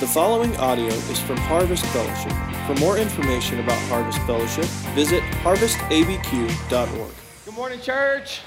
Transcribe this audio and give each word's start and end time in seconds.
The 0.00 0.08
following 0.08 0.56
audio 0.56 0.86
is 0.86 1.20
from 1.20 1.36
Harvest 1.36 1.86
Fellowship. 1.86 2.32
For 2.66 2.74
more 2.80 2.98
information 2.98 3.60
about 3.60 3.78
Harvest 3.82 4.18
Fellowship, 4.22 4.64
visit 4.92 5.22
harvestabq.org. 5.44 7.10
Good 7.44 7.54
morning, 7.54 7.80
church. 7.80 8.40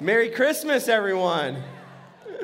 Merry 0.00 0.30
Christmas, 0.30 0.86
everyone. 0.88 1.60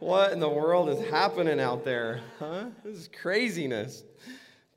What 0.00 0.32
in 0.32 0.40
the 0.40 0.48
world 0.50 0.90
is 0.90 1.08
happening 1.08 1.60
out 1.60 1.82
there? 1.84 2.20
Huh? 2.38 2.66
This 2.84 2.98
is 2.98 3.08
craziness. 3.22 4.02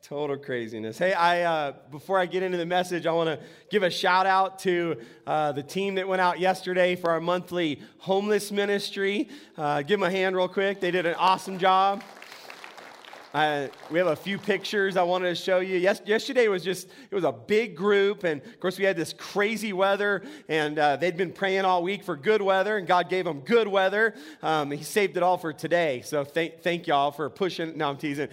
Total 0.01 0.37
craziness. 0.37 0.97
Hey, 0.97 1.11
I 1.11 1.41
uh, 1.41 1.73
before 1.91 2.17
I 2.17 2.27
get 2.27 2.43
into 2.43 2.57
the 2.57 2.65
message, 2.65 3.05
I 3.05 3.11
want 3.11 3.37
to 3.37 3.45
give 3.69 3.83
a 3.83 3.89
shout 3.89 4.25
out 4.25 4.59
to 4.59 4.95
uh, 5.25 5.51
the 5.51 5.63
team 5.63 5.95
that 5.95 6.07
went 6.07 6.21
out 6.21 6.39
yesterday 6.39 6.95
for 6.95 7.09
our 7.09 7.19
monthly 7.19 7.81
homeless 7.97 8.53
ministry. 8.53 9.27
Uh, 9.57 9.81
give 9.81 9.99
them 9.99 10.03
a 10.03 10.11
hand 10.11 10.33
real 10.37 10.47
quick. 10.47 10.79
They 10.79 10.91
did 10.91 11.05
an 11.05 11.15
awesome 11.15 11.57
job. 11.57 12.03
Uh, 13.37 13.67
we 13.91 13.99
have 13.99 14.07
a 14.07 14.15
few 14.15 14.39
pictures 14.39 14.97
I 14.97 15.03
wanted 15.03 15.29
to 15.29 15.35
show 15.35 15.59
you. 15.59 15.77
Yes, 15.77 16.01
yesterday 16.07 16.47
was 16.47 16.63
just, 16.63 16.87
it 16.87 17.13
was 17.13 17.23
a 17.23 17.31
big 17.31 17.75
group. 17.75 18.23
And 18.23 18.41
of 18.41 18.59
course, 18.59 18.79
we 18.79 18.83
had 18.83 18.97
this 18.97 19.13
crazy 19.13 19.73
weather. 19.73 20.23
And 20.49 20.79
uh, 20.79 20.95
they'd 20.95 21.15
been 21.15 21.31
praying 21.31 21.63
all 21.63 21.83
week 21.83 22.03
for 22.03 22.15
good 22.15 22.41
weather. 22.41 22.77
And 22.77 22.87
God 22.87 23.11
gave 23.11 23.25
them 23.25 23.41
good 23.41 23.67
weather. 23.67 24.15
Um, 24.41 24.71
he 24.71 24.81
saved 24.81 25.17
it 25.17 25.23
all 25.23 25.37
for 25.37 25.53
today. 25.53 26.01
So 26.03 26.23
thank, 26.23 26.63
thank 26.63 26.87
y'all 26.87 27.11
for 27.11 27.29
pushing. 27.29 27.77
No, 27.77 27.91
I'm 27.91 27.97
teasing. 27.97 28.29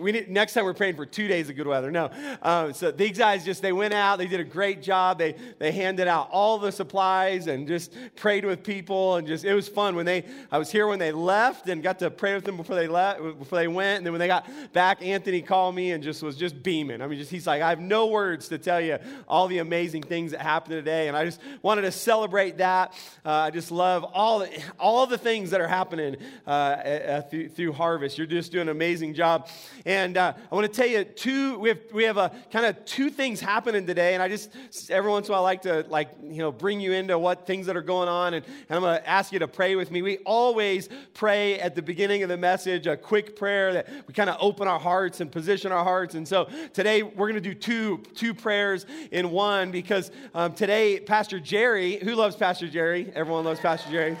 We 0.00 0.12
need, 0.12 0.30
next 0.30 0.54
time 0.54 0.64
we're 0.64 0.72
praying 0.72 0.96
for 0.96 1.04
two 1.04 1.28
days 1.28 1.50
of 1.50 1.56
good 1.56 1.66
weather. 1.66 1.90
No. 1.90 2.10
Um, 2.40 2.72
so 2.72 2.90
these 2.90 3.18
guys 3.18 3.44
just, 3.44 3.60
they 3.60 3.74
went 3.74 3.92
out. 3.92 4.16
They 4.16 4.26
did 4.26 4.40
a 4.40 4.44
great 4.44 4.80
job. 4.80 5.18
They, 5.18 5.34
they 5.58 5.70
handed 5.70 6.08
out 6.08 6.30
all 6.32 6.56
the 6.56 6.72
supplies 6.72 7.46
and 7.46 7.68
just 7.68 7.92
prayed 8.14 8.46
with 8.46 8.62
people. 8.62 9.16
And 9.16 9.28
just, 9.28 9.44
it 9.44 9.52
was 9.52 9.68
fun 9.68 9.96
when 9.96 10.06
they, 10.06 10.24
I 10.50 10.56
was 10.56 10.72
here 10.72 10.86
when 10.86 10.98
they 10.98 11.12
left 11.12 11.68
and 11.68 11.82
got 11.82 11.98
to 11.98 12.10
pray 12.10 12.34
with 12.34 12.44
them 12.44 12.56
before 12.56 12.76
they 12.76 12.88
left, 12.88 13.20
before 13.38 13.58
they 13.58 13.68
went. 13.68 13.98
And 13.98 14.06
then 14.06 14.14
when 14.14 14.18
they 14.20 14.28
got 14.28 14.45
back, 14.72 15.02
Anthony 15.02 15.42
called 15.42 15.74
me 15.74 15.92
and 15.92 16.02
just 16.02 16.22
was 16.22 16.36
just 16.36 16.62
beaming. 16.62 17.02
I 17.02 17.06
mean, 17.06 17.18
just 17.18 17.30
he's 17.30 17.46
like, 17.46 17.62
I 17.62 17.70
have 17.70 17.80
no 17.80 18.06
words 18.06 18.48
to 18.48 18.58
tell 18.58 18.80
you 18.80 18.98
all 19.28 19.48
the 19.48 19.58
amazing 19.58 20.02
things 20.02 20.32
that 20.32 20.40
happened 20.40 20.72
today, 20.72 21.08
and 21.08 21.16
I 21.16 21.24
just 21.24 21.40
wanted 21.62 21.82
to 21.82 21.92
celebrate 21.92 22.58
that. 22.58 22.92
Uh, 23.24 23.30
I 23.30 23.50
just 23.50 23.70
love 23.70 24.04
all 24.04 24.40
the, 24.40 24.62
all 24.78 25.06
the 25.06 25.18
things 25.18 25.50
that 25.50 25.60
are 25.60 25.68
happening 25.68 26.16
uh, 26.46 27.22
through, 27.22 27.48
through, 27.50 27.72
Harvest. 27.72 28.18
You're 28.18 28.26
just 28.26 28.52
doing 28.52 28.62
an 28.62 28.68
amazing 28.68 29.14
job, 29.14 29.48
and 29.84 30.16
uh, 30.16 30.32
I 30.50 30.54
want 30.54 30.66
to 30.66 30.72
tell 30.72 30.88
you 30.88 31.04
two. 31.04 31.58
We 31.58 31.68
have 31.70 31.78
we 31.92 32.04
have 32.04 32.16
a 32.16 32.32
kind 32.50 32.66
of 32.66 32.84
two 32.84 33.10
things 33.10 33.40
happening 33.40 33.86
today, 33.86 34.14
and 34.14 34.22
I 34.22 34.28
just 34.28 34.50
every 34.90 35.10
once 35.10 35.28
in 35.28 35.32
a 35.32 35.36
while 35.36 35.42
I 35.42 35.44
like 35.44 35.62
to 35.62 35.84
like 35.88 36.10
you 36.22 36.38
know 36.38 36.52
bring 36.52 36.80
you 36.80 36.92
into 36.92 37.18
what 37.18 37.46
things 37.46 37.66
that 37.66 37.76
are 37.76 37.82
going 37.82 38.08
on, 38.08 38.34
and, 38.34 38.44
and 38.68 38.76
I'm 38.76 38.82
going 38.82 38.98
to 38.98 39.08
ask 39.08 39.32
you 39.32 39.38
to 39.40 39.48
pray 39.48 39.76
with 39.76 39.90
me. 39.90 40.02
We 40.02 40.18
always 40.18 40.88
pray 41.14 41.58
at 41.58 41.74
the 41.74 41.82
beginning 41.82 42.22
of 42.22 42.28
the 42.28 42.36
message 42.36 42.86
a 42.86 42.96
quick 42.96 43.36
prayer 43.36 43.72
that 43.74 43.88
we 44.06 44.14
kind 44.14 44.25
of 44.28 44.36
open 44.40 44.68
our 44.68 44.78
hearts 44.78 45.20
and 45.20 45.30
position 45.30 45.72
our 45.72 45.84
hearts. 45.84 46.14
And 46.14 46.26
so 46.26 46.48
today 46.72 47.02
we're 47.02 47.30
going 47.30 47.34
to 47.34 47.40
do 47.40 47.54
two, 47.54 47.98
two 48.14 48.34
prayers 48.34 48.86
in 49.10 49.30
one 49.30 49.70
because 49.70 50.10
um, 50.34 50.54
today, 50.54 51.00
Pastor 51.00 51.40
Jerry, 51.40 51.96
who 51.96 52.14
loves 52.14 52.36
Pastor 52.36 52.68
Jerry? 52.68 53.10
Everyone 53.14 53.44
loves 53.44 53.60
Pastor 53.60 53.90
Jerry. 53.90 54.16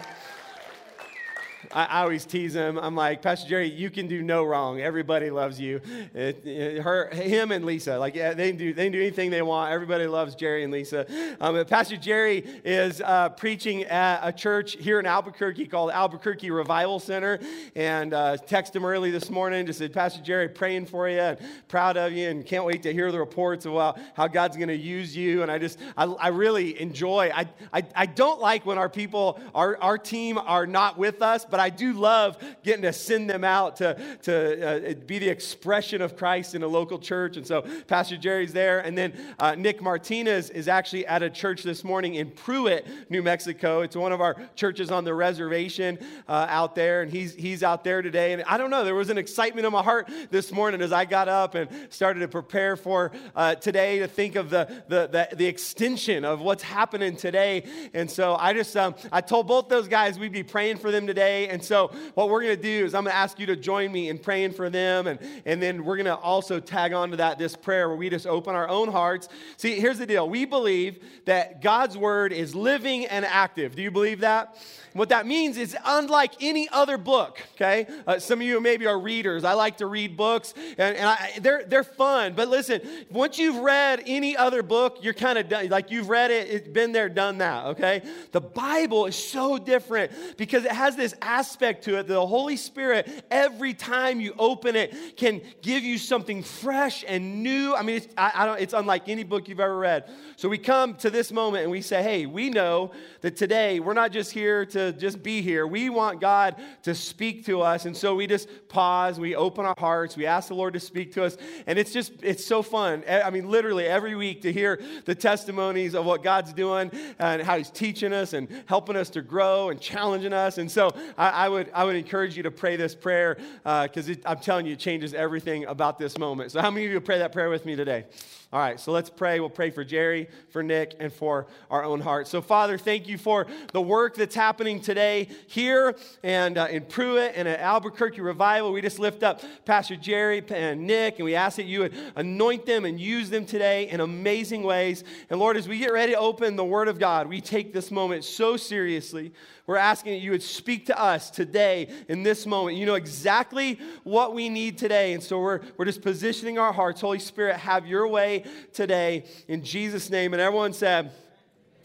I, 1.72 2.02
always 2.02 2.24
tease 2.24 2.54
him. 2.54 2.78
I'm 2.78 2.94
like, 2.94 3.22
Pastor 3.22 3.48
Jerry, 3.48 3.70
you 3.70 3.90
can 3.90 4.06
do 4.06 4.22
no 4.22 4.44
wrong. 4.44 4.80
Everybody 4.80 5.30
loves 5.30 5.60
you. 5.60 5.80
It, 6.14 6.46
it, 6.46 6.82
her, 6.82 7.08
him 7.10 7.52
and 7.52 7.64
Lisa, 7.64 7.98
like 7.98 8.14
yeah, 8.14 8.34
they 8.34 8.52
do, 8.52 8.72
they 8.72 8.84
can 8.84 8.92
do 8.92 9.00
anything 9.00 9.30
they 9.30 9.42
want. 9.42 9.72
Everybody 9.72 10.06
loves 10.06 10.34
Jerry 10.34 10.64
and 10.64 10.72
Lisa. 10.72 11.06
Um, 11.40 11.64
Pastor 11.66 11.96
Jerry 11.96 12.44
is 12.64 13.00
uh, 13.00 13.30
preaching 13.30 13.84
at 13.84 14.20
a 14.22 14.32
church 14.32 14.76
here 14.78 15.00
in 15.00 15.06
Albuquerque 15.06 15.66
called 15.66 15.90
Albuquerque 15.90 16.50
Revival 16.50 17.00
Center, 17.00 17.38
and 17.74 18.14
uh, 18.14 18.36
texted 18.46 18.76
him 18.76 18.84
early 18.84 19.10
this 19.10 19.30
morning. 19.30 19.66
Just 19.66 19.78
said, 19.78 19.92
Pastor 19.92 20.22
Jerry, 20.22 20.48
praying 20.48 20.86
for 20.86 21.08
you 21.08 21.18
and 21.18 21.38
proud 21.68 21.96
of 21.96 22.12
you, 22.12 22.28
and 22.28 22.44
can't 22.44 22.64
wait 22.64 22.82
to 22.82 22.92
hear 22.92 23.10
the 23.12 23.18
reports 23.18 23.66
about 23.66 23.98
how 24.14 24.26
God's 24.26 24.56
going 24.56 24.68
to 24.68 24.76
use 24.76 25.16
you. 25.16 25.42
And 25.42 25.50
I 25.50 25.58
just, 25.58 25.78
I, 25.96 26.04
I 26.04 26.28
really 26.28 26.80
enjoy. 26.80 27.30
I, 27.34 27.48
I, 27.72 27.82
I 27.94 28.06
don't 28.06 28.40
like 28.40 28.66
when 28.66 28.78
our 28.78 28.88
people, 28.88 29.40
our, 29.54 29.76
our 29.78 29.98
team, 29.98 30.38
are 30.38 30.66
not 30.66 30.98
with 30.98 31.22
us, 31.22 31.44
but 31.44 31.55
but 31.56 31.62
I 31.62 31.70
do 31.70 31.94
love 31.94 32.36
getting 32.62 32.82
to 32.82 32.92
send 32.92 33.30
them 33.30 33.42
out 33.42 33.76
to, 33.76 33.96
to 34.24 34.90
uh, 34.90 34.94
be 35.06 35.18
the 35.18 35.30
expression 35.30 36.02
of 36.02 36.14
Christ 36.14 36.54
in 36.54 36.62
a 36.62 36.66
local 36.66 36.98
church. 36.98 37.38
And 37.38 37.46
so 37.46 37.64
Pastor 37.86 38.18
Jerry's 38.18 38.52
there. 38.52 38.80
And 38.80 38.96
then 38.96 39.14
uh, 39.38 39.54
Nick 39.54 39.80
Martinez 39.80 40.50
is 40.50 40.68
actually 40.68 41.06
at 41.06 41.22
a 41.22 41.30
church 41.30 41.62
this 41.62 41.82
morning 41.82 42.16
in 42.16 42.30
Prewitt, 42.30 42.84
New 43.08 43.22
Mexico. 43.22 43.80
It's 43.80 43.96
one 43.96 44.12
of 44.12 44.20
our 44.20 44.36
churches 44.54 44.90
on 44.90 45.04
the 45.04 45.14
reservation 45.14 45.98
uh, 46.28 46.46
out 46.50 46.74
there. 46.74 47.00
And 47.00 47.10
he's, 47.10 47.34
he's 47.34 47.62
out 47.62 47.84
there 47.84 48.02
today. 48.02 48.34
And 48.34 48.42
I 48.42 48.58
don't 48.58 48.68
know, 48.68 48.84
there 48.84 48.94
was 48.94 49.08
an 49.08 49.16
excitement 49.16 49.66
in 49.66 49.72
my 49.72 49.82
heart 49.82 50.10
this 50.30 50.52
morning 50.52 50.82
as 50.82 50.92
I 50.92 51.06
got 51.06 51.26
up 51.26 51.54
and 51.54 51.70
started 51.88 52.20
to 52.20 52.28
prepare 52.28 52.76
for 52.76 53.12
uh, 53.34 53.54
today 53.54 54.00
to 54.00 54.08
think 54.08 54.36
of 54.36 54.50
the, 54.50 54.84
the, 54.88 55.06
the, 55.06 55.36
the, 55.36 55.46
extension 55.46 56.22
of 56.22 56.42
what's 56.42 56.62
happening 56.62 57.16
today. 57.16 57.64
And 57.94 58.10
so 58.10 58.34
I 58.34 58.52
just, 58.52 58.76
um, 58.76 58.94
I 59.10 59.22
told 59.22 59.46
both 59.46 59.70
those 59.70 59.88
guys 59.88 60.18
we'd 60.18 60.32
be 60.32 60.42
praying 60.42 60.76
for 60.76 60.90
them 60.90 61.06
today 61.06 61.45
and 61.50 61.62
so, 61.62 61.90
what 62.14 62.28
we're 62.28 62.42
going 62.42 62.56
to 62.56 62.62
do 62.62 62.84
is 62.84 62.94
I'm 62.94 63.04
going 63.04 63.12
to 63.12 63.18
ask 63.18 63.38
you 63.38 63.46
to 63.46 63.56
join 63.56 63.92
me 63.92 64.08
in 64.08 64.18
praying 64.18 64.52
for 64.52 64.70
them. 64.70 65.06
And, 65.06 65.18
and 65.44 65.62
then 65.62 65.84
we're 65.84 65.96
going 65.96 66.06
to 66.06 66.16
also 66.16 66.60
tag 66.60 66.92
on 66.92 67.10
to 67.10 67.16
that 67.16 67.38
this 67.38 67.56
prayer 67.56 67.88
where 67.88 67.96
we 67.96 68.10
just 68.10 68.26
open 68.26 68.54
our 68.54 68.68
own 68.68 68.88
hearts. 68.88 69.28
See, 69.56 69.80
here's 69.80 69.98
the 69.98 70.06
deal 70.06 70.28
we 70.28 70.44
believe 70.44 71.02
that 71.24 71.62
God's 71.62 71.96
word 71.96 72.32
is 72.32 72.54
living 72.54 73.06
and 73.06 73.24
active. 73.24 73.74
Do 73.74 73.82
you 73.82 73.90
believe 73.90 74.20
that? 74.20 74.56
What 74.96 75.10
that 75.10 75.26
means 75.26 75.58
is 75.58 75.76
unlike 75.84 76.32
any 76.40 76.70
other 76.70 76.96
book, 76.96 77.42
okay? 77.54 77.86
Uh, 78.06 78.18
some 78.18 78.40
of 78.40 78.46
you 78.46 78.58
maybe 78.62 78.86
are 78.86 78.98
readers. 78.98 79.44
I 79.44 79.52
like 79.52 79.76
to 79.78 79.86
read 79.86 80.16
books, 80.16 80.54
and, 80.78 80.96
and 80.96 81.06
I, 81.06 81.32
they're, 81.38 81.64
they're 81.66 81.84
fun. 81.84 82.32
But 82.34 82.48
listen, 82.48 82.80
once 83.10 83.38
you've 83.38 83.56
read 83.56 84.02
any 84.06 84.38
other 84.38 84.62
book, 84.62 84.98
you're 85.02 85.12
kind 85.12 85.36
of 85.36 85.50
done. 85.50 85.68
Like 85.68 85.90
you've 85.90 86.08
read 86.08 86.30
it, 86.30 86.48
it's 86.48 86.68
been 86.68 86.92
there, 86.92 87.10
done 87.10 87.38
that, 87.38 87.66
okay? 87.66 88.02
The 88.32 88.40
Bible 88.40 89.04
is 89.04 89.16
so 89.16 89.58
different 89.58 90.12
because 90.38 90.64
it 90.64 90.72
has 90.72 90.96
this 90.96 91.14
aspect 91.36 91.84
to 91.84 91.98
it 91.98 92.06
the 92.06 92.26
Holy 92.26 92.56
Spirit, 92.56 93.08
every 93.30 93.74
time 93.74 94.20
you 94.20 94.34
open 94.38 94.74
it, 94.74 95.16
can 95.16 95.42
give 95.60 95.84
you 95.84 95.98
something 95.98 96.42
fresh 96.42 97.04
and 97.06 97.42
new. 97.42 97.74
I 97.74 97.82
mean, 97.82 97.96
it's, 97.96 98.08
I, 98.16 98.32
I 98.34 98.46
don't, 98.46 98.60
it's 98.60 98.72
unlike 98.72 99.08
any 99.08 99.22
book 99.22 99.48
you've 99.48 99.60
ever 99.60 99.76
read. 99.76 100.10
So 100.36 100.48
we 100.48 100.56
come 100.56 100.94
to 100.96 101.10
this 101.10 101.30
moment 101.32 101.64
and 101.64 101.70
we 101.70 101.82
say, 101.82 102.02
hey, 102.02 102.24
we 102.24 102.48
know 102.48 102.92
that 103.20 103.36
today 103.36 103.80
we're 103.80 103.92
not 103.92 104.12
just 104.12 104.32
here 104.32 104.64
to 104.66 104.92
just 104.92 105.22
be 105.22 105.42
here. 105.42 105.66
We 105.66 105.90
want 105.90 106.20
God 106.20 106.56
to 106.84 106.94
speak 106.94 107.44
to 107.46 107.60
us. 107.60 107.84
And 107.84 107.94
so 107.94 108.14
we 108.14 108.26
just 108.26 108.48
pause, 108.68 109.20
we 109.20 109.36
open 109.36 109.66
our 109.66 109.74
hearts, 109.78 110.16
we 110.16 110.24
ask 110.24 110.48
the 110.48 110.54
Lord 110.54 110.72
to 110.74 110.80
speak 110.80 111.12
to 111.14 111.24
us. 111.24 111.36
And 111.66 111.78
it's 111.78 111.92
just, 111.92 112.12
it's 112.22 112.44
so 112.44 112.62
fun. 112.62 113.04
I 113.08 113.30
mean, 113.30 113.50
literally 113.50 113.84
every 113.84 114.14
week 114.14 114.42
to 114.42 114.52
hear 114.52 114.80
the 115.04 115.14
testimonies 115.14 115.94
of 115.94 116.06
what 116.06 116.22
God's 116.22 116.52
doing 116.54 116.90
and 117.18 117.42
how 117.42 117.58
He's 117.58 117.70
teaching 117.70 118.12
us 118.12 118.32
and 118.32 118.48
helping 118.66 118.96
us 118.96 119.10
to 119.10 119.22
grow 119.22 119.68
and 119.68 119.78
challenging 119.80 120.32
us. 120.32 120.58
And 120.58 120.70
so 120.70 120.90
I, 121.18 121.25
I 121.34 121.48
would, 121.48 121.70
I 121.74 121.84
would 121.84 121.96
encourage 121.96 122.36
you 122.36 122.42
to 122.44 122.50
pray 122.50 122.76
this 122.76 122.94
prayer 122.94 123.36
because 123.62 124.08
uh, 124.10 124.14
I'm 124.24 124.38
telling 124.38 124.66
you, 124.66 124.72
it 124.72 124.78
changes 124.78 125.14
everything 125.14 125.66
about 125.66 125.98
this 125.98 126.18
moment. 126.18 126.52
So, 126.52 126.60
how 126.60 126.70
many 126.70 126.86
of 126.86 126.92
you 126.92 127.00
pray 127.00 127.18
that 127.18 127.32
prayer 127.32 127.48
with 127.48 127.64
me 127.66 127.76
today? 127.76 128.04
All 128.52 128.60
right, 128.60 128.78
so 128.78 128.92
let's 128.92 129.10
pray. 129.10 129.40
We'll 129.40 129.50
pray 129.50 129.70
for 129.70 129.82
Jerry, 129.82 130.28
for 130.50 130.62
Nick, 130.62 130.94
and 131.00 131.12
for 131.12 131.48
our 131.68 131.82
own 131.82 132.00
hearts. 132.00 132.30
So, 132.30 132.40
Father, 132.40 132.78
thank 132.78 133.08
you 133.08 133.18
for 133.18 133.48
the 133.72 133.80
work 133.80 134.14
that's 134.14 134.36
happening 134.36 134.80
today 134.80 135.26
here 135.48 135.96
and 136.22 136.56
uh, 136.56 136.68
in 136.70 136.84
Prewitt 136.84 137.32
and 137.34 137.48
at 137.48 137.58
Albuquerque 137.58 138.20
Revival. 138.20 138.70
We 138.70 138.80
just 138.82 139.00
lift 139.00 139.24
up 139.24 139.42
Pastor 139.64 139.96
Jerry 139.96 140.44
and 140.48 140.86
Nick, 140.86 141.16
and 141.16 141.24
we 141.24 141.34
ask 141.34 141.56
that 141.56 141.66
you 141.66 141.80
would 141.80 141.94
anoint 142.14 142.66
them 142.66 142.84
and 142.84 143.00
use 143.00 143.30
them 143.30 143.46
today 143.46 143.88
in 143.88 143.98
amazing 143.98 144.62
ways. 144.62 145.02
And 145.28 145.40
Lord, 145.40 145.56
as 145.56 145.66
we 145.66 145.78
get 145.78 145.92
ready 145.92 146.12
to 146.12 146.18
open 146.18 146.54
the 146.54 146.64
Word 146.64 146.86
of 146.86 147.00
God, 147.00 147.26
we 147.26 147.40
take 147.40 147.72
this 147.72 147.90
moment 147.90 148.22
so 148.22 148.56
seriously. 148.56 149.32
We're 149.66 149.76
asking 149.76 150.12
that 150.12 150.20
you 150.20 150.30
would 150.30 150.44
speak 150.44 150.86
to 150.86 151.00
us 151.00 151.28
today 151.28 151.88
in 152.06 152.22
this 152.22 152.46
moment. 152.46 152.76
You 152.76 152.86
know 152.86 152.94
exactly 152.94 153.80
what 154.04 154.32
we 154.32 154.48
need 154.48 154.78
today. 154.78 155.12
And 155.12 155.20
so 155.20 155.40
we're, 155.40 155.60
we're 155.76 155.86
just 155.86 156.02
positioning 156.02 156.56
our 156.56 156.72
hearts. 156.72 157.00
Holy 157.00 157.18
Spirit, 157.18 157.56
have 157.56 157.84
your 157.84 158.06
way 158.06 158.35
today 158.72 159.24
in 159.48 159.62
Jesus' 159.62 160.10
name. 160.10 160.32
And 160.34 160.40
everyone 160.40 160.72
said, 160.72 161.12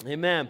Amen. 0.06 0.50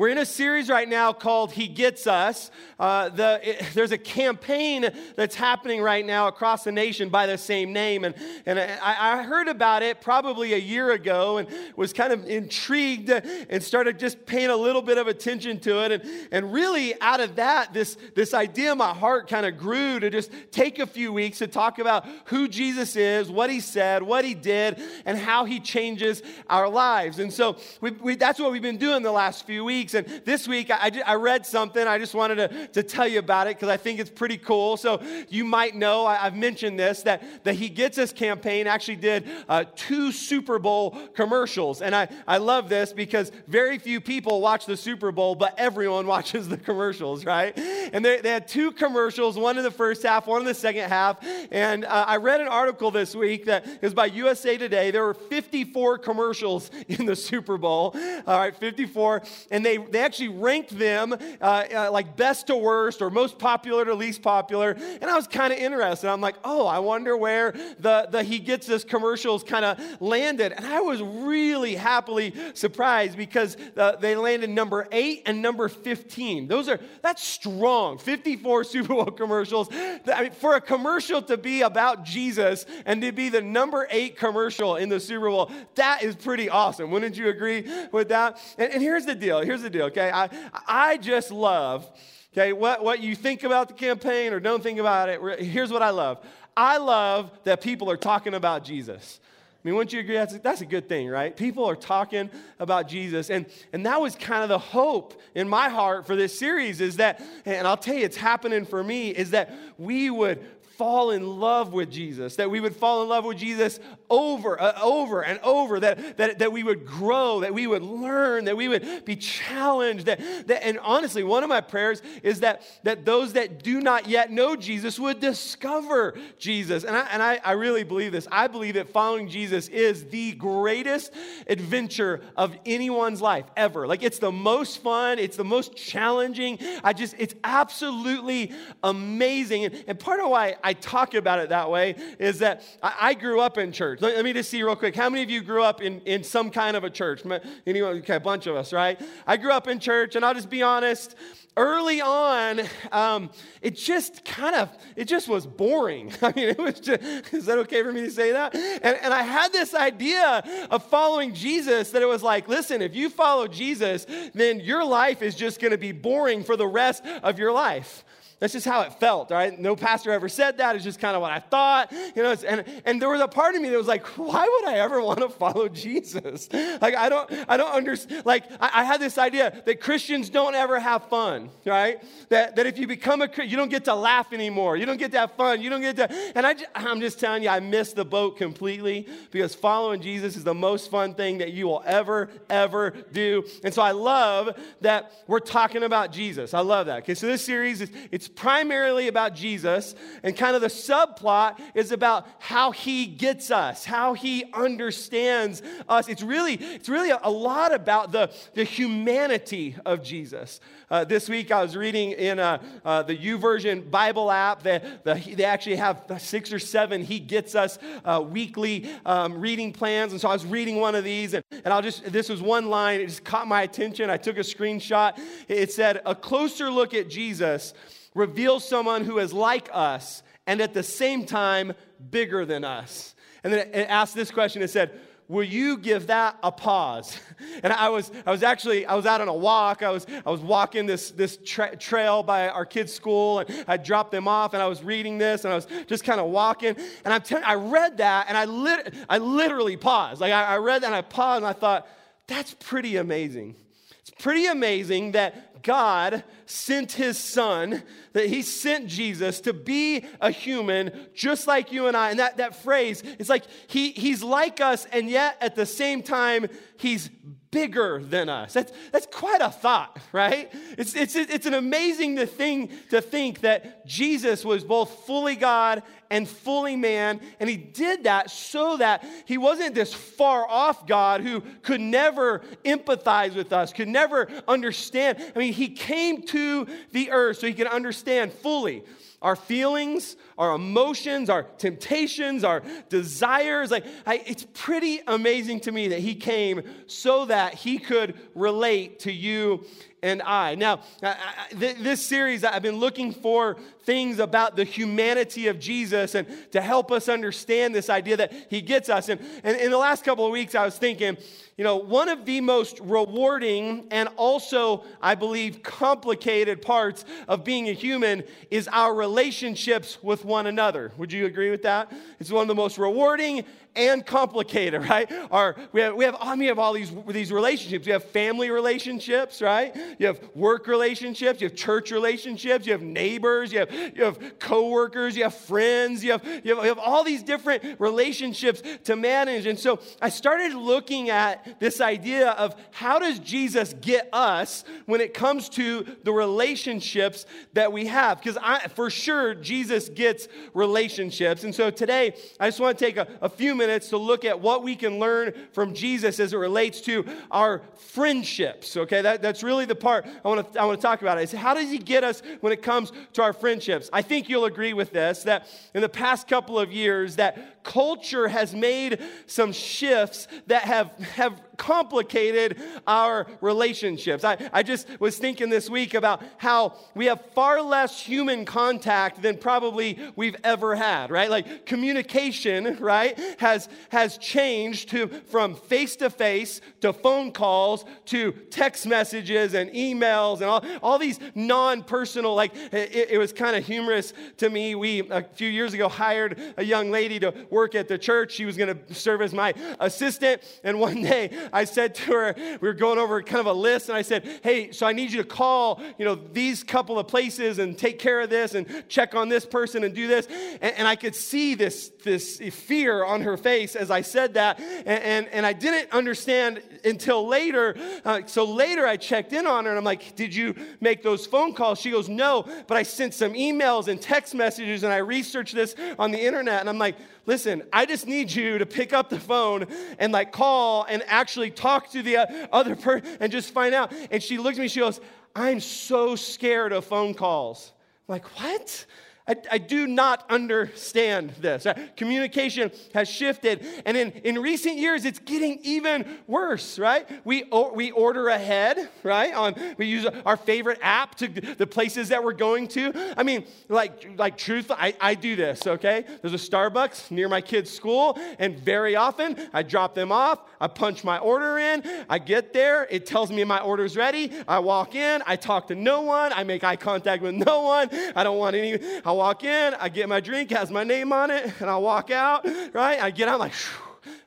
We're 0.00 0.08
in 0.08 0.16
a 0.16 0.24
series 0.24 0.70
right 0.70 0.88
now 0.88 1.12
called 1.12 1.52
He 1.52 1.68
Gets 1.68 2.06
Us. 2.06 2.50
Uh, 2.78 3.10
the, 3.10 3.38
it, 3.46 3.66
there's 3.74 3.92
a 3.92 3.98
campaign 3.98 4.88
that's 5.14 5.34
happening 5.34 5.82
right 5.82 6.06
now 6.06 6.26
across 6.26 6.64
the 6.64 6.72
nation 6.72 7.10
by 7.10 7.26
the 7.26 7.36
same 7.36 7.74
name. 7.74 8.04
And, 8.04 8.14
and 8.46 8.58
I, 8.58 9.18
I, 9.18 9.22
heard 9.22 9.46
about 9.46 9.82
it 9.82 10.00
probably 10.00 10.54
a 10.54 10.56
year 10.56 10.92
ago 10.92 11.36
and 11.36 11.48
was 11.76 11.92
kind 11.92 12.14
of 12.14 12.26
intrigued 12.26 13.10
and 13.10 13.62
started 13.62 13.98
just 13.98 14.24
paying 14.24 14.48
a 14.48 14.56
little 14.56 14.80
bit 14.80 14.96
of 14.96 15.06
attention 15.06 15.60
to 15.60 15.84
it. 15.84 15.92
And, 15.92 16.28
and 16.32 16.50
really, 16.50 16.98
out 17.02 17.20
of 17.20 17.36
that, 17.36 17.74
this, 17.74 17.98
this 18.14 18.32
idea 18.32 18.72
in 18.72 18.78
my 18.78 18.94
heart 18.94 19.28
kind 19.28 19.44
of 19.44 19.58
grew 19.58 20.00
to 20.00 20.08
just 20.08 20.30
take 20.50 20.78
a 20.78 20.86
few 20.86 21.12
weeks 21.12 21.36
to 21.40 21.46
talk 21.46 21.78
about 21.78 22.06
who 22.24 22.48
Jesus 22.48 22.96
is, 22.96 23.30
what 23.30 23.50
he 23.50 23.60
said, 23.60 24.02
what 24.02 24.24
he 24.24 24.32
did, 24.32 24.80
and 25.04 25.18
how 25.18 25.44
he 25.44 25.60
changes 25.60 26.22
our 26.48 26.70
lives. 26.70 27.18
And 27.18 27.30
so 27.30 27.58
we, 27.82 27.90
we, 27.90 28.16
that's 28.16 28.40
what 28.40 28.50
we've 28.50 28.62
been 28.62 28.78
doing 28.78 29.02
the 29.02 29.12
last 29.12 29.44
few 29.44 29.62
weeks 29.62 29.89
weeks. 29.92 30.08
And 30.08 30.24
this 30.24 30.46
week, 30.48 30.70
I, 30.70 30.90
I 31.06 31.14
read 31.14 31.46
something. 31.46 31.86
I 31.86 31.98
just 31.98 32.14
wanted 32.14 32.36
to, 32.36 32.66
to 32.68 32.82
tell 32.82 33.06
you 33.06 33.18
about 33.18 33.46
it 33.46 33.56
because 33.56 33.68
I 33.68 33.76
think 33.76 34.00
it's 34.00 34.10
pretty 34.10 34.38
cool. 34.38 34.76
So 34.76 35.02
you 35.28 35.44
might 35.44 35.74
know, 35.74 36.06
I, 36.06 36.16
have 36.16 36.36
mentioned 36.36 36.78
this, 36.78 37.02
that 37.02 37.44
the 37.44 37.52
He 37.52 37.68
Gets 37.68 37.98
Us 37.98 38.12
campaign 38.12 38.66
actually 38.66 38.96
did 38.96 39.26
uh, 39.48 39.64
two 39.76 40.12
Super 40.12 40.58
Bowl 40.58 40.92
commercials. 41.14 41.82
And 41.82 41.94
I, 41.94 42.08
I 42.26 42.38
love 42.38 42.68
this 42.68 42.92
because 42.92 43.32
very 43.46 43.78
few 43.78 44.00
people 44.00 44.40
watch 44.40 44.66
the 44.66 44.76
Super 44.76 45.12
Bowl, 45.12 45.34
but 45.34 45.54
everyone 45.58 46.06
watches 46.10 46.48
the 46.48 46.56
commercials, 46.56 47.24
right? 47.24 47.56
And 47.56 48.04
they, 48.04 48.20
they 48.20 48.30
had 48.30 48.48
two 48.48 48.72
commercials, 48.72 49.36
one 49.36 49.58
in 49.58 49.64
the 49.64 49.70
first 49.70 50.02
half, 50.02 50.26
one 50.26 50.40
in 50.40 50.46
the 50.46 50.54
second 50.54 50.88
half. 50.88 51.18
And 51.50 51.84
uh, 51.84 52.04
I 52.06 52.16
read 52.16 52.40
an 52.40 52.48
article 52.48 52.90
this 52.90 53.14
week 53.14 53.46
that 53.46 53.66
is 53.82 53.94
by 53.94 54.06
USA 54.06 54.56
Today. 54.56 54.90
There 54.90 55.04
were 55.04 55.14
54 55.14 55.98
commercials 55.98 56.70
in 56.88 57.06
the 57.06 57.16
Super 57.16 57.56
Bowl. 57.56 57.94
All 58.26 58.38
right, 58.38 58.54
54. 58.54 59.22
And 59.50 59.64
they, 59.64 59.78
they 59.90 60.00
actually 60.00 60.28
ranked 60.28 60.76
them 60.76 61.12
uh, 61.12 61.44
uh, 61.44 61.90
like 61.92 62.16
best 62.16 62.46
to 62.48 62.56
worst 62.56 63.02
or 63.02 63.10
most 63.10 63.38
popular 63.38 63.84
to 63.84 63.94
least 63.94 64.22
popular. 64.22 64.72
And 64.72 65.04
I 65.04 65.16
was 65.16 65.26
kind 65.26 65.52
of 65.52 65.58
interested. 65.58 66.08
I'm 66.08 66.20
like, 66.20 66.36
oh, 66.44 66.66
I 66.66 66.78
wonder 66.78 67.16
where 67.16 67.52
the, 67.78 68.08
the 68.10 68.22
He 68.22 68.38
Gets 68.38 68.66
This 68.66 68.84
commercials 68.84 69.42
kind 69.42 69.64
of 69.64 70.00
landed. 70.00 70.52
And 70.52 70.66
I 70.66 70.80
was 70.80 71.02
really 71.02 71.74
happily 71.74 72.34
surprised 72.54 73.16
because 73.16 73.56
uh, 73.76 73.96
they 73.96 74.16
landed 74.16 74.50
number 74.50 74.88
eight 74.92 75.22
and 75.26 75.42
number 75.42 75.68
15. 75.68 76.48
Those 76.48 76.68
are, 76.68 76.80
that's 77.02 77.22
strong. 77.22 77.98
54 77.98 78.64
Super 78.70 78.94
Bowl 78.94 79.04
commercials. 79.06 79.68
I 79.72 80.22
mean, 80.22 80.32
for 80.32 80.56
a 80.56 80.60
commercial 80.60 81.22
to 81.22 81.36
be 81.36 81.62
about 81.62 82.04
Jesus 82.04 82.66
and 82.86 83.00
to 83.02 83.12
be 83.12 83.28
the 83.28 83.42
number 83.42 83.86
eight 83.90 84.16
commercial 84.16 84.76
in 84.76 84.88
the 84.88 85.00
Super 85.00 85.30
Bowl, 85.30 85.50
that 85.74 86.02
is 86.02 86.16
pretty 86.16 86.48
awesome. 86.48 86.90
Wouldn't 86.90 87.16
you 87.16 87.28
agree 87.28 87.64
with 87.92 88.08
that? 88.08 88.40
And, 88.58 88.72
and 88.72 88.82
here's 88.82 89.06
the 89.06 89.14
deal. 89.14 89.40
Here's 89.40 89.59
the 89.62 89.70
deal, 89.70 89.86
okay? 89.86 90.10
I, 90.12 90.28
I 90.66 90.96
just 90.96 91.30
love, 91.30 91.88
okay, 92.32 92.52
what, 92.52 92.82
what 92.82 93.00
you 93.00 93.14
think 93.14 93.42
about 93.42 93.68
the 93.68 93.74
campaign 93.74 94.32
or 94.32 94.40
don't 94.40 94.62
think 94.62 94.78
about 94.78 95.08
it. 95.08 95.40
Here's 95.40 95.72
what 95.72 95.82
I 95.82 95.90
love. 95.90 96.24
I 96.56 96.78
love 96.78 97.30
that 97.44 97.60
people 97.60 97.90
are 97.90 97.96
talking 97.96 98.34
about 98.34 98.64
Jesus. 98.64 99.20
I 99.62 99.68
mean, 99.68 99.74
wouldn't 99.74 99.92
you 99.92 100.00
agree? 100.00 100.14
That's 100.14 100.34
a, 100.34 100.38
that's 100.38 100.60
a 100.62 100.66
good 100.66 100.88
thing, 100.88 101.08
right? 101.08 101.36
People 101.36 101.66
are 101.66 101.76
talking 101.76 102.30
about 102.58 102.88
Jesus. 102.88 103.28
And, 103.28 103.44
and 103.74 103.84
that 103.84 104.00
was 104.00 104.14
kind 104.14 104.42
of 104.42 104.48
the 104.48 104.58
hope 104.58 105.20
in 105.34 105.48
my 105.48 105.68
heart 105.68 106.06
for 106.06 106.16
this 106.16 106.38
series 106.38 106.80
is 106.80 106.96
that, 106.96 107.22
and 107.44 107.66
I'll 107.66 107.76
tell 107.76 107.94
you, 107.94 108.06
it's 108.06 108.16
happening 108.16 108.64
for 108.64 108.82
me, 108.82 109.10
is 109.10 109.32
that 109.32 109.52
we 109.76 110.08
would 110.08 110.42
fall 110.80 111.10
in 111.10 111.38
love 111.38 111.74
with 111.74 111.90
Jesus, 111.90 112.36
that 112.36 112.50
we 112.50 112.58
would 112.58 112.74
fall 112.74 113.02
in 113.02 113.10
love 113.10 113.26
with 113.26 113.36
Jesus 113.36 113.78
over, 114.08 114.58
uh, 114.58 114.80
over 114.80 115.20
and 115.20 115.38
over, 115.40 115.78
that, 115.78 116.16
that, 116.16 116.38
that 116.38 116.52
we 116.52 116.62
would 116.62 116.86
grow, 116.86 117.40
that 117.40 117.52
we 117.52 117.66
would 117.66 117.82
learn, 117.82 118.46
that 118.46 118.56
we 118.56 118.66
would 118.66 119.04
be 119.04 119.14
challenged. 119.14 120.06
That, 120.06 120.20
that, 120.46 120.64
and 120.64 120.78
honestly, 120.78 121.22
one 121.22 121.42
of 121.42 121.50
my 121.50 121.60
prayers 121.60 122.00
is 122.22 122.40
that, 122.40 122.62
that 122.84 123.04
those 123.04 123.34
that 123.34 123.62
do 123.62 123.82
not 123.82 124.08
yet 124.08 124.32
know 124.32 124.56
Jesus 124.56 124.98
would 124.98 125.20
discover 125.20 126.18
Jesus. 126.38 126.84
And, 126.84 126.96
I, 126.96 127.06
and 127.12 127.22
I, 127.22 127.38
I 127.44 127.52
really 127.52 127.84
believe 127.84 128.12
this. 128.12 128.26
I 128.32 128.46
believe 128.46 128.72
that 128.74 128.88
following 128.88 129.28
Jesus 129.28 129.68
is 129.68 130.06
the 130.06 130.32
greatest 130.32 131.12
adventure 131.46 132.22
of 132.38 132.56
anyone's 132.64 133.20
life 133.20 133.44
ever. 133.54 133.86
Like, 133.86 134.02
it's 134.02 134.18
the 134.18 134.32
most 134.32 134.82
fun, 134.82 135.18
it's 135.18 135.36
the 135.36 135.44
most 135.44 135.76
challenging. 135.76 136.58
I 136.82 136.94
just, 136.94 137.16
it's 137.18 137.34
absolutely 137.44 138.52
amazing. 138.82 139.66
And, 139.66 139.84
and 139.86 139.98
part 139.98 140.20
of 140.20 140.30
why 140.30 140.56
I 140.64 140.69
I 140.70 140.74
talk 140.74 141.14
about 141.14 141.40
it 141.40 141.48
that 141.48 141.68
way 141.68 141.96
is 142.20 142.38
that 142.38 142.62
I, 142.80 142.94
I 143.00 143.14
grew 143.14 143.40
up 143.40 143.58
in 143.58 143.72
church. 143.72 144.00
Let, 144.00 144.14
let, 144.14 144.24
me 144.24 144.32
just 144.32 144.50
see 144.50 144.62
real 144.62 144.76
quick. 144.76 144.94
How 144.94 145.10
many 145.10 145.24
of 145.24 145.28
you 145.28 145.42
grew 145.42 145.64
up 145.64 145.82
in, 145.82 146.00
in 146.02 146.22
some 146.22 146.48
kind 146.48 146.76
of 146.76 146.84
a 146.84 146.90
church? 146.90 147.22
Anyone? 147.66 147.96
Okay, 147.98 148.14
a 148.14 148.20
bunch 148.20 148.46
of 148.46 148.54
us, 148.54 148.72
right? 148.72 149.00
I 149.26 149.36
grew 149.36 149.50
up 149.50 149.66
in 149.66 149.80
church, 149.80 150.14
and 150.14 150.24
I'll 150.24 150.32
just 150.32 150.48
be 150.48 150.62
honest 150.62 151.16
early 151.56 152.00
on, 152.00 152.60
um, 152.92 153.30
it 153.60 153.74
just 153.74 154.24
kind 154.24 154.54
of, 154.54 154.70
it 154.94 155.06
just 155.06 155.26
was 155.26 155.44
boring. 155.44 156.12
I 156.22 156.32
mean, 156.36 156.50
it 156.50 156.58
was 156.58 156.78
just, 156.78 157.02
is 157.34 157.46
that 157.46 157.58
okay 157.58 157.82
for 157.82 157.92
me 157.92 158.02
to 158.02 158.10
say 158.12 158.30
that? 158.30 158.54
And, 158.54 158.96
and 159.02 159.12
I 159.12 159.22
had 159.22 159.52
this 159.52 159.74
idea 159.74 160.44
of 160.70 160.84
following 160.84 161.34
Jesus 161.34 161.90
that 161.90 162.00
it 162.00 162.08
was 162.08 162.22
like, 162.22 162.46
listen, 162.46 162.80
if 162.80 162.94
you 162.94 163.10
follow 163.10 163.48
Jesus, 163.48 164.06
then 164.34 164.60
your 164.60 164.84
life 164.84 165.20
is 165.20 165.34
just 165.34 165.60
going 165.60 165.72
to 165.72 165.78
be 165.78 165.90
boring 165.90 166.44
for 166.44 166.56
the 166.56 166.68
rest 166.68 167.04
of 167.24 167.40
your 167.40 167.50
life. 167.50 168.04
That's 168.40 168.54
just 168.54 168.66
how 168.66 168.80
it 168.80 168.94
felt, 168.94 169.30
right? 169.30 169.56
No 169.58 169.76
pastor 169.76 170.10
ever 170.12 170.30
said 170.30 170.56
that. 170.58 170.74
It's 170.74 170.82
just 170.82 170.98
kind 170.98 171.14
of 171.14 171.20
what 171.20 171.30
I 171.30 171.40
thought, 171.40 171.92
you 171.92 172.22
know. 172.22 172.34
And, 172.48 172.64
and 172.86 173.00
there 173.00 173.10
was 173.10 173.20
a 173.20 173.28
part 173.28 173.54
of 173.54 173.60
me 173.60 173.68
that 173.68 173.76
was 173.76 173.86
like, 173.86 174.06
why 174.16 174.48
would 174.48 174.64
I 174.68 174.78
ever 174.78 175.02
want 175.02 175.20
to 175.20 175.28
follow 175.28 175.68
Jesus? 175.68 176.48
Like, 176.80 176.94
I 176.96 177.08
don't, 177.08 177.30
I 177.48 177.56
don't 177.56 177.72
understand. 177.72 178.24
Like, 178.24 178.44
I, 178.60 178.70
I, 178.80 178.84
had 178.84 179.00
this 179.00 179.18
idea 179.18 179.62
that 179.66 179.80
Christians 179.80 180.30
don't 180.30 180.54
ever 180.54 180.78
have 180.78 181.08
fun, 181.08 181.50
right? 181.66 182.02
That, 182.30 182.56
that 182.56 182.66
if 182.66 182.78
you 182.78 182.86
become 182.86 183.20
a 183.20 183.28
you 183.44 183.56
don't 183.56 183.68
get 183.68 183.84
to 183.84 183.94
laugh 183.94 184.32
anymore. 184.32 184.76
You 184.76 184.86
don't 184.86 184.96
get 184.96 185.10
to 185.12 185.18
have 185.18 185.32
fun. 185.32 185.60
You 185.60 185.68
don't 185.68 185.80
get 185.80 185.96
to, 185.96 186.10
and 186.34 186.46
I, 186.46 186.54
I'm 186.74 187.00
just 187.00 187.20
telling 187.20 187.42
you, 187.42 187.50
I 187.50 187.60
missed 187.60 187.96
the 187.96 188.04
boat 188.04 188.38
completely 188.38 189.08
because 189.30 189.54
following 189.54 190.00
Jesus 190.00 190.36
is 190.36 190.44
the 190.44 190.54
most 190.54 190.90
fun 190.90 191.14
thing 191.14 191.38
that 191.38 191.52
you 191.52 191.66
will 191.66 191.82
ever, 191.84 192.30
ever 192.48 192.90
do. 193.12 193.44
And 193.62 193.74
so 193.74 193.82
I 193.82 193.90
love 193.90 194.58
that 194.80 195.12
we're 195.26 195.40
talking 195.40 195.82
about 195.82 196.12
Jesus. 196.12 196.54
I 196.54 196.60
love 196.60 196.86
that. 196.86 197.00
Okay, 197.00 197.14
so 197.14 197.26
this 197.26 197.44
series 197.44 197.80
is, 197.80 197.90
it's 198.10 198.29
primarily 198.34 199.08
about 199.08 199.34
Jesus, 199.34 199.94
and 200.22 200.36
kind 200.36 200.54
of 200.54 200.62
the 200.62 200.68
subplot 200.68 201.60
is 201.74 201.92
about 201.92 202.26
how 202.38 202.70
he 202.70 203.06
gets 203.06 203.50
us, 203.50 203.84
how 203.84 204.14
he 204.14 204.44
understands 204.52 205.62
us. 205.88 206.08
It's 206.08 206.22
really, 206.22 206.54
it's 206.54 206.88
really 206.88 207.10
a, 207.10 207.30
lot 207.30 207.72
about 207.72 208.12
the, 208.12 208.30
the 208.54 208.64
humanity 208.64 209.76
of 209.86 210.02
Jesus. 210.02 210.60
Uh, 210.90 211.04
this 211.04 211.28
week 211.28 211.50
I 211.50 211.62
was 211.62 211.76
reading 211.76 212.12
in 212.12 212.38
uh, 212.38 212.60
uh, 212.84 213.02
the 213.02 213.16
YouVersion 213.16 213.90
Bible 213.90 214.30
app 214.30 214.64
that 214.64 215.04
the, 215.04 215.14
they 215.14 215.44
actually 215.44 215.76
have 215.76 216.02
six 216.18 216.52
or 216.52 216.58
seven 216.58 217.02
He 217.02 217.20
Gets 217.20 217.54
Us 217.54 217.78
uh, 218.04 218.22
weekly 218.28 218.90
um, 219.06 219.40
reading 219.40 219.72
plans. 219.72 220.12
And 220.12 220.20
so 220.20 220.28
I 220.28 220.32
was 220.32 220.44
reading 220.44 220.76
one 220.76 220.94
of 220.94 221.04
these, 221.04 221.34
and, 221.34 221.44
and 221.64 221.72
I'll 221.72 221.82
just, 221.82 222.04
this 222.12 222.28
was 222.28 222.42
one 222.42 222.68
line, 222.68 223.00
it 223.00 223.06
just 223.06 223.24
caught 223.24 223.46
my 223.46 223.62
attention. 223.62 224.10
I 224.10 224.16
took 224.16 224.36
a 224.36 224.40
screenshot. 224.40 225.18
It 225.48 225.72
said, 225.72 226.02
A 226.04 226.14
closer 226.14 226.70
look 226.70 226.94
at 226.94 227.08
Jesus 227.08 227.74
reveals 228.14 228.66
someone 228.66 229.04
who 229.04 229.18
is 229.18 229.32
like 229.32 229.68
us 229.72 230.22
and 230.46 230.60
at 230.60 230.74
the 230.74 230.82
same 230.82 231.24
time 231.24 231.74
bigger 232.10 232.44
than 232.44 232.64
us. 232.64 233.14
And 233.44 233.52
then 233.52 233.68
it 233.68 233.88
asked 233.88 234.14
this 234.14 234.30
question 234.30 234.62
it 234.62 234.70
said, 234.70 234.98
Will 235.30 235.44
you 235.44 235.78
give 235.78 236.08
that 236.08 236.36
a 236.42 236.50
pause? 236.50 237.18
And 237.62 237.72
I 237.72 237.88
was, 237.88 238.10
I 238.26 238.30
was 238.30 238.42
actually, 238.42 238.86
I 238.86 238.94
was 238.94 239.06
out 239.06 239.20
on 239.20 239.28
a 239.28 239.34
walk. 239.34 239.82
I 239.82 239.90
was, 239.90 240.06
I 240.24 240.30
was 240.30 240.40
walking 240.40 240.86
this, 240.86 241.10
this 241.10 241.38
tra- 241.44 241.74
trail 241.76 242.22
by 242.22 242.48
our 242.48 242.64
kids' 242.64 242.92
school, 242.92 243.40
and 243.40 243.64
I 243.66 243.76
dropped 243.76 244.12
them 244.12 244.28
off, 244.28 244.54
and 244.54 244.62
I 244.62 244.66
was 244.66 244.82
reading 244.82 245.18
this, 245.18 245.44
and 245.44 245.52
I 245.52 245.56
was 245.56 245.66
just 245.86 246.04
kind 246.04 246.20
of 246.20 246.30
walking. 246.30 246.76
And 247.04 247.14
I'm 247.14 247.22
I 247.44 247.54
read 247.54 247.98
that, 247.98 248.26
and 248.28 248.36
I, 248.36 248.44
lit- 248.44 248.94
I 249.08 249.18
literally 249.18 249.76
paused. 249.76 250.20
Like, 250.20 250.32
I, 250.32 250.44
I 250.44 250.56
read 250.58 250.82
that, 250.82 250.86
and 250.86 250.94
I 250.94 251.02
paused, 251.02 251.38
and 251.38 251.46
I 251.46 251.52
thought, 251.52 251.86
that's 252.26 252.54
pretty 252.60 252.96
amazing. 252.96 253.56
It's 254.00 254.10
pretty 254.10 254.46
amazing 254.46 255.12
that 255.12 255.49
God 255.62 256.24
sent 256.46 256.92
his 256.92 257.18
son, 257.18 257.82
that 258.12 258.26
he 258.26 258.42
sent 258.42 258.88
Jesus 258.88 259.40
to 259.42 259.52
be 259.52 260.04
a 260.20 260.30
human 260.30 261.08
just 261.14 261.46
like 261.46 261.72
you 261.72 261.86
and 261.86 261.96
I. 261.96 262.10
And 262.10 262.18
that, 262.18 262.38
that 262.38 262.56
phrase, 262.56 263.02
it's 263.18 263.28
like 263.28 263.44
he, 263.68 263.90
he's 263.92 264.22
like 264.22 264.60
us, 264.60 264.86
and 264.86 265.08
yet 265.08 265.36
at 265.40 265.54
the 265.54 265.66
same 265.66 266.02
time, 266.02 266.46
he's 266.76 267.10
bigger 267.50 268.00
than 268.02 268.28
us. 268.28 268.52
That's, 268.52 268.72
that's 268.92 269.06
quite 269.06 269.40
a 269.40 269.50
thought, 269.50 269.98
right? 270.12 270.52
It's, 270.78 270.94
it's, 270.94 271.16
it's 271.16 271.46
an 271.46 271.54
amazing 271.54 272.16
thing 272.26 272.70
to 272.90 273.00
think 273.00 273.40
that 273.40 273.86
Jesus 273.86 274.44
was 274.44 274.62
both 274.62 275.04
fully 275.04 275.34
God 275.34 275.82
and 276.10 276.28
fully 276.28 276.76
man. 276.76 277.20
And 277.38 277.50
he 277.50 277.56
did 277.56 278.04
that 278.04 278.30
so 278.30 278.76
that 278.76 279.04
he 279.26 279.36
wasn't 279.38 279.74
this 279.74 279.92
far 279.92 280.48
off 280.48 280.86
God 280.86 281.22
who 281.22 281.40
could 281.62 281.80
never 281.80 282.40
empathize 282.64 283.34
with 283.34 283.52
us, 283.52 283.72
could 283.72 283.88
never 283.88 284.28
understand. 284.46 285.18
I 285.34 285.38
mean, 285.38 285.49
he 285.50 285.68
came 285.68 286.22
to 286.22 286.66
the 286.92 287.10
earth 287.10 287.38
so 287.38 287.46
he 287.46 287.54
could 287.54 287.66
understand 287.66 288.32
fully 288.32 288.84
our 289.22 289.36
feelings, 289.36 290.16
our 290.38 290.54
emotions, 290.54 291.28
our 291.28 291.42
temptations, 291.42 292.42
our 292.42 292.62
desires. 292.88 293.70
Like, 293.70 293.84
I, 294.06 294.22
it's 294.24 294.46
pretty 294.54 295.02
amazing 295.06 295.60
to 295.60 295.72
me 295.72 295.88
that 295.88 295.98
he 295.98 296.14
came 296.14 296.62
so 296.86 297.26
that 297.26 297.54
he 297.54 297.78
could 297.78 298.18
relate 298.34 299.00
to 299.00 299.12
you 299.12 299.64
and 300.02 300.22
I. 300.22 300.54
Now, 300.54 300.80
I, 301.02 301.08
I, 301.08 301.54
th- 301.54 301.76
this 301.76 302.00
series, 302.00 302.44
I've 302.44 302.62
been 302.62 302.78
looking 302.78 303.12
for 303.12 303.58
things 303.82 304.18
about 304.18 304.56
the 304.56 304.64
humanity 304.64 305.48
of 305.48 305.60
Jesus 305.60 306.14
and 306.14 306.26
to 306.52 306.62
help 306.62 306.90
us 306.90 307.06
understand 307.06 307.74
this 307.74 307.90
idea 307.90 308.16
that 308.16 308.32
he 308.48 308.62
gets 308.62 308.88
us. 308.88 309.10
And, 309.10 309.20
and 309.44 309.58
in 309.58 309.70
the 309.70 309.76
last 309.76 310.02
couple 310.02 310.24
of 310.24 310.32
weeks, 310.32 310.54
I 310.54 310.64
was 310.64 310.78
thinking, 310.78 311.18
you 311.56 311.64
know, 311.64 311.76
one 311.76 312.08
of 312.08 312.24
the 312.24 312.40
most 312.40 312.80
rewarding 312.80 313.86
and 313.90 314.08
also, 314.16 314.84
I 315.02 315.14
believe, 315.14 315.62
complicated 315.62 316.62
parts 316.62 317.04
of 317.28 317.44
being 317.44 317.68
a 317.68 317.72
human 317.72 318.24
is 318.50 318.68
our 318.68 318.94
relationships 318.94 320.02
with 320.02 320.24
one 320.24 320.46
another. 320.46 320.92
Would 320.96 321.12
you 321.12 321.26
agree 321.26 321.50
with 321.50 321.62
that? 321.62 321.92
It's 322.18 322.30
one 322.30 322.42
of 322.42 322.48
the 322.48 322.54
most 322.54 322.78
rewarding 322.78 323.44
and 323.76 324.04
complicated, 324.04 324.82
right? 324.88 325.10
Our, 325.30 325.56
we 325.72 325.80
have, 325.80 325.94
we 325.94 326.04
have, 326.04 326.16
I 326.20 326.30
mean, 326.30 326.40
we 326.40 326.46
have 326.46 326.58
all 326.58 326.72
these, 326.72 326.92
these 327.08 327.32
relationships. 327.32 327.86
You 327.86 327.92
have 327.94 328.04
family 328.04 328.50
relationships, 328.50 329.40
right? 329.40 329.74
You 329.98 330.06
have 330.08 330.20
work 330.34 330.66
relationships, 330.66 331.40
you 331.40 331.48
have 331.48 331.56
church 331.56 331.90
relationships, 331.90 332.66
you 332.66 332.72
have 332.72 332.82
neighbors, 332.82 333.52
you 333.52 333.60
have, 333.60 333.72
you 333.72 334.04
have 334.04 334.38
coworkers, 334.38 335.16
you 335.16 335.24
have 335.24 335.34
friends, 335.34 336.02
you 336.04 336.12
have, 336.12 336.24
you 336.24 336.54
have, 336.54 336.64
you 336.64 336.68
have 336.68 336.78
all 336.78 337.04
these 337.04 337.22
different 337.22 337.62
relationships 337.78 338.62
to 338.84 338.96
manage. 338.96 339.46
And 339.46 339.58
so 339.58 339.80
I 340.00 340.08
started 340.08 340.54
looking 340.54 341.10
at 341.10 341.39
this 341.58 341.80
idea 341.80 342.30
of 342.30 342.54
how 342.70 342.98
does 342.98 343.18
Jesus 343.18 343.74
get 343.80 344.08
us 344.12 344.64
when 344.86 345.00
it 345.00 345.14
comes 345.14 345.48
to 345.50 345.86
the 346.04 346.12
relationships 346.12 347.26
that 347.52 347.72
we 347.72 347.86
have? 347.86 348.18
Because 348.18 348.38
I, 348.40 348.68
for 348.68 348.90
sure, 348.90 349.34
Jesus 349.34 349.88
gets 349.88 350.28
relationships. 350.54 351.44
And 351.44 351.54
so 351.54 351.70
today, 351.70 352.14
I 352.38 352.48
just 352.48 352.60
want 352.60 352.78
to 352.78 352.84
take 352.84 352.96
a, 352.96 353.06
a 353.20 353.28
few 353.28 353.54
minutes 353.54 353.88
to 353.90 353.96
look 353.96 354.24
at 354.24 354.40
what 354.40 354.62
we 354.62 354.76
can 354.76 354.98
learn 354.98 355.32
from 355.52 355.74
Jesus 355.74 356.20
as 356.20 356.32
it 356.32 356.36
relates 356.36 356.80
to 356.82 357.04
our 357.30 357.62
friendships. 357.76 358.76
Okay, 358.76 359.02
that, 359.02 359.22
that's 359.22 359.42
really 359.42 359.64
the 359.64 359.74
part 359.74 360.06
I 360.24 360.28
want 360.28 360.52
to 360.52 360.60
I 360.60 360.64
want 360.64 360.80
to 360.80 360.82
talk 360.82 361.02
about. 361.02 361.20
Is 361.20 361.32
how 361.32 361.54
does 361.54 361.70
he 361.70 361.78
get 361.78 362.04
us 362.04 362.22
when 362.40 362.52
it 362.52 362.62
comes 362.62 362.92
to 363.14 363.22
our 363.22 363.32
friendships? 363.32 363.90
I 363.92 364.02
think 364.02 364.28
you'll 364.28 364.44
agree 364.44 364.72
with 364.72 364.92
this 364.92 365.22
that 365.24 365.46
in 365.74 365.80
the 365.80 365.88
past 365.88 366.28
couple 366.28 366.58
of 366.58 366.72
years 366.72 367.16
that 367.16 367.59
culture 367.62 368.28
has 368.28 368.54
made 368.54 369.00
some 369.26 369.52
shifts 369.52 370.26
that 370.46 370.62
have 370.62 370.90
have 371.14 371.40
complicated 371.60 372.56
our 372.86 373.26
relationships. 373.42 374.24
I, 374.24 374.38
I 374.50 374.62
just 374.62 374.88
was 374.98 375.18
thinking 375.18 375.50
this 375.50 375.68
week 375.68 375.92
about 375.92 376.22
how 376.38 376.74
we 376.94 377.04
have 377.04 377.20
far 377.34 377.60
less 377.60 378.00
human 378.00 378.46
contact 378.46 379.20
than 379.20 379.36
probably 379.36 379.98
we've 380.16 380.36
ever 380.42 380.74
had, 380.74 381.10
right? 381.10 381.28
Like 381.28 381.66
communication, 381.66 382.78
right, 382.80 383.18
has, 383.38 383.68
has 383.90 384.16
changed 384.16 384.88
to, 384.90 385.08
from 385.08 385.54
face 385.54 385.96
to 385.96 386.08
face 386.08 386.62
to 386.80 386.94
phone 386.94 387.30
calls 387.30 387.84
to 388.06 388.32
text 388.50 388.86
messages 388.86 389.52
and 389.52 389.70
emails 389.72 390.36
and 390.36 390.44
all, 390.44 390.64
all 390.82 390.98
these 390.98 391.20
non 391.34 391.82
personal, 391.82 392.34
like 392.34 392.52
it, 392.72 393.10
it 393.10 393.18
was 393.18 393.34
kind 393.34 393.54
of 393.54 393.66
humorous 393.66 394.14
to 394.38 394.48
me. 394.48 394.74
We, 394.74 395.00
a 395.10 395.22
few 395.22 395.48
years 395.48 395.74
ago, 395.74 395.90
hired 395.90 396.40
a 396.56 396.64
young 396.64 396.90
lady 396.90 397.20
to 397.20 397.34
work 397.50 397.74
at 397.74 397.86
the 397.86 397.98
church. 397.98 398.32
She 398.32 398.46
was 398.46 398.56
going 398.56 398.74
to 398.74 398.94
serve 398.94 399.20
as 399.20 399.34
my 399.34 399.52
assistant. 399.78 400.40
And 400.64 400.80
one 400.80 401.02
day 401.10 401.30
I 401.52 401.64
said 401.64 401.94
to 401.96 402.12
her, 402.12 402.34
we 402.60 402.68
were 402.68 402.74
going 402.74 402.98
over 402.98 403.22
kind 403.22 403.40
of 403.40 403.46
a 403.46 403.52
list, 403.52 403.88
and 403.88 403.96
I 403.96 404.02
said, 404.02 404.40
hey, 404.42 404.72
so 404.72 404.86
I 404.86 404.92
need 404.92 405.10
you 405.12 405.22
to 405.22 405.28
call, 405.28 405.82
you 405.98 406.04
know, 406.04 406.14
these 406.14 406.62
couple 406.62 406.98
of 406.98 407.08
places 407.08 407.58
and 407.58 407.76
take 407.76 407.98
care 407.98 408.20
of 408.20 408.30
this 408.30 408.54
and 408.54 408.84
check 408.88 409.14
on 409.14 409.28
this 409.28 409.44
person 409.44 409.84
and 409.84 409.94
do 409.94 410.06
this. 410.06 410.26
And, 410.60 410.74
and 410.76 410.88
I 410.88 410.96
could 410.96 411.14
see 411.14 411.54
this, 411.54 411.90
this 412.02 412.38
fear 412.38 413.04
on 413.04 413.22
her 413.22 413.36
face 413.36 413.76
as 413.76 413.90
I 413.90 414.02
said 414.02 414.34
that. 414.34 414.60
And, 414.60 414.86
and, 414.86 415.28
and 415.28 415.46
I 415.46 415.52
didn't 415.52 415.92
understand 415.92 416.62
until 416.84 417.26
later. 417.26 417.76
Uh, 418.04 418.22
so 418.26 418.44
later 418.44 418.86
I 418.86 418.96
checked 418.96 419.32
in 419.32 419.46
on 419.46 419.64
her 419.64 419.70
and 419.70 419.78
I'm 419.78 419.84
like, 419.84 420.16
did 420.16 420.34
you 420.34 420.54
make 420.80 421.02
those 421.02 421.26
phone 421.26 421.54
calls? 421.54 421.80
She 421.80 421.90
goes, 421.90 422.08
no, 422.08 422.46
but 422.66 422.76
I 422.76 422.82
sent 422.82 423.14
some 423.14 423.32
emails 423.32 423.88
and 423.88 424.00
text 424.00 424.34
messages 424.34 424.82
and 424.82 424.92
I 424.92 424.98
researched 424.98 425.54
this 425.54 425.74
on 425.98 426.10
the 426.10 426.20
internet. 426.20 426.60
And 426.60 426.68
I'm 426.68 426.78
like, 426.78 426.96
listen, 427.30 427.62
I 427.72 427.86
just 427.86 428.08
need 428.08 428.32
you 428.32 428.58
to 428.58 428.66
pick 428.66 428.92
up 428.92 429.08
the 429.08 429.20
phone 429.20 429.66
and 430.00 430.12
like 430.12 430.32
call 430.32 430.84
and 430.88 431.00
actually 431.06 431.52
talk 431.52 431.88
to 431.92 432.02
the 432.02 432.16
uh, 432.16 432.26
other 432.52 432.74
person 432.74 433.18
and 433.20 433.30
just 433.30 433.54
find 433.54 433.72
out. 433.72 433.92
And 434.10 434.20
she 434.20 434.36
looks 434.36 434.58
at 434.58 434.62
me, 434.62 434.66
she 434.66 434.80
goes, 434.80 435.00
I'm 435.36 435.60
so 435.60 436.16
scared 436.16 436.72
of 436.72 436.84
phone 436.84 437.14
calls. 437.14 437.72
I'm 438.08 438.14
like, 438.14 438.26
what? 438.40 438.84
I, 439.30 439.36
I, 439.52 439.58
do 439.58 439.86
not 439.86 440.28
understand 440.28 441.30
this. 441.38 441.64
Uh, 441.64 441.74
communication 441.96 442.72
has 442.94 443.08
shifted, 443.08 443.64
and 443.86 443.96
in, 443.96 444.10
in 444.10 444.40
recent 444.40 444.76
years, 444.76 445.04
it's 445.04 445.20
getting 445.20 445.60
even 445.62 446.18
worse, 446.26 446.80
right? 446.80 447.06
We, 447.24 447.44
we 447.72 447.92
order 447.92 448.28
ahead, 448.28 448.88
right? 449.04 449.32
On, 449.32 449.54
we 449.78 449.86
use 449.86 450.04
our 450.26 450.36
favorite 450.36 450.80
app 450.82 451.14
to 451.16 451.28
the 451.28 451.66
places 451.66 452.08
that 452.08 452.24
we're 452.24 452.32
going 452.32 452.66
to. 452.68 453.14
I 453.16 453.22
mean, 453.22 453.44
like, 453.68 454.18
like 454.18 454.36
truth, 454.36 454.72
I, 454.72 454.94
I 455.00 455.14
do 455.14 455.36
this, 455.36 455.64
okay? 455.64 456.04
There's 456.22 456.34
a 456.34 456.50
Starbucks 456.50 457.12
near 457.12 457.28
my 457.28 457.40
kids' 457.40 457.70
school, 457.70 458.18
and 458.40 458.58
very 458.58 458.96
often 458.96 459.48
I 459.52 459.62
drop 459.62 459.94
them 459.94 460.10
off, 460.10 460.40
I 460.60 460.66
punch 460.66 461.04
my 461.04 461.18
order 461.18 461.56
in, 461.56 461.84
I 462.08 462.18
get 462.18 462.52
there, 462.52 462.88
it 462.90 463.06
tells 463.06 463.30
me 463.30 463.44
my 463.44 463.60
order's 463.60 463.96
ready, 463.96 464.32
I 464.48 464.58
walk 464.58 464.96
in, 464.96 465.22
I 465.24 465.36
talk 465.36 465.68
to 465.68 465.76
no 465.76 466.00
one, 466.00 466.32
I 466.32 466.42
make 466.42 466.64
eye 466.64 466.74
contact 466.74 467.22
with 467.22 467.36
no 467.36 467.62
one, 467.62 467.90
I 468.16 468.24
don't 468.24 468.38
want 468.38 468.56
any, 468.56 468.76
I 469.04 469.19
walk 469.20 469.44
in, 469.44 469.74
I 469.74 469.90
get 469.90 470.08
my 470.08 470.20
drink, 470.20 470.50
has 470.50 470.70
my 470.70 470.82
name 470.82 471.12
on 471.12 471.30
it, 471.30 471.52
and 471.60 471.68
I 471.68 471.76
walk 471.76 472.10
out, 472.10 472.46
right? 472.72 472.98
I 472.98 473.10
get 473.10 473.28
out, 473.28 473.34
I'm 473.34 473.40
like, 473.40 473.52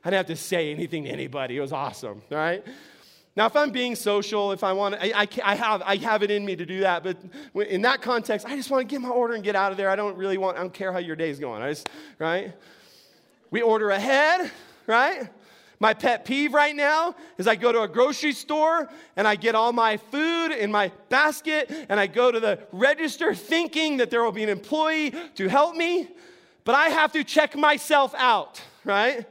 I 0.04 0.10
didn't 0.10 0.18
have 0.18 0.26
to 0.26 0.36
say 0.36 0.70
anything 0.70 1.02
to 1.02 1.10
anybody. 1.10 1.56
It 1.56 1.60
was 1.60 1.72
awesome, 1.72 2.22
right? 2.30 2.64
Now, 3.34 3.46
if 3.46 3.56
I'm 3.56 3.70
being 3.70 3.96
social, 3.96 4.52
if 4.52 4.62
I 4.62 4.72
want 4.72 4.94
to, 4.94 5.04
I, 5.04 5.22
I, 5.22 5.28
I, 5.42 5.54
have, 5.56 5.82
I 5.82 5.96
have 5.96 6.22
it 6.22 6.30
in 6.30 6.44
me 6.44 6.54
to 6.54 6.64
do 6.64 6.80
that, 6.80 7.02
but 7.02 7.16
in 7.66 7.82
that 7.82 8.02
context, 8.02 8.46
I 8.46 8.54
just 8.54 8.70
want 8.70 8.88
to 8.88 8.94
get 8.94 9.00
my 9.00 9.08
order 9.08 9.34
and 9.34 9.42
get 9.42 9.56
out 9.56 9.72
of 9.72 9.78
there. 9.78 9.90
I 9.90 9.96
don't 9.96 10.16
really 10.16 10.38
want, 10.38 10.56
I 10.56 10.60
don't 10.60 10.72
care 10.72 10.92
how 10.92 11.00
your 11.00 11.16
day's 11.16 11.40
going. 11.40 11.60
I 11.60 11.70
just, 11.70 11.88
right? 12.20 12.54
We 13.50 13.62
order 13.62 13.90
ahead, 13.90 14.52
right? 14.86 15.28
My 15.80 15.92
pet 15.92 16.24
peeve 16.24 16.54
right 16.54 16.74
now 16.74 17.14
is 17.36 17.46
I 17.46 17.56
go 17.56 17.72
to 17.72 17.82
a 17.82 17.88
grocery 17.88 18.32
store 18.32 18.88
and 19.16 19.26
I 19.26 19.36
get 19.36 19.54
all 19.54 19.72
my 19.72 19.96
food 19.96 20.52
in 20.52 20.70
my 20.70 20.92
basket 21.08 21.70
and 21.88 21.98
I 21.98 22.06
go 22.06 22.30
to 22.30 22.40
the 22.40 22.60
register 22.72 23.34
thinking 23.34 23.98
that 23.98 24.10
there 24.10 24.22
will 24.22 24.32
be 24.32 24.44
an 24.44 24.48
employee 24.48 25.12
to 25.34 25.48
help 25.48 25.76
me, 25.76 26.08
but 26.64 26.74
I 26.74 26.88
have 26.88 27.12
to 27.12 27.24
check 27.24 27.56
myself 27.56 28.14
out, 28.16 28.62
right? 28.84 29.26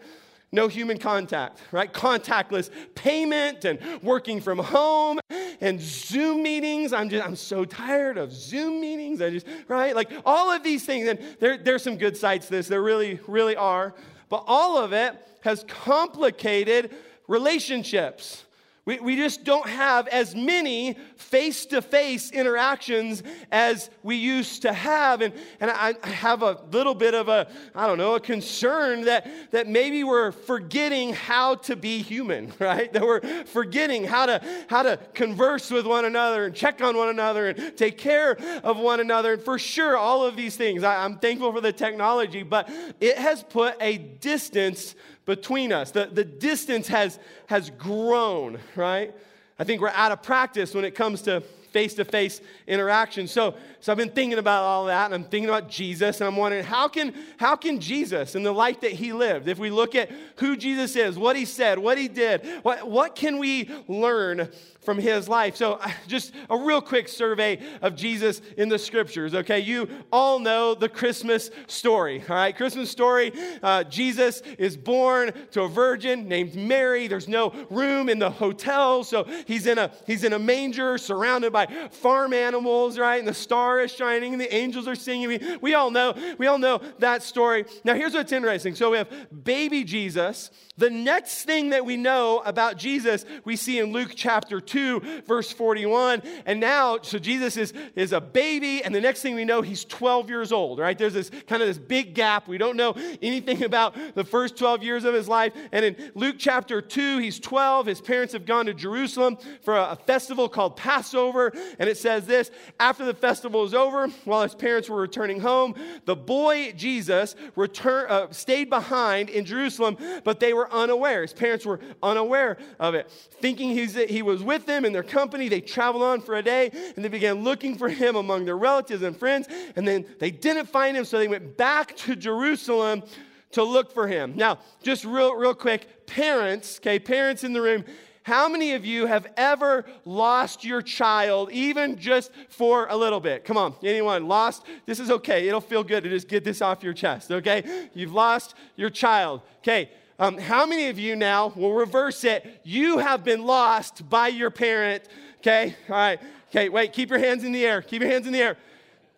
No 0.51 0.67
human 0.67 0.99
contact, 0.99 1.59
right? 1.71 1.91
Contactless 1.91 2.69
payment 2.93 3.65
and 3.65 3.79
working 4.03 4.39
from 4.39 4.59
home 4.59 5.19
and 5.59 5.81
Zoom 5.81 6.43
meetings. 6.43 6.93
I'm 6.93 7.09
just, 7.09 7.25
I'm 7.25 7.35
so 7.35 7.65
tired 7.65 8.19
of 8.19 8.31
Zoom 8.31 8.79
meetings. 8.79 9.19
I 9.19 9.31
just, 9.31 9.47
right? 9.67 9.95
Like 9.95 10.11
all 10.25 10.51
of 10.51 10.61
these 10.61 10.85
things. 10.85 11.07
And 11.07 11.19
there, 11.39 11.57
there's 11.57 11.81
some 11.81 11.97
good 11.97 12.15
sides 12.15 12.45
to 12.45 12.51
this. 12.51 12.67
There 12.67 12.83
really, 12.83 13.19
really 13.27 13.55
are. 13.55 13.95
But 14.29 14.43
all 14.45 14.77
of 14.77 14.93
it 14.93 15.15
has 15.43 15.65
complicated 15.67 16.91
relationships. 17.27 18.45
We, 18.85 18.99
we 18.99 19.15
just 19.15 19.45
don't 19.45 19.67
have 19.69 20.09
as 20.09 20.35
many 20.35 20.97
face 21.15 21.65
to 21.67 21.81
face 21.81 22.31
interactions 22.31 23.23
as 23.49 23.89
we 24.03 24.17
used 24.17 24.63
to 24.63 24.73
have. 24.73 25.21
And, 25.21 25.33
and 25.61 25.71
I, 25.71 25.95
I 26.03 26.09
have 26.09 26.41
a 26.41 26.61
little 26.69 26.93
bit 26.93 27.13
of 27.13 27.29
a, 27.29 27.47
I 27.73 27.87
don't 27.87 27.97
know, 27.97 28.15
a 28.15 28.19
concern 28.19 29.05
that, 29.05 29.25
that 29.51 29.69
maybe 29.69 30.03
we're 30.03 30.33
forgetting 30.33 31.13
how 31.13 31.55
to 31.55 31.77
be 31.77 32.01
human, 32.01 32.51
right? 32.59 32.91
That 32.91 33.03
we're 33.03 33.45
forgetting 33.45 34.03
how 34.03 34.25
to, 34.25 34.41
how 34.67 34.83
to 34.83 34.99
converse 35.13 35.71
with 35.71 35.85
one 35.85 36.03
another 36.03 36.45
and 36.45 36.53
check 36.53 36.81
on 36.81 36.97
one 36.97 37.07
another 37.07 37.47
and 37.47 37.77
take 37.77 37.97
care 37.97 38.37
of 38.65 38.77
one 38.77 38.99
another. 38.99 39.33
And 39.33 39.41
for 39.41 39.57
sure, 39.57 39.95
all 39.95 40.25
of 40.25 40.35
these 40.35 40.57
things, 40.57 40.83
I, 40.83 41.05
I'm 41.05 41.19
thankful 41.19 41.53
for 41.53 41.61
the 41.61 41.71
technology, 41.71 42.43
but 42.43 42.69
it 42.99 43.17
has 43.17 43.43
put 43.43 43.77
a 43.79 43.97
distance 43.97 44.93
between 45.25 45.71
us. 45.71 45.91
The, 45.91 46.05
the 46.11 46.23
distance 46.23 46.87
has, 46.87 47.19
has 47.47 47.69
grown, 47.71 48.59
right? 48.75 49.13
I 49.57 49.63
think 49.63 49.81
we're 49.81 49.89
out 49.89 50.11
of 50.11 50.21
practice 50.23 50.73
when 50.73 50.85
it 50.85 50.95
comes 50.95 51.21
to 51.23 51.43
face 51.73 51.95
to 51.95 52.05
face 52.05 52.39
interaction. 52.67 53.27
So, 53.27 53.55
so 53.81 53.91
I've 53.91 53.97
been 53.97 54.11
thinking 54.11 54.39
about 54.39 54.63
all 54.63 54.85
that, 54.85 55.05
and 55.05 55.13
I'm 55.13 55.23
thinking 55.23 55.49
about 55.49 55.69
Jesus, 55.69 56.21
and 56.21 56.27
I'm 56.27 56.37
wondering 56.37 56.63
how 56.63 56.87
can, 56.87 57.13
how 57.37 57.55
can 57.55 57.81
Jesus, 57.81 58.35
and 58.35 58.45
the 58.45 58.53
life 58.53 58.79
that 58.81 58.93
he 58.93 59.11
lived, 59.11 59.47
if 59.47 59.59
we 59.59 59.69
look 59.69 59.95
at 59.95 60.09
who 60.37 60.55
Jesus 60.55 60.95
is, 60.95 61.17
what 61.17 61.35
he 61.35 61.43
said, 61.43 61.79
what 61.79 61.97
he 61.97 62.07
did, 62.07 62.45
what, 62.61 62.87
what 62.87 63.15
can 63.15 63.39
we 63.39 63.69
learn 63.87 64.49
from 64.83 64.97
his 64.97 65.27
life. 65.27 65.55
So, 65.55 65.79
just 66.07 66.33
a 66.49 66.57
real 66.57 66.81
quick 66.81 67.07
survey 67.07 67.59
of 67.81 67.95
Jesus 67.95 68.41
in 68.57 68.69
the 68.69 68.79
scriptures, 68.79 69.33
okay? 69.33 69.59
You 69.59 69.89
all 70.11 70.39
know 70.39 70.75
the 70.75 70.89
Christmas 70.89 71.49
story, 71.67 72.23
all 72.29 72.35
right? 72.35 72.55
Christmas 72.55 72.89
story 72.91 73.31
uh, 73.61 73.83
Jesus 73.85 74.41
is 74.57 74.77
born 74.77 75.31
to 75.51 75.63
a 75.63 75.67
virgin 75.67 76.27
named 76.27 76.55
Mary. 76.55 77.07
There's 77.07 77.27
no 77.27 77.53
room 77.69 78.09
in 78.09 78.19
the 78.19 78.29
hotel, 78.29 79.03
so 79.03 79.23
he's 79.45 79.67
in 79.67 79.77
a, 79.77 79.91
he's 80.05 80.23
in 80.23 80.33
a 80.33 80.39
manger 80.39 80.97
surrounded 80.97 81.53
by 81.53 81.62
right? 81.69 81.93
Farm 81.93 82.33
animals, 82.33 82.97
right? 82.97 83.19
And 83.19 83.27
the 83.27 83.33
star 83.33 83.79
is 83.81 83.91
shining 83.91 84.33
and 84.33 84.41
the 84.41 84.53
angels 84.53 84.87
are 84.87 84.95
singing. 84.95 85.27
We, 85.27 85.57
we 85.61 85.73
all 85.73 85.91
know, 85.91 86.13
we 86.37 86.47
all 86.47 86.57
know 86.57 86.81
that 86.99 87.23
story. 87.23 87.65
Now, 87.83 87.93
here's 87.95 88.13
what's 88.13 88.31
interesting. 88.31 88.75
So 88.75 88.91
we 88.91 88.97
have 88.97 89.09
baby 89.43 89.83
Jesus. 89.83 90.51
The 90.75 90.89
next 90.89 91.43
thing 91.43 91.69
that 91.69 91.85
we 91.85 91.97
know 91.97 92.41
about 92.45 92.77
Jesus, 92.77 93.25
we 93.45 93.55
see 93.55 93.77
in 93.77 93.91
Luke 93.91 94.13
chapter 94.15 94.59
2, 94.59 95.21
verse 95.27 95.51
41. 95.51 96.23
And 96.47 96.59
now, 96.59 96.97
so 97.01 97.19
Jesus 97.19 97.57
is, 97.57 97.73
is 97.95 98.11
a 98.11 98.19
baby, 98.19 98.83
and 98.83 98.93
the 98.93 99.01
next 99.01 99.21
thing 99.21 99.35
we 99.35 99.45
know, 99.45 99.61
he's 99.61 99.85
12 99.85 100.29
years 100.29 100.51
old, 100.51 100.79
right? 100.79 100.97
There's 100.97 101.13
this 101.13 101.29
kind 101.47 101.61
of 101.61 101.67
this 101.67 101.77
big 101.77 102.15
gap. 102.15 102.47
We 102.47 102.57
don't 102.57 102.75
know 102.75 102.95
anything 103.21 103.63
about 103.73 103.95
the 104.15 104.23
first 104.23 104.57
12 104.57 104.81
years 104.81 105.03
of 105.03 105.13
his 105.13 105.27
life. 105.27 105.53
And 105.71 105.85
in 105.85 106.11
Luke 106.15 106.37
chapter 106.39 106.81
2, 106.81 107.19
he's 107.19 107.39
12. 107.39 107.85
His 107.85 108.01
parents 108.01 108.33
have 108.33 108.45
gone 108.45 108.65
to 108.65 108.73
Jerusalem 108.73 109.37
for 109.61 109.77
a, 109.77 109.91
a 109.91 109.95
festival 109.95 110.49
called 110.49 110.75
Passover. 110.75 111.52
And 111.77 111.87
it 111.87 111.97
says 111.97 112.25
this 112.25 112.49
After 112.79 113.05
the 113.05 113.13
festival 113.13 113.61
was 113.61 113.75
over, 113.75 114.07
while 114.25 114.41
his 114.41 114.55
parents 114.55 114.89
were 114.89 114.99
returning 114.99 115.39
home, 115.39 115.75
the 116.05 116.15
boy 116.15 116.73
Jesus 116.75 117.35
uh, 117.55 118.27
stayed 118.31 118.69
behind 118.71 119.29
in 119.29 119.45
Jerusalem, 119.45 119.97
but 120.23 120.39
they 120.39 120.53
were 120.53 120.63
were 120.63 120.73
unaware. 120.73 121.21
His 121.21 121.33
parents 121.33 121.65
were 121.65 121.79
unaware 122.01 122.57
of 122.79 122.95
it. 122.95 123.09
Thinking 123.11 123.69
he's, 123.69 123.95
he 123.95 124.21
was 124.21 124.41
with 124.41 124.65
them 124.65 124.85
in 124.85 124.93
their 124.93 125.03
company, 125.03 125.49
they 125.49 125.61
traveled 125.61 126.03
on 126.03 126.21
for 126.21 126.35
a 126.35 126.43
day 126.43 126.71
and 126.95 127.03
they 127.03 127.09
began 127.09 127.43
looking 127.43 127.77
for 127.77 127.89
him 127.89 128.15
among 128.15 128.45
their 128.45 128.57
relatives 128.57 129.03
and 129.03 129.15
friends. 129.15 129.47
And 129.75 129.87
then 129.87 130.05
they 130.19 130.31
didn't 130.31 130.67
find 130.67 130.95
him, 130.95 131.05
so 131.05 131.17
they 131.17 131.27
went 131.27 131.57
back 131.57 131.95
to 131.97 132.15
Jerusalem 132.15 133.03
to 133.51 133.63
look 133.63 133.93
for 133.93 134.07
him. 134.07 134.33
Now, 134.35 134.59
just 134.81 135.05
real, 135.05 135.35
real 135.35 135.53
quick, 135.53 136.07
parents, 136.07 136.79
okay, 136.79 136.97
parents 136.97 137.43
in 137.43 137.53
the 137.53 137.61
room, 137.61 137.85
how 138.23 138.47
many 138.47 138.73
of 138.73 138.85
you 138.85 139.05
have 139.05 139.27
ever 139.35 139.85
lost 140.05 140.63
your 140.63 140.81
child, 140.81 141.51
even 141.51 141.97
just 141.97 142.31
for 142.49 142.87
a 142.89 142.95
little 142.95 143.19
bit? 143.19 143.43
Come 143.45 143.57
on, 143.57 143.75
anyone 143.83 144.27
lost? 144.27 144.63
This 144.85 144.99
is 144.99 145.11
okay. 145.11 145.47
It'll 145.47 145.61
feel 145.61 145.83
good 145.83 146.03
to 146.03 146.09
just 146.09 146.27
get 146.27 146.43
this 146.43 146.61
off 146.61 146.83
your 146.83 146.93
chest, 146.93 147.31
okay? 147.31 147.89
You've 147.93 148.13
lost 148.13 148.55
your 148.75 148.89
child. 148.89 149.41
Okay, 149.59 149.91
um, 150.19 150.37
how 150.37 150.65
many 150.65 150.87
of 150.87 150.97
you 150.97 151.15
now 151.15 151.51
will 151.55 151.73
reverse 151.73 152.23
it? 152.23 152.61
You 152.63 152.99
have 152.99 153.23
been 153.23 153.45
lost 153.45 154.09
by 154.09 154.29
your 154.29 154.49
parent. 154.49 155.03
Okay, 155.39 155.75
all 155.89 155.95
right. 155.95 156.19
Okay, 156.49 156.69
wait, 156.69 156.93
keep 156.93 157.09
your 157.09 157.19
hands 157.19 157.43
in 157.43 157.51
the 157.51 157.65
air. 157.65 157.81
Keep 157.81 158.03
your 158.03 158.11
hands 158.11 158.27
in 158.27 158.33
the 158.33 158.39
air. 158.39 158.57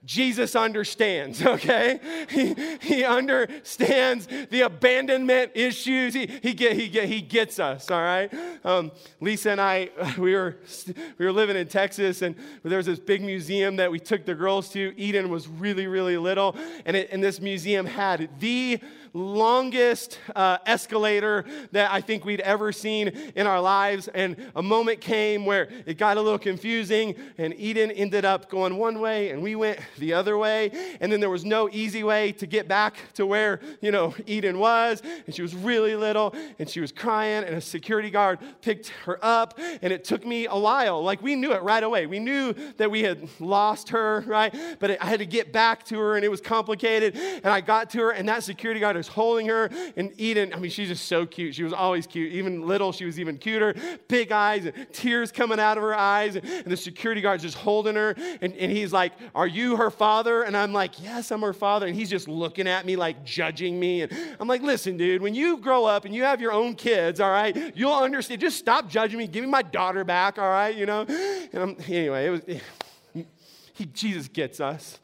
Jesus 0.05 0.55
understands, 0.55 1.41
okay? 1.45 1.99
He, 2.29 2.55
he 2.81 3.03
understands 3.03 4.27
the 4.49 4.61
abandonment 4.61 5.51
issues. 5.55 6.13
He, 6.13 6.29
he, 6.41 6.53
get, 6.53 6.73
he, 6.73 6.87
get, 6.87 7.09
he 7.09 7.21
gets 7.21 7.59
us, 7.59 7.89
all 7.89 8.01
right? 8.01 8.31
Um, 8.63 8.91
Lisa 9.19 9.51
and 9.51 9.61
I, 9.61 9.89
we 10.17 10.33
were, 10.33 10.57
we 11.17 11.25
were 11.25 11.31
living 11.31 11.57
in 11.57 11.67
Texas, 11.67 12.21
and 12.21 12.35
there 12.63 12.77
was 12.77 12.85
this 12.85 12.99
big 12.99 13.21
museum 13.21 13.77
that 13.77 13.91
we 13.91 13.99
took 13.99 14.25
the 14.25 14.35
girls 14.35 14.69
to. 14.69 14.93
Eden 14.95 15.29
was 15.29 15.47
really, 15.47 15.87
really 15.87 16.17
little, 16.17 16.55
and, 16.85 16.95
it, 16.95 17.09
and 17.11 17.23
this 17.23 17.41
museum 17.41 17.85
had 17.85 18.29
the 18.39 18.79
longest 19.15 20.19
uh, 20.35 20.57
escalator 20.65 21.45
that 21.71 21.89
I 21.91 22.01
think 22.01 22.25
we'd 22.25 22.41
ever 22.41 22.73
seen 22.73 23.07
in 23.35 23.47
our 23.47 23.61
lives. 23.61 24.09
And 24.09 24.35
a 24.55 24.61
moment 24.61 24.99
came 24.99 25.45
where 25.45 25.69
it 25.85 25.97
got 25.97 26.17
a 26.17 26.21
little 26.21 26.37
confusing, 26.37 27.15
and 27.37 27.57
Eden 27.57 27.91
ended 27.91 28.25
up 28.25 28.49
going 28.49 28.77
one 28.77 28.99
way, 28.99 29.29
and 29.29 29.41
we 29.41 29.55
went 29.55 29.79
the 29.97 30.13
other 30.13 30.37
way. 30.37 30.97
And 30.99 31.11
then 31.11 31.21
there 31.21 31.29
was 31.29 31.45
no 31.45 31.69
easy 31.71 32.03
way 32.03 32.33
to 32.33 32.45
get 32.45 32.67
back 32.67 32.97
to 33.13 33.25
where, 33.25 33.61
you 33.81 33.91
know, 33.91 34.13
Eden 34.25 34.59
was. 34.59 35.01
And 35.25 35.33
she 35.33 35.41
was 35.41 35.55
really 35.55 35.95
little, 35.95 36.35
and 36.59 36.69
she 36.69 36.81
was 36.81 36.91
crying, 36.91 37.45
and 37.45 37.55
a 37.55 37.61
security 37.61 38.09
guard 38.09 38.39
picked 38.61 38.89
her 39.05 39.17
up. 39.23 39.57
And 39.81 39.93
it 39.93 40.03
took 40.03 40.25
me 40.25 40.45
a 40.45 40.57
while. 40.57 41.01
Like, 41.01 41.21
we 41.21 41.35
knew 41.35 41.53
it 41.53 41.63
right 41.63 41.83
away. 41.83 42.05
We 42.05 42.19
knew 42.19 42.53
that 42.77 42.91
we 42.91 43.03
had 43.03 43.29
lost 43.39 43.89
her, 43.89 44.25
right? 44.27 44.53
But 44.79 45.01
I 45.01 45.05
had 45.05 45.19
to 45.19 45.25
get 45.25 45.53
back 45.53 45.85
to 45.85 45.97
her, 45.99 46.17
and 46.17 46.25
it 46.25 46.29
was 46.29 46.41
complicated. 46.41 47.15
And 47.15 47.47
I 47.47 47.61
got 47.61 47.91
to 47.91 47.99
her, 47.99 48.11
and 48.11 48.27
that 48.27 48.43
security 48.43 48.81
guard 48.81 48.97
was 49.05 49.13
holding 49.13 49.47
her. 49.47 49.69
And 49.95 50.11
Eden, 50.17 50.53
I 50.53 50.59
mean, 50.59 50.71
she's 50.71 50.87
just 50.87 51.07
so 51.07 51.25
cute. 51.25 51.55
She 51.55 51.63
was 51.63 51.73
always 51.73 52.07
cute. 52.07 52.31
Even 52.33 52.67
little, 52.67 52.91
she 52.91 53.05
was 53.05 53.19
even 53.19 53.37
cuter. 53.37 53.75
Big 54.07 54.31
eyes 54.31 54.65
and 54.65 54.73
tears 54.91 55.31
coming 55.31 55.59
out 55.59 55.77
of 55.77 55.83
her 55.83 55.95
eyes. 55.95 56.35
And 56.35 56.65
the 56.65 56.77
security 56.77 57.21
guard's 57.21 57.43
just 57.43 57.57
holding 57.57 57.95
her. 57.95 58.15
And, 58.41 58.53
and 58.55 58.71
he's 58.71 58.91
like, 58.91 59.13
Are 59.33 59.47
you 59.47 59.75
her 59.77 59.91
father? 59.91 60.43
And 60.43 60.55
I'm 60.57 60.73
like, 60.73 61.01
Yes, 61.01 61.31
I'm 61.31 61.41
her 61.41 61.53
father. 61.53 61.87
And 61.87 61.95
he's 61.95 62.09
just 62.09 62.27
looking 62.27 62.67
at 62.67 62.85
me, 62.85 62.95
like 62.95 63.23
judging 63.23 63.79
me. 63.79 64.01
And 64.01 64.11
I'm 64.39 64.47
like, 64.47 64.61
Listen, 64.61 64.97
dude, 64.97 65.21
when 65.21 65.35
you 65.35 65.57
grow 65.57 65.85
up 65.85 66.05
and 66.05 66.13
you 66.13 66.23
have 66.23 66.41
your 66.41 66.51
own 66.51 66.75
kids, 66.75 67.19
all 67.19 67.31
right, 67.31 67.75
you'll 67.75 67.93
understand. 67.93 68.41
Just 68.41 68.57
stop 68.57 68.89
judging 68.89 69.17
me. 69.17 69.27
Give 69.27 69.43
me 69.43 69.49
my 69.49 69.61
daughter 69.61 70.03
back, 70.03 70.37
all 70.37 70.49
right, 70.49 70.75
you 70.75 70.85
know? 70.85 71.05
And 71.07 71.55
I'm, 71.61 71.77
anyway, 71.87 72.27
it 72.27 72.29
was, 72.29 73.25
he, 73.73 73.85
Jesus 73.85 74.27
gets 74.27 74.59
us. 74.59 74.99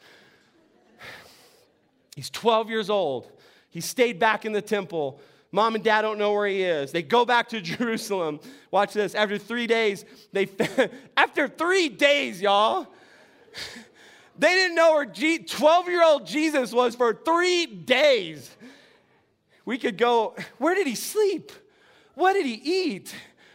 He's 2.16 2.30
12 2.30 2.68
years 2.68 2.90
old. 2.90 3.30
He 3.72 3.80
stayed 3.80 4.18
back 4.18 4.44
in 4.44 4.52
the 4.52 4.62
temple. 4.62 5.18
Mom 5.50 5.74
and 5.74 5.82
dad 5.82 6.02
don't 6.02 6.18
know 6.18 6.32
where 6.32 6.46
he 6.46 6.62
is. 6.62 6.92
They 6.92 7.02
go 7.02 7.24
back 7.24 7.48
to 7.48 7.60
Jerusalem. 7.62 8.38
Watch 8.70 8.92
this. 8.92 9.14
After 9.14 9.38
three 9.38 9.66
days, 9.66 10.04
they 10.32 10.48
after 11.16 11.48
three 11.48 11.88
days, 11.88 12.40
y'all, 12.40 12.86
they 14.38 14.48
didn't 14.48 14.76
know 14.76 14.92
where 14.92 15.06
12 15.06 15.88
year 15.88 16.04
old 16.04 16.26
Jesus 16.26 16.72
was 16.72 16.94
for 16.94 17.14
three 17.14 17.66
days. 17.66 18.54
We 19.64 19.78
could 19.78 19.96
go, 19.96 20.36
where 20.58 20.74
did 20.74 20.86
he 20.86 20.94
sleep? 20.94 21.50
What 22.14 22.34
did 22.34 22.44
he 22.44 22.60
eat? 22.62 23.14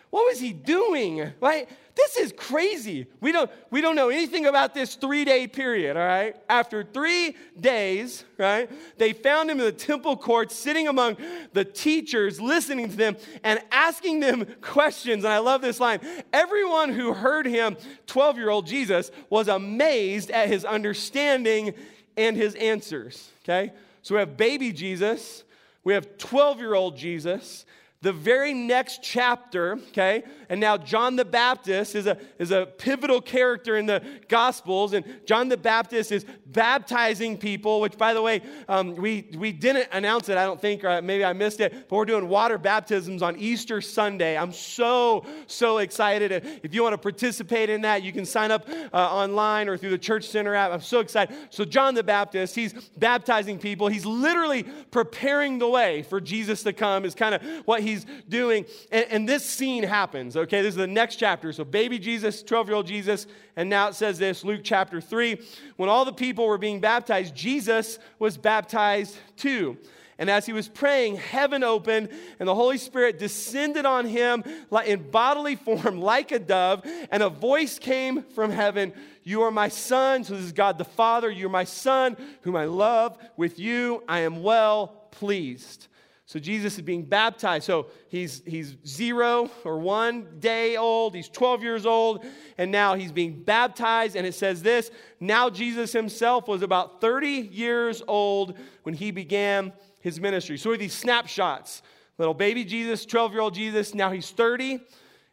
What 0.10 0.26
was 0.26 0.40
he 0.40 0.52
doing? 0.52 1.32
Right? 1.40 1.70
This 1.98 2.16
is 2.16 2.32
crazy. 2.32 3.08
We 3.22 3.32
don't, 3.32 3.50
we 3.72 3.82
don't 3.82 3.96
know 3.96 4.10
anything 4.10 4.46
about 4.46 4.76
this 4.76 4.94
three 4.94 5.26
day 5.26 5.48
period, 5.48 5.98
all 5.98 6.06
right? 6.06 6.36
After 6.48 6.84
three 6.84 7.36
days, 7.60 8.24
right, 8.38 8.70
they 9.00 9.14
found 9.14 9.50
him 9.50 9.60
in 9.60 9.66
the 9.66 9.72
temple 9.72 10.16
court, 10.16 10.52
sitting 10.52 10.88
among 10.88 11.18
the 11.54 11.66
teachers, 11.66 12.40
listening 12.40 12.90
to 12.90 12.96
them 12.96 13.18
and 13.44 13.60
asking 13.72 14.20
them 14.20 14.46
questions. 14.62 15.24
And 15.24 15.34
I 15.34 15.40
love 15.40 15.62
this 15.62 15.80
line 15.80 16.00
everyone 16.32 16.90
who 16.92 17.14
heard 17.14 17.48
him, 17.48 17.76
12 18.06 18.38
year 18.38 18.52
old 18.52 18.68
Jesus, 18.68 19.10
was 19.32 19.48
amazed 19.48 20.30
at 20.30 20.50
his 20.50 20.66
understanding 20.66 21.74
and 22.16 22.38
his 22.38 22.54
answers, 22.56 23.32
okay? 23.44 23.74
So 24.04 24.14
we 24.14 24.20
have 24.20 24.38
baby 24.38 24.72
Jesus, 24.72 25.44
we 25.84 25.96
have 25.96 26.20
12 26.20 26.60
year 26.60 26.76
old 26.76 26.96
Jesus, 26.96 27.66
the 28.02 28.14
very 28.14 28.54
next 28.54 29.02
chapter, 29.02 29.74
okay, 29.90 30.24
and 30.50 30.60
now 30.60 30.78
John 30.78 31.16
the 31.16 31.26
Baptist 31.26 31.96
is 31.96 32.06
a, 32.06 32.18
is 32.38 32.52
a 32.52 32.68
pivotal 32.78 33.22
character 33.22 33.76
in 33.76 33.88
the 33.88 34.04
Gospels, 34.28 34.94
and 34.94 35.04
John 35.26 35.50
the 35.50 35.58
Baptist 35.58 36.12
is 36.12 36.24
baptizing 36.46 37.38
people, 37.38 37.82
which, 37.82 37.98
by 37.98 38.14
the 38.14 38.22
way, 38.22 38.42
um, 38.70 38.96
we, 38.96 39.30
we 39.36 39.52
didn't 39.52 39.90
announce 39.92 40.30
it, 40.30 40.38
I 40.38 40.46
don't 40.46 40.62
think, 40.62 40.84
or 40.84 41.02
maybe 41.02 41.26
I 41.26 41.34
missed 41.34 41.60
it, 41.60 41.90
but 41.90 41.96
we're 41.96 42.06
doing 42.06 42.30
water 42.30 42.60
baptisms 42.60 43.24
on 43.24 43.36
Easter 43.38 43.82
Sunday. 43.82 44.38
I'm 44.38 44.54
so, 44.54 45.26
so 45.48 45.80
excited. 45.80 46.32
If 46.62 46.76
you 46.76 46.84
want 46.84 46.94
to 46.94 47.00
participate 47.00 47.72
in 47.72 47.82
that, 47.82 48.04
you 48.04 48.14
can 48.14 48.26
sign 48.26 48.52
up 48.52 48.70
uh, 48.70 48.98
online 48.98 49.68
or 49.68 49.76
through 49.76 49.90
the 49.90 49.98
Church 49.98 50.28
Center 50.28 50.54
app. 50.54 50.72
I'm 50.72 50.82
so 50.82 51.00
excited. 51.00 51.36
So, 51.50 51.66
John 51.66 51.96
the 51.96 52.04
Baptist, 52.04 52.54
he's 52.56 52.74
baptizing 52.98 53.58
people, 53.58 53.88
he's 53.88 54.06
literally 54.06 54.64
preparing 54.92 55.58
the 55.58 55.68
way 55.68 56.04
for 56.04 56.22
Jesus 56.22 56.62
to 56.64 56.74
come, 56.74 57.04
is 57.04 57.16
kind 57.16 57.34
of 57.34 57.42
what 57.66 57.82
he's 57.88 58.06
doing. 58.28 58.66
And, 58.92 59.06
and 59.10 59.30
this 59.30 59.46
scene 59.46 59.84
happens, 59.84 60.38
okay? 60.38 60.62
This 60.62 60.72
is 60.72 60.76
the 60.76 60.88
next 60.88 61.16
chapter. 61.16 61.52
So, 61.54 61.64
baby 61.64 61.98
Jesus, 62.00 62.44
12 62.44 62.68
year 62.68 62.76
old 62.76 62.88
Jesus. 62.88 63.28
And 63.56 63.70
now 63.70 63.88
it 63.88 63.96
says 63.96 64.20
this 64.20 64.44
Luke 64.44 64.62
chapter 64.64 65.02
3. 65.02 65.42
When 65.78 65.90
all 65.90 66.06
the 66.06 66.14
people 66.14 66.48
were 66.48 66.58
being 66.58 66.80
baptized, 66.80 67.34
Jesus 67.36 68.00
was 68.20 68.38
baptized 68.38 69.18
too. 69.36 69.78
And 70.20 70.30
as 70.30 70.46
he 70.46 70.54
was 70.54 70.68
praying, 70.68 71.18
heaven 71.18 71.64
opened, 71.64 72.10
and 72.40 72.48
the 72.48 72.56
Holy 72.56 72.80
Spirit 72.80 73.20
descended 73.20 73.86
on 73.86 74.06
him 74.06 74.44
in 74.86 75.12
bodily 75.12 75.56
form 75.56 76.02
like 76.02 76.32
a 76.32 76.40
dove, 76.40 76.84
and 77.12 77.22
a 77.22 77.30
voice 77.30 77.78
came 77.78 78.24
from 78.24 78.52
heaven 78.52 78.94
You 79.24 79.44
are 79.44 79.52
my 79.52 79.70
son. 79.70 80.24
So 80.24 80.36
this 80.36 80.46
is 80.46 80.54
God 80.54 80.78
the 80.78 80.86
Father. 80.86 81.30
You're 81.30 81.50
my 81.50 81.66
son, 81.66 82.18
whom 82.42 82.56
I 82.56 82.66
love. 82.66 83.18
With 83.36 83.60
you 83.60 84.04
I 84.08 84.22
am 84.22 84.42
well 84.42 84.88
pleased. 85.12 85.88
So 86.28 86.40
Jesus 86.40 86.76
is 86.76 86.82
being 86.82 87.04
baptized. 87.04 87.66
So 87.66 87.88
he's, 88.10 88.44
he's 88.46 88.76
zero 88.86 89.50
or 89.64 89.80
one 89.80 90.28
day 90.40 90.76
old. 90.76 91.16
He's 91.16 91.30
12 91.30 91.64
years 91.64 91.86
old. 91.86 92.26
And 92.58 92.70
now 92.70 92.96
he's 92.96 93.14
being 93.14 93.42
baptized. 93.44 94.18
And 94.18 94.28
it 94.28 94.36
says 94.36 94.62
this 94.62 94.92
Now 95.22 95.50
Jesus 95.50 95.94
himself 95.94 96.50
was 96.50 96.64
about 96.64 97.00
30 97.00 97.30
years 97.30 98.04
old 98.10 98.58
when 98.84 98.94
he 98.94 99.12
began 99.12 99.72
his 100.02 100.20
ministry. 100.20 100.58
So 100.58 100.76
these 100.76 100.94
snapshots. 100.94 101.82
Little 102.18 102.34
baby 102.34 102.66
Jesus, 102.66 103.06
12 103.06 103.32
year 103.32 103.42
old 103.42 103.54
Jesus. 103.54 103.94
Now 103.96 104.12
he's 104.12 104.30
30. 104.30 104.82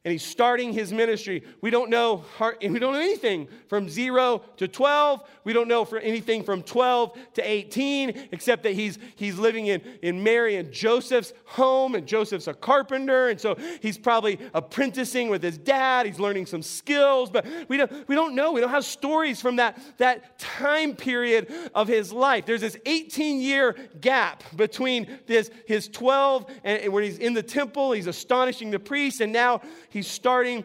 And 0.05 0.13
he's 0.13 0.23
starting 0.23 0.73
his 0.73 0.93
ministry. 0.93 1.43
We 1.63 1.71
don't 1.71 1.89
know 1.89 2.25
we 2.61 2.79
don't 2.79 2.93
know 2.93 3.01
anything 3.01 3.49
from 3.69 3.89
0 3.89 4.43
to 4.59 4.69
12. 4.69 5.23
We 5.45 5.53
don't 5.53 5.67
know 5.67 5.85
for 5.85 5.99
anything 5.99 6.43
from 6.45 6.63
12 6.63 7.19
to 7.35 7.43
18 7.43 8.29
except 8.31 8.63
that 8.65 8.75
he's 8.75 8.99
he's 9.17 9.39
living 9.39 9.67
in 9.67 9.81
in 10.03 10.23
Mary 10.23 10.57
and 10.57 10.71
Joseph's 10.71 11.33
home 11.47 11.95
and 11.95 12.07
Joseph's 12.07 12.49
a 12.49 12.55
carpenter 12.55 13.29
and 13.29 13.41
so 13.41 13.57
he's 13.81 13.97
probably 13.97 14.39
apprenticing 14.53 15.31
with 15.31 15.43
his 15.43 15.57
dad. 15.57 16.07
He's 16.07 16.21
learning 16.21 16.47
some 16.47 16.63
skills, 16.63 17.31
but 17.31 17.47
we 17.69 17.79
don't 17.79 18.07
we 18.09 18.15
don't 18.15 18.35
know. 18.35 18.53
We 18.53 18.61
don't 18.61 18.71
have 18.71 18.85
stories 18.85 19.41
from 19.41 19.57
that 19.57 19.79
that 19.99 20.39
time 20.39 20.95
period 20.97 21.51
of 21.75 21.89
his 21.89 22.13
life. 22.13 22.45
There's 22.45 22.61
this 22.61 22.77
18-year 22.85 23.77
gap 24.03 24.45
between 24.55 25.19
this 25.27 25.51
his 25.67 25.89
12 25.89 26.47
and, 26.63 26.83
and 26.83 26.93
when 26.93 27.05
he's 27.05 27.19
in 27.19 27.33
the 27.33 27.43
temple, 27.43 27.93
he's 27.93 28.07
astonishing 28.07 28.71
the 28.71 28.79
priests 28.79 29.21
and 29.21 29.33
now 29.33 29.63
He's 29.95 30.09
starting 30.09 30.65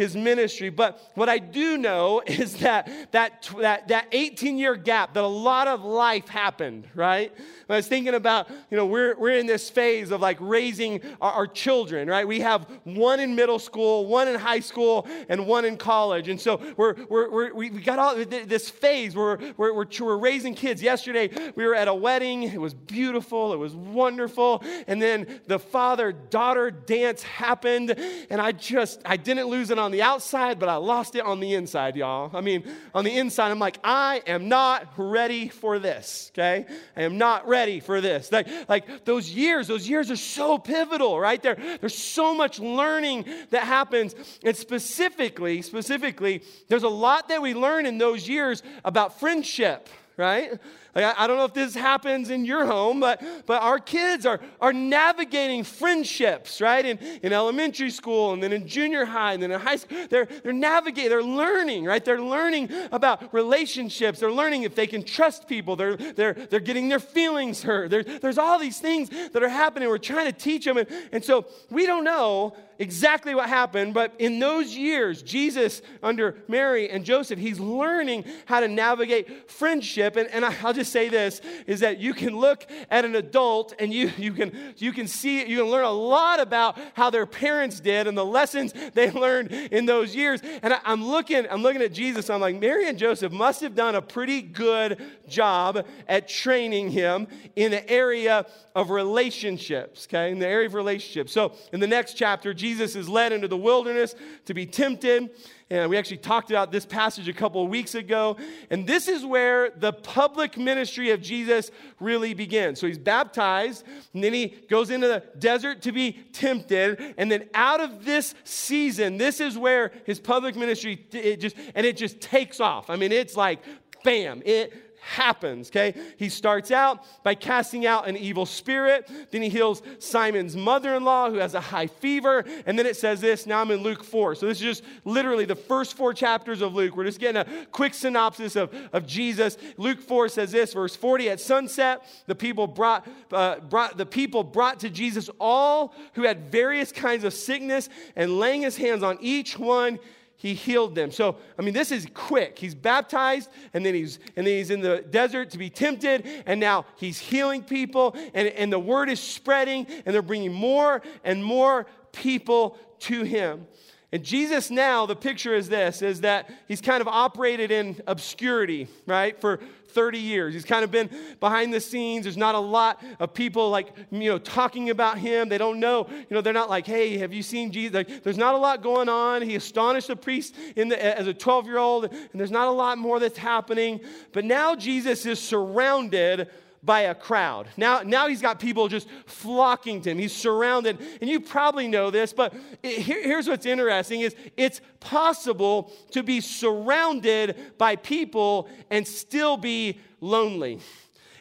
his 0.00 0.16
ministry. 0.16 0.70
But 0.70 0.98
what 1.14 1.28
I 1.28 1.36
do 1.38 1.76
know 1.76 2.22
is 2.26 2.56
that 2.58 2.90
that, 3.12 3.50
that, 3.58 3.88
that 3.88 4.08
18 4.12 4.58
year 4.58 4.74
gap, 4.74 5.12
that 5.14 5.22
a 5.22 5.26
lot 5.26 5.68
of 5.68 5.84
life 5.84 6.28
happened, 6.28 6.88
right? 6.94 7.32
I 7.68 7.76
was 7.76 7.86
thinking 7.86 8.14
about, 8.14 8.50
you 8.70 8.76
know, 8.76 8.86
we're, 8.86 9.16
we're 9.16 9.38
in 9.38 9.46
this 9.46 9.70
phase 9.70 10.10
of 10.10 10.20
like 10.20 10.38
raising 10.40 11.00
our, 11.20 11.32
our, 11.32 11.46
we're 11.46 12.08
right? 12.08 12.26
We 12.26 12.40
have 12.40 12.66
one 12.84 13.20
in 13.20 13.36
middle 13.36 13.58
school, 13.58 14.06
one 14.06 14.26
in 14.26 14.34
high 14.34 14.60
school, 14.60 15.06
and 15.28 15.46
one 15.46 15.64
in 15.64 15.76
college. 15.76 16.28
And 16.28 16.40
so 16.40 16.60
we're, 16.76 16.94
we're, 17.08 17.30
we're, 17.30 17.54
we 17.54 17.68
got 17.68 17.98
all 17.98 18.16
this 18.16 18.68
phase 18.68 19.14
where 19.14 19.38
we're, 19.56 19.74
we're, 19.74 19.86
we're 20.00 20.16
raising 20.16 20.54
kids. 20.54 20.82
Yesterday, 20.82 21.30
we 21.54 21.64
were 21.64 21.74
at 21.74 21.86
a 21.86 21.94
wedding. 21.94 22.42
It 22.42 22.60
was 22.60 22.74
beautiful, 22.74 23.52
it 23.52 23.58
was 23.58 23.74
wonderful. 23.74 24.64
And 24.88 25.00
then 25.00 25.40
the 25.46 25.58
father 25.58 26.10
daughter 26.10 26.70
dance 26.70 27.22
happened. 27.22 27.94
And 28.30 28.40
I 28.40 28.50
just, 28.52 29.00
I 29.04 29.16
didn't 29.16 29.46
lose 29.46 29.70
it 29.70 29.78
on 29.78 29.89
the 29.90 30.02
outside, 30.02 30.58
but 30.58 30.68
I 30.68 30.76
lost 30.76 31.14
it 31.14 31.24
on 31.24 31.40
the 31.40 31.54
inside, 31.54 31.96
y'all. 31.96 32.30
I 32.34 32.40
mean, 32.40 32.64
on 32.94 33.04
the 33.04 33.16
inside, 33.16 33.50
I'm 33.50 33.58
like, 33.58 33.78
I 33.84 34.22
am 34.26 34.48
not 34.48 34.88
ready 34.96 35.48
for 35.48 35.78
this, 35.78 36.30
okay? 36.34 36.66
I 36.96 37.02
am 37.02 37.16
not 37.16 37.46
ready 37.46 37.60
ready 37.60 37.80
for 37.80 38.00
this. 38.00 38.32
Like, 38.32 38.48
like 38.68 39.04
those 39.04 39.30
years, 39.30 39.68
those 39.68 39.88
years 39.88 40.10
are 40.10 40.16
so 40.16 40.58
pivotal, 40.58 41.20
right? 41.20 41.42
There, 41.42 41.56
there's 41.80 41.96
so 41.96 42.34
much 42.34 42.58
learning 42.58 43.26
that 43.50 43.64
happens. 43.64 44.14
And 44.42 44.56
specifically, 44.56 45.62
specifically, 45.62 46.42
there's 46.68 46.82
a 46.82 46.88
lot 46.88 47.28
that 47.28 47.42
we 47.42 47.54
learn 47.54 47.86
in 47.86 47.98
those 47.98 48.28
years 48.28 48.62
about 48.84 49.20
friendship, 49.20 49.88
right? 50.16 50.58
Like, 50.94 51.04
I, 51.04 51.24
I, 51.24 51.26
don't 51.26 51.36
know 51.36 51.44
if 51.44 51.54
this 51.54 51.74
happens 51.74 52.30
in 52.30 52.44
your 52.44 52.64
home, 52.66 53.00
but, 53.00 53.22
but 53.46 53.62
our 53.62 53.78
kids 53.78 54.26
are, 54.26 54.40
are 54.60 54.72
navigating 54.72 55.62
friendships, 55.62 56.60
right? 56.60 56.84
In, 56.84 56.98
in 57.22 57.32
elementary 57.32 57.90
school 57.90 58.32
and 58.32 58.42
then 58.42 58.52
in 58.52 58.66
junior 58.66 59.04
high 59.04 59.34
and 59.34 59.42
then 59.42 59.52
in 59.52 59.60
high 59.60 59.76
school. 59.76 59.98
They're, 60.08 60.26
they're 60.42 60.52
navigating, 60.52 61.10
they're 61.10 61.22
learning, 61.22 61.84
right? 61.84 62.04
They're 62.04 62.20
learning 62.20 62.70
about 62.90 63.32
relationships. 63.32 64.18
They're 64.18 64.32
learning 64.32 64.64
if 64.64 64.74
they 64.74 64.86
can 64.86 65.02
trust 65.02 65.46
people. 65.46 65.76
They're, 65.76 65.96
they're, 65.96 66.34
they're 66.34 66.60
getting 66.60 66.88
their 66.88 66.98
feelings 66.98 67.62
hurt. 67.62 67.90
There, 67.90 68.02
there's 68.02 68.38
all 68.38 68.58
these 68.58 68.80
things 68.80 69.10
that 69.10 69.42
are 69.42 69.48
happening. 69.48 69.88
We're 69.88 69.98
trying 69.98 70.26
to 70.26 70.36
teach 70.36 70.64
them. 70.64 70.76
And, 70.76 70.88
and 71.12 71.24
so 71.24 71.46
we 71.70 71.86
don't 71.86 72.04
know 72.04 72.54
exactly 72.80 73.34
what 73.34 73.46
happened, 73.46 73.92
but 73.92 74.14
in 74.18 74.38
those 74.38 74.74
years, 74.74 75.22
Jesus, 75.22 75.82
under 76.02 76.36
Mary 76.48 76.88
and 76.88 77.04
Joseph, 77.04 77.38
he's 77.38 77.60
learning 77.60 78.24
how 78.46 78.60
to 78.60 78.68
navigate 78.68 79.50
friendship. 79.50 80.16
And, 80.16 80.28
and 80.30 80.46
I'll 80.46 80.72
just 80.72 80.79
say 80.84 81.08
this 81.08 81.40
is 81.66 81.80
that 81.80 81.98
you 81.98 82.14
can 82.14 82.36
look 82.38 82.66
at 82.90 83.04
an 83.04 83.14
adult 83.14 83.74
and 83.78 83.92
you, 83.92 84.10
you, 84.16 84.32
can, 84.32 84.74
you 84.76 84.92
can 84.92 85.06
see, 85.06 85.46
you 85.46 85.58
can 85.58 85.66
learn 85.66 85.84
a 85.84 85.90
lot 85.90 86.40
about 86.40 86.78
how 86.94 87.10
their 87.10 87.26
parents 87.26 87.80
did 87.80 88.06
and 88.06 88.16
the 88.16 88.24
lessons 88.24 88.72
they 88.94 89.10
learned 89.10 89.52
in 89.52 89.86
those 89.86 90.14
years. 90.14 90.40
And 90.62 90.74
I, 90.74 90.80
I'm 90.84 91.04
looking, 91.04 91.46
I'm 91.50 91.62
looking 91.62 91.82
at 91.82 91.92
Jesus, 91.92 92.30
I'm 92.30 92.40
like, 92.40 92.58
Mary 92.58 92.88
and 92.88 92.98
Joseph 92.98 93.32
must 93.32 93.60
have 93.60 93.74
done 93.74 93.94
a 93.94 94.02
pretty 94.02 94.42
good 94.42 95.00
job 95.28 95.86
at 96.08 96.28
training 96.28 96.90
him 96.90 97.26
in 97.56 97.70
the 97.70 97.88
area 97.90 98.46
of 98.74 98.90
relationships, 98.90 100.06
okay? 100.08 100.30
In 100.30 100.38
the 100.38 100.46
area 100.46 100.66
of 100.66 100.74
relationships. 100.74 101.32
So 101.32 101.52
in 101.72 101.80
the 101.80 101.86
next 101.86 102.14
chapter, 102.14 102.54
Jesus 102.54 102.96
is 102.96 103.08
led 103.08 103.32
into 103.32 103.48
the 103.48 103.56
wilderness 103.56 104.14
to 104.46 104.54
be 104.54 104.66
tempted. 104.66 105.30
And 105.70 105.88
we 105.88 105.96
actually 105.96 106.16
talked 106.16 106.50
about 106.50 106.72
this 106.72 106.84
passage 106.84 107.28
a 107.28 107.32
couple 107.32 107.62
of 107.62 107.70
weeks 107.70 107.94
ago. 107.94 108.36
And 108.70 108.86
this 108.86 109.06
is 109.06 109.24
where 109.24 109.70
the 109.70 109.92
public 109.92 110.58
ministry 110.58 111.10
of 111.10 111.22
Jesus 111.22 111.70
really 112.00 112.34
begins. 112.34 112.80
So 112.80 112.88
he's 112.88 112.98
baptized, 112.98 113.84
and 114.12 114.24
then 114.24 114.34
he 114.34 114.48
goes 114.68 114.90
into 114.90 115.06
the 115.06 115.22
desert 115.38 115.82
to 115.82 115.92
be 115.92 116.12
tempted. 116.32 117.14
And 117.16 117.30
then 117.30 117.48
out 117.54 117.80
of 117.80 118.04
this 118.04 118.34
season, 118.42 119.16
this 119.16 119.40
is 119.40 119.56
where 119.56 119.92
his 120.06 120.18
public 120.18 120.56
ministry, 120.56 121.06
it 121.12 121.40
just, 121.40 121.54
and 121.74 121.86
it 121.86 121.96
just 121.96 122.20
takes 122.20 122.58
off. 122.58 122.90
I 122.90 122.96
mean, 122.96 123.12
it's 123.12 123.36
like, 123.36 123.60
bam, 124.02 124.42
it 124.44 124.89
happens, 125.00 125.68
okay? 125.68 125.94
He 126.16 126.28
starts 126.28 126.70
out 126.70 127.04
by 127.22 127.34
casting 127.34 127.86
out 127.86 128.08
an 128.08 128.16
evil 128.16 128.46
spirit. 128.46 129.10
Then 129.30 129.42
he 129.42 129.48
heals 129.48 129.82
Simon's 129.98 130.56
mother 130.56 130.94
in 130.94 131.04
law 131.04 131.30
who 131.30 131.36
has 131.36 131.54
a 131.54 131.60
high 131.60 131.86
fever. 131.86 132.44
And 132.66 132.78
then 132.78 132.86
it 132.86 132.96
says 132.96 133.20
this 133.20 133.46
now 133.46 133.60
I'm 133.60 133.70
in 133.70 133.82
Luke 133.82 134.04
4. 134.04 134.34
So 134.34 134.46
this 134.46 134.58
is 134.58 134.62
just 134.62 134.84
literally 135.04 135.44
the 135.44 135.56
first 135.56 135.96
four 135.96 136.14
chapters 136.14 136.62
of 136.62 136.74
Luke. 136.74 136.96
We're 136.96 137.04
just 137.04 137.20
getting 137.20 137.40
a 137.40 137.66
quick 137.72 137.94
synopsis 137.94 138.56
of, 138.56 138.74
of 138.92 139.06
Jesus. 139.06 139.56
Luke 139.76 140.00
4 140.00 140.28
says 140.28 140.52
this, 140.52 140.72
verse 140.72 140.96
40 140.96 141.30
At 141.30 141.40
sunset, 141.40 142.02
the 142.26 142.34
people 142.34 142.66
brought, 142.66 143.06
uh, 143.32 143.60
brought, 143.60 143.96
the 143.96 144.06
people 144.06 144.44
brought 144.44 144.80
to 144.80 144.90
Jesus 144.90 145.30
all 145.40 145.94
who 146.14 146.22
had 146.22 146.50
various 146.50 146.92
kinds 146.92 147.24
of 147.24 147.32
sickness, 147.32 147.88
and 148.16 148.38
laying 148.38 148.62
his 148.62 148.76
hands 148.76 149.02
on 149.02 149.18
each 149.20 149.58
one, 149.58 149.98
he 150.40 150.54
healed 150.54 150.94
them. 150.94 151.10
So, 151.10 151.36
I 151.58 151.62
mean, 151.62 151.74
this 151.74 151.92
is 151.92 152.06
quick. 152.14 152.58
He's 152.58 152.74
baptized, 152.74 153.50
and 153.74 153.84
then 153.84 153.92
he's 153.92 154.18
and 154.36 154.46
then 154.46 154.56
he's 154.56 154.70
in 154.70 154.80
the 154.80 155.04
desert 155.10 155.50
to 155.50 155.58
be 155.58 155.68
tempted, 155.68 156.26
and 156.46 156.58
now 156.58 156.86
he's 156.96 157.18
healing 157.18 157.62
people, 157.62 158.16
and, 158.32 158.48
and 158.48 158.72
the 158.72 158.78
word 158.78 159.10
is 159.10 159.20
spreading, 159.20 159.86
and 160.06 160.14
they're 160.14 160.22
bringing 160.22 160.54
more 160.54 161.02
and 161.24 161.44
more 161.44 161.84
people 162.12 162.78
to 163.00 163.22
him. 163.22 163.66
And 164.12 164.24
Jesus 164.24 164.70
now, 164.70 165.06
the 165.06 165.14
picture 165.14 165.54
is 165.54 165.68
this, 165.68 166.02
is 166.02 166.22
that 166.22 166.50
he's 166.66 166.80
kind 166.80 167.00
of 167.00 167.06
operated 167.06 167.70
in 167.70 168.00
obscurity, 168.08 168.88
right, 169.06 169.40
for 169.40 169.60
30 169.90 170.18
years. 170.18 170.52
He's 170.52 170.64
kind 170.64 170.82
of 170.82 170.90
been 170.90 171.10
behind 171.38 171.72
the 171.72 171.80
scenes. 171.80 172.24
There's 172.24 172.36
not 172.36 172.56
a 172.56 172.60
lot 172.60 173.02
of 173.20 173.34
people 173.34 173.70
like, 173.70 173.88
you 174.10 174.30
know, 174.30 174.38
talking 174.38 174.90
about 174.90 175.18
him. 175.18 175.48
They 175.48 175.58
don't 175.58 175.78
know, 175.78 176.08
you 176.10 176.26
know, 176.30 176.40
they're 176.40 176.52
not 176.52 176.68
like, 176.68 176.86
hey, 176.86 177.18
have 177.18 177.32
you 177.32 177.42
seen 177.42 177.70
Jesus? 177.70 177.94
Like, 177.94 178.22
there's 178.24 178.38
not 178.38 178.54
a 178.54 178.58
lot 178.58 178.82
going 178.82 179.08
on. 179.08 179.42
He 179.42 179.54
astonished 179.54 180.08
the 180.08 180.16
priest 180.16 180.56
in 180.74 180.88
the, 180.88 181.18
as 181.18 181.28
a 181.28 181.34
12 181.34 181.66
year 181.66 181.78
old, 181.78 182.06
and 182.06 182.28
there's 182.34 182.50
not 182.50 182.66
a 182.66 182.72
lot 182.72 182.98
more 182.98 183.20
that's 183.20 183.38
happening. 183.38 184.00
But 184.32 184.44
now 184.44 184.74
Jesus 184.74 185.24
is 185.24 185.40
surrounded 185.40 186.48
by 186.82 187.02
a 187.02 187.14
crowd. 187.14 187.68
Now, 187.76 188.02
now 188.02 188.28
he's 188.28 188.40
got 188.40 188.58
people 188.58 188.88
just 188.88 189.08
flocking 189.26 190.00
to 190.02 190.10
him. 190.10 190.18
He's 190.18 190.34
surrounded, 190.34 190.98
and 191.20 191.28
you 191.28 191.40
probably 191.40 191.88
know 191.88 192.10
this, 192.10 192.32
but 192.32 192.54
it, 192.82 193.00
here, 193.02 193.22
here's 193.22 193.48
what's 193.48 193.66
interesting 193.66 194.20
is 194.20 194.34
it's 194.56 194.80
possible 194.98 195.92
to 196.12 196.22
be 196.22 196.40
surrounded 196.40 197.56
by 197.76 197.96
people 197.96 198.68
and 198.90 199.06
still 199.06 199.56
be 199.56 200.00
lonely. 200.20 200.80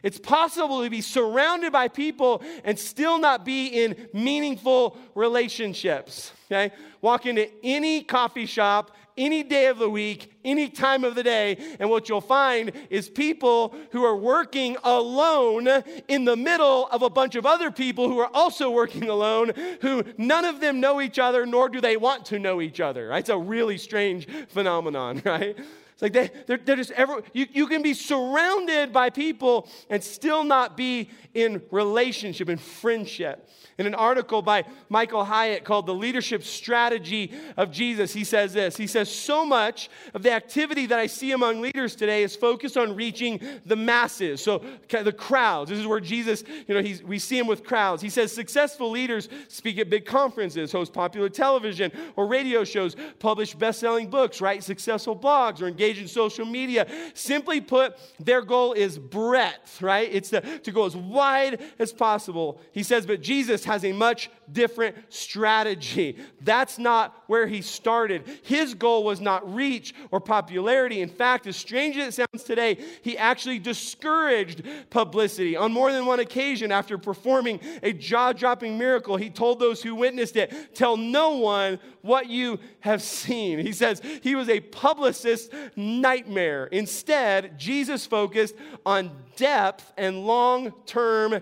It's 0.02 0.20
possible 0.20 0.84
to 0.84 0.90
be 0.90 1.02
surrounded 1.02 1.72
by 1.72 1.90
people 1.90 2.42
and 2.64 2.80
still 2.80 3.20
not 3.20 3.44
be 3.44 3.68
in 3.68 4.08
meaningful 4.14 4.98
relationships. 5.14 6.32
Okay? 6.50 6.74
Walk 7.02 7.26
into 7.26 7.50
any 7.64 8.04
coffee 8.04 8.46
shop 8.46 8.92
any 9.20 9.44
day 9.44 9.68
of 9.68 9.78
the 9.78 9.90
week, 9.90 10.34
any 10.44 10.70
time 10.70 11.04
of 11.04 11.14
the 11.14 11.22
day. 11.22 11.58
And 11.80 11.90
what 11.90 12.10
you'll 12.10 12.22
find 12.22 12.72
is 12.90 13.10
people 13.10 13.76
who 13.92 14.04
are 14.04 14.16
working 14.16 14.78
alone 14.84 15.68
in 16.08 16.26
the 16.26 16.36
middle 16.36 16.88
of 16.88 17.04
a 17.04 17.10
bunch 17.10 17.36
of 17.36 17.46
other 17.46 17.70
people 17.70 18.08
who 18.08 18.18
are 18.20 18.32
also 18.34 18.72
working 18.72 19.10
alone, 19.10 19.52
who 19.82 20.04
none 20.18 20.46
of 20.46 20.62
them 20.62 20.80
know 20.80 21.02
each 21.02 21.20
other, 21.20 21.46
nor 21.46 21.70
do 21.70 21.82
they 21.82 21.98
want 21.98 22.26
to 22.28 22.40
know 22.40 22.62
each 22.62 22.80
other. 22.80 23.10
Right? 23.10 23.20
It's 23.20 23.30
a 23.30 23.38
really 23.38 23.78
strange 23.78 24.28
phenomenon, 24.48 25.22
right? 25.26 25.56
It's 26.00 26.02
like 26.02 26.14
they, 26.14 26.32
they're, 26.48 26.58
they're 26.58 26.78
just 26.78 26.92
ever, 26.92 27.22
you, 27.34 27.46
you 27.52 27.68
can 27.68 27.82
be 27.82 27.94
surrounded 27.94 28.94
by 28.94 29.10
people 29.10 29.68
and 29.90 30.02
still 30.02 30.46
not 30.46 30.78
be 30.78 31.10
in 31.34 31.62
relationship, 31.72 32.48
in 32.48 32.58
friendship. 32.58 33.50
In 33.80 33.88
an 33.88 33.96
article 33.96 34.42
by 34.42 34.66
Michael 34.90 35.24
Hyatt 35.24 35.64
called 35.64 35.86
The 35.86 35.94
Leadership 35.94 36.44
Strategy 36.44 37.32
of 37.56 37.72
Jesus, 37.72 38.12
he 38.12 38.26
says 38.26 38.52
this. 38.52 38.76
He 38.76 38.88
says, 38.88 39.10
So 39.10 39.46
much 39.46 39.90
of 40.14 40.22
the 40.22 40.34
activity 40.34 40.86
that 40.88 41.00
I 41.00 41.08
see 41.08 41.32
among 41.32 41.62
leaders 41.62 41.96
today 41.96 42.24
is 42.24 42.36
focused 42.36 42.76
on 42.76 42.98
reaching 42.98 43.40
the 43.66 43.78
masses. 43.78 44.42
So 44.42 44.66
the 44.90 45.14
crowds. 45.14 45.70
This 45.70 45.80
is 45.80 45.88
where 45.88 46.02
Jesus, 46.02 46.44
you 46.68 46.76
know, 46.76 46.82
he's, 46.82 47.02
we 47.02 47.20
see 47.20 47.40
him 47.40 47.48
with 47.48 47.64
crowds. 47.64 48.02
He 48.02 48.10
says, 48.10 48.34
Successful 48.34 48.92
leaders 48.92 49.30
speak 49.48 49.78
at 49.78 49.90
big 49.90 50.06
conferences, 50.06 50.74
host 50.74 50.92
popular 50.92 51.30
television 51.30 51.90
or 52.18 52.28
radio 52.28 52.66
shows, 52.66 52.98
publish 53.20 53.56
best 53.56 53.80
selling 53.80 54.10
books, 54.10 54.42
write 54.42 54.62
successful 54.62 55.16
blogs, 55.16 55.62
or 55.62 55.70
engage 55.70 56.00
in 56.00 56.08
social 56.10 56.46
media. 56.46 56.86
Simply 57.14 57.62
put, 57.62 57.96
their 58.20 58.42
goal 58.42 58.74
is 58.74 59.00
breadth, 59.00 59.82
right? 59.82 60.10
It's 60.12 60.32
to, 60.32 60.42
to 60.42 60.72
go 60.74 60.86
as 60.86 60.98
wide 60.98 61.62
as 61.80 61.94
possible. 61.94 62.60
He 62.74 62.84
says, 62.84 63.06
but 63.06 63.22
Jesus 63.22 63.69
has 63.70 63.86
a 63.86 63.92
much 63.92 64.32
different 64.52 64.96
strategy. 65.10 66.18
That's 66.42 66.80
not 66.80 67.24
where 67.28 67.46
he 67.46 67.62
started. 67.62 68.24
His 68.42 68.74
goal 68.74 69.04
was 69.04 69.22
not 69.22 69.54
reach 69.54 69.94
or 70.10 70.20
popularity. 70.20 71.02
In 71.02 71.10
fact, 71.10 71.46
as 71.46 71.56
strange 71.56 71.96
as 71.96 72.08
it 72.08 72.14
sounds 72.16 72.44
today, 72.44 72.80
he 73.04 73.16
actually 73.16 73.60
discouraged 73.60 74.64
publicity. 74.90 75.56
On 75.56 75.72
more 75.72 75.92
than 75.92 76.08
one 76.08 76.20
occasion, 76.20 76.72
after 76.72 76.98
performing 76.98 77.60
a 77.84 77.94
jaw 77.94 78.34
dropping 78.34 78.76
miracle, 78.80 79.18
he 79.18 79.30
told 79.30 79.60
those 79.60 79.84
who 79.84 79.94
witnessed 79.94 80.36
it, 80.36 80.74
Tell 80.74 80.98
no 80.98 81.38
one 81.38 81.78
what 82.02 82.28
you 82.28 82.60
have 82.80 83.04
seen. 83.04 83.60
He 83.60 83.72
says 83.72 84.02
he 84.24 84.34
was 84.34 84.50
a 84.50 84.62
publicist 84.62 85.54
nightmare. 85.76 86.66
Instead, 86.72 87.60
Jesus 87.60 88.08
focused 88.08 88.56
on 88.84 89.12
depth 89.36 89.94
and 89.96 90.26
long 90.26 90.74
term 90.88 91.40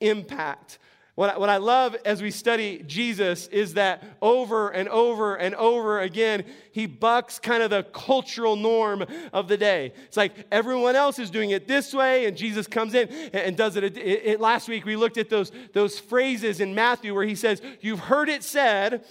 impact. 0.00 0.78
What 1.20 1.34
I, 1.34 1.36
what 1.36 1.50
I 1.50 1.58
love 1.58 1.96
as 2.06 2.22
we 2.22 2.30
study 2.30 2.82
Jesus 2.86 3.46
is 3.48 3.74
that 3.74 4.02
over 4.22 4.70
and 4.70 4.88
over 4.88 5.34
and 5.34 5.54
over 5.54 6.00
again, 6.00 6.44
he 6.72 6.86
bucks 6.86 7.38
kind 7.38 7.62
of 7.62 7.68
the 7.68 7.82
cultural 7.82 8.56
norm 8.56 9.04
of 9.30 9.46
the 9.46 9.58
day. 9.58 9.92
It's 10.06 10.16
like 10.16 10.32
everyone 10.50 10.96
else 10.96 11.18
is 11.18 11.28
doing 11.28 11.50
it 11.50 11.68
this 11.68 11.92
way, 11.92 12.24
and 12.24 12.34
Jesus 12.34 12.66
comes 12.66 12.94
in 12.94 13.10
and, 13.10 13.34
and 13.34 13.54
does 13.54 13.76
it, 13.76 13.84
it, 13.84 13.98
it. 13.98 14.40
Last 14.40 14.66
week, 14.66 14.86
we 14.86 14.96
looked 14.96 15.18
at 15.18 15.28
those, 15.28 15.52
those 15.74 15.98
phrases 15.98 16.58
in 16.58 16.74
Matthew 16.74 17.14
where 17.14 17.26
he 17.26 17.34
says, 17.34 17.60
You've 17.82 18.00
heard 18.00 18.30
it 18.30 18.42
said, 18.42 19.04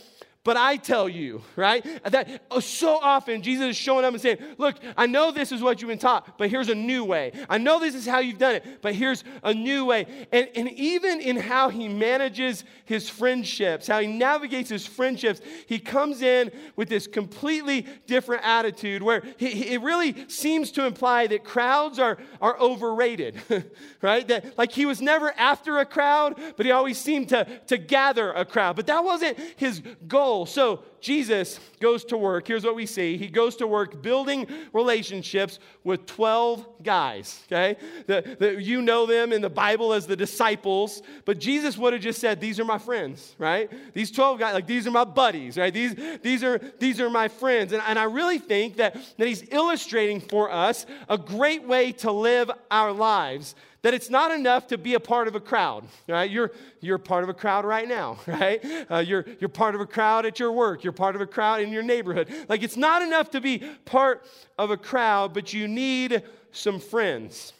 but 0.45 0.56
I 0.56 0.78
tell 0.78 1.10
you, 1.10 1.41
right? 1.58 1.86
That 2.06 2.43
uh, 2.49 2.62
so 2.62 2.97
often 3.02 3.41
Jesus 3.41 3.71
is 3.71 3.75
showing 3.75 4.06
up 4.06 4.13
and 4.13 4.21
saying, 4.21 4.38
Look, 4.58 4.78
I 4.95 5.06
know 5.06 5.32
this 5.32 5.52
is 5.52 5.62
what 5.62 5.82
you've 5.82 5.89
been 5.89 5.99
taught, 5.99 6.38
but 6.38 6.49
here's 6.49 6.69
a 6.69 6.75
new 6.75 7.04
way. 7.04 7.34
I 7.49 7.58
know 7.58 7.80
this 7.80 7.93
is 7.93 8.06
how 8.06 8.19
you've 8.19 8.38
done 8.38 8.56
it, 8.56 8.82
but 8.82 8.95
here's 8.95 9.25
a 9.43 9.54
new 9.54 9.84
way. 9.84 10.08
And, 10.32 10.47
and 10.56 10.71
even 10.71 11.19
in 11.19 11.36
how 11.36 11.67
he 11.67 11.89
manages 11.89 12.63
his 12.86 13.10
friendships, 13.10 13.88
how 13.88 13.99
he 13.99 14.08
navigates 14.08 14.69
his 14.69 14.88
friendships, 14.88 15.41
he 15.67 15.78
comes 15.78 16.21
in 16.21 16.52
with 16.78 16.88
this 16.88 17.06
completely 17.06 17.86
different 18.08 18.43
attitude 18.45 19.04
where 19.04 19.23
he, 19.36 19.47
he, 19.52 19.73
it 19.73 19.82
really 19.82 20.28
seems 20.30 20.71
to 20.71 20.86
imply 20.86 21.28
that 21.28 21.43
crowds 21.43 21.99
are, 21.99 22.17
are 22.39 22.58
overrated, 22.60 23.36
right? 24.02 24.25
That 24.30 24.58
like 24.58 24.71
he 24.71 24.86
was 24.86 25.02
never 25.02 25.34
after 25.38 25.80
a 25.80 25.86
crowd, 25.86 26.39
but 26.56 26.65
he 26.65 26.71
always 26.71 26.97
seemed 26.97 27.28
to, 27.30 27.45
to 27.67 27.78
gather 27.78 28.32
a 28.32 28.45
crowd. 28.45 28.78
But 28.78 28.88
that 28.88 29.04
wasn't 29.04 29.38
his 29.58 29.82
goal 30.08 30.38
goal. 30.39 30.45
So 30.45 30.84
Jesus 31.02 31.60
goes 31.80 32.04
to 32.06 32.17
work. 32.17 32.47
Here's 32.47 32.63
what 32.63 32.75
we 32.75 32.86
see 32.86 33.17
He 33.17 33.28
goes 33.28 33.56
to 33.58 33.67
work 33.67 34.02
building 34.02 34.47
relationships 34.73 35.60
with 35.84 36.06
12 36.06 36.84
guys, 36.84 37.43
okay? 37.47 37.78
The, 38.06 38.58
you 38.62 38.82
know 38.82 39.06
them 39.06 39.34
in 39.34 39.41
the 39.41 39.49
Bible 39.49 39.93
as 39.93 40.08
the 40.08 40.15
disciples, 40.15 41.02
but 41.25 41.39
Jesus 41.39 41.78
would 41.78 41.93
have 41.93 42.02
just 42.02 42.19
said, 42.19 42.39
These 42.39 42.60
are 42.60 42.65
my 42.65 42.78
friends, 42.78 43.36
right? 43.38 43.71
These 43.93 44.12
12 44.12 44.39
guys, 44.39 44.54
like, 44.54 44.67
these 44.67 44.88
are 44.88 44.91
my 44.91 45.04
buddies, 45.04 45.58
right? 45.58 45.73
These, 45.73 45.95
these, 46.21 46.43
are, 46.43 46.60
these 46.80 46.99
are 46.99 47.10
my 47.10 47.28
friends. 47.28 47.73
And, 47.73 47.82
and 47.86 47.99
I 47.99 48.04
really 48.04 48.39
think 48.39 48.78
that, 48.78 48.95
that 49.17 49.28
He's 49.28 49.43
illustrating 49.52 50.21
for 50.21 50.52
us 50.52 50.86
a 51.08 51.17
great 51.17 51.63
way 51.63 51.91
to 51.93 52.12
live 52.12 52.52
our 52.71 52.91
lives 52.91 53.56
that 53.82 53.94
it's 53.94 54.10
not 54.10 54.32
enough 54.32 54.68
to 54.68 54.78
be 54.78 54.94
a 54.94 55.00
part 55.00 55.28
of 55.28 55.36
a 55.36 55.39
crowd 55.39 55.86
right? 56.08 56.30
You're, 56.30 56.52
you're 56.82 56.98
part 56.98 57.24
of 57.24 57.30
a 57.30 57.34
crowd 57.34 57.65
right 57.65 57.88
now 57.88 58.20
right? 58.28 58.63
Uh, 58.89 58.98
you're, 58.98 59.26
you're 59.39 59.50
part 59.50 59.76
of 59.76 59.82
a 59.82 59.86
crowd 59.86 60.26
at 60.26 60.39
your 60.39 60.52
work. 60.52 60.84
You're 60.84 60.94
part 60.94 61.15
of 61.15 61.22
a 61.22 61.28
crowd 61.28 61.62
in 61.62 61.72
your 61.72 61.84
neighborhood. 61.84 62.30
Like 62.48 62.63
it's 62.63 62.78
not 62.78 63.02
enough 63.02 63.32
to 63.32 63.42
be 63.42 63.63
part 63.86 64.26
of 64.58 64.72
a 64.72 64.78
crowd 64.78 65.34
but 65.34 65.54
you 65.54 65.68
need 65.68 66.24
some 66.52 66.80
friends. 66.80 67.54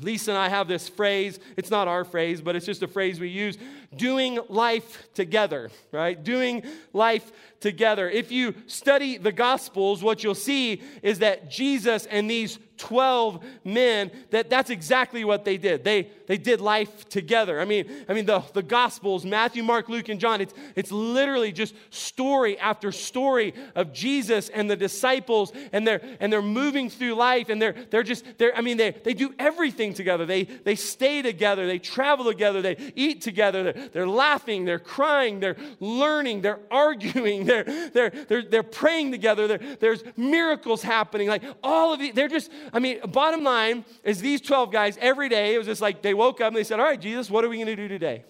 Lisa 0.00 0.32
and 0.32 0.38
I 0.38 0.48
have 0.48 0.66
this 0.66 0.88
phrase. 0.88 1.38
It's 1.56 1.70
not 1.70 1.86
our 1.86 2.04
phrase, 2.04 2.40
but 2.40 2.56
it's 2.56 2.66
just 2.66 2.82
a 2.82 2.88
phrase 2.88 3.20
we 3.20 3.28
use 3.28 3.58
doing 3.96 4.38
life 4.48 5.08
together, 5.14 5.70
right? 5.92 6.22
Doing 6.22 6.62
life 6.92 7.30
together. 7.60 8.10
If 8.10 8.30
you 8.30 8.54
study 8.66 9.16
the 9.16 9.32
Gospels, 9.32 10.02
what 10.02 10.22
you'll 10.22 10.34
see 10.34 10.82
is 11.02 11.20
that 11.20 11.50
Jesus 11.50 12.06
and 12.06 12.30
these 12.30 12.58
12 12.76 13.44
men 13.62 14.10
that 14.30 14.50
that's 14.50 14.68
exactly 14.68 15.24
what 15.24 15.44
they 15.44 15.56
did. 15.56 15.84
They 15.84 16.10
they 16.26 16.36
did 16.36 16.60
life 16.60 17.08
together. 17.08 17.60
I 17.60 17.64
mean 17.64 17.88
i 18.08 18.12
mean 18.12 18.26
the, 18.26 18.42
the 18.52 18.64
gospels 18.64 19.24
matthew 19.24 19.62
mark 19.62 19.88
luke 19.88 20.08
and 20.08 20.18
john 20.18 20.40
it's 20.40 20.52
it's 20.74 20.90
literally 20.90 21.52
just 21.52 21.72
story 21.90 22.58
after 22.58 22.90
story 22.90 23.54
of 23.76 23.92
jesus 23.92 24.48
and 24.48 24.68
the 24.68 24.74
disciples 24.74 25.52
and 25.72 25.86
they're 25.86 26.00
and 26.18 26.32
they're 26.32 26.42
moving 26.42 26.90
through 26.90 27.14
life 27.14 27.48
and 27.48 27.62
they're 27.62 27.76
they're 27.90 28.02
just 28.02 28.24
they're 28.38 28.56
i 28.56 28.60
mean 28.60 28.76
they 28.76 28.90
they 29.04 29.14
do 29.14 29.32
everything 29.38 29.94
together. 29.94 30.26
They 30.26 30.44
they 30.44 30.74
stay 30.74 31.22
together. 31.22 31.66
They 31.66 31.78
travel 31.78 32.24
together. 32.24 32.62
They 32.62 32.76
eat 32.96 33.20
together 33.20 33.72
they're, 33.92 34.04
they're 34.04 34.08
laughing 34.08 34.64
they're 34.64 34.78
crying 34.78 35.40
they're 35.40 35.56
learning 35.80 36.40
they're 36.40 36.60
arguing 36.70 37.44
they're 37.44 37.64
they're 37.90 38.10
they're, 38.10 38.42
they're 38.42 38.62
praying 38.62 39.10
together 39.10 39.58
there's 39.80 40.02
miracles 40.16 40.82
happening 40.82 41.28
like 41.28 41.42
all 41.62 41.92
of 41.92 42.00
it 42.00 42.14
they're 42.14 42.28
just 42.28 42.50
I 42.72 42.78
mean, 42.78 43.00
bottom 43.08 43.44
line 43.44 43.84
is 44.02 44.20
these 44.20 44.40
12 44.40 44.72
guys 44.72 44.98
every 45.00 45.28
day, 45.28 45.54
it 45.54 45.58
was 45.58 45.66
just 45.66 45.80
like 45.80 46.02
they 46.02 46.14
woke 46.14 46.40
up 46.40 46.48
and 46.48 46.56
they 46.56 46.64
said, 46.64 46.80
All 46.80 46.86
right, 46.86 47.00
Jesus, 47.00 47.30
what 47.30 47.44
are 47.44 47.48
we 47.48 47.56
going 47.56 47.66
to 47.66 47.76
do 47.76 47.88
today? 47.88 48.24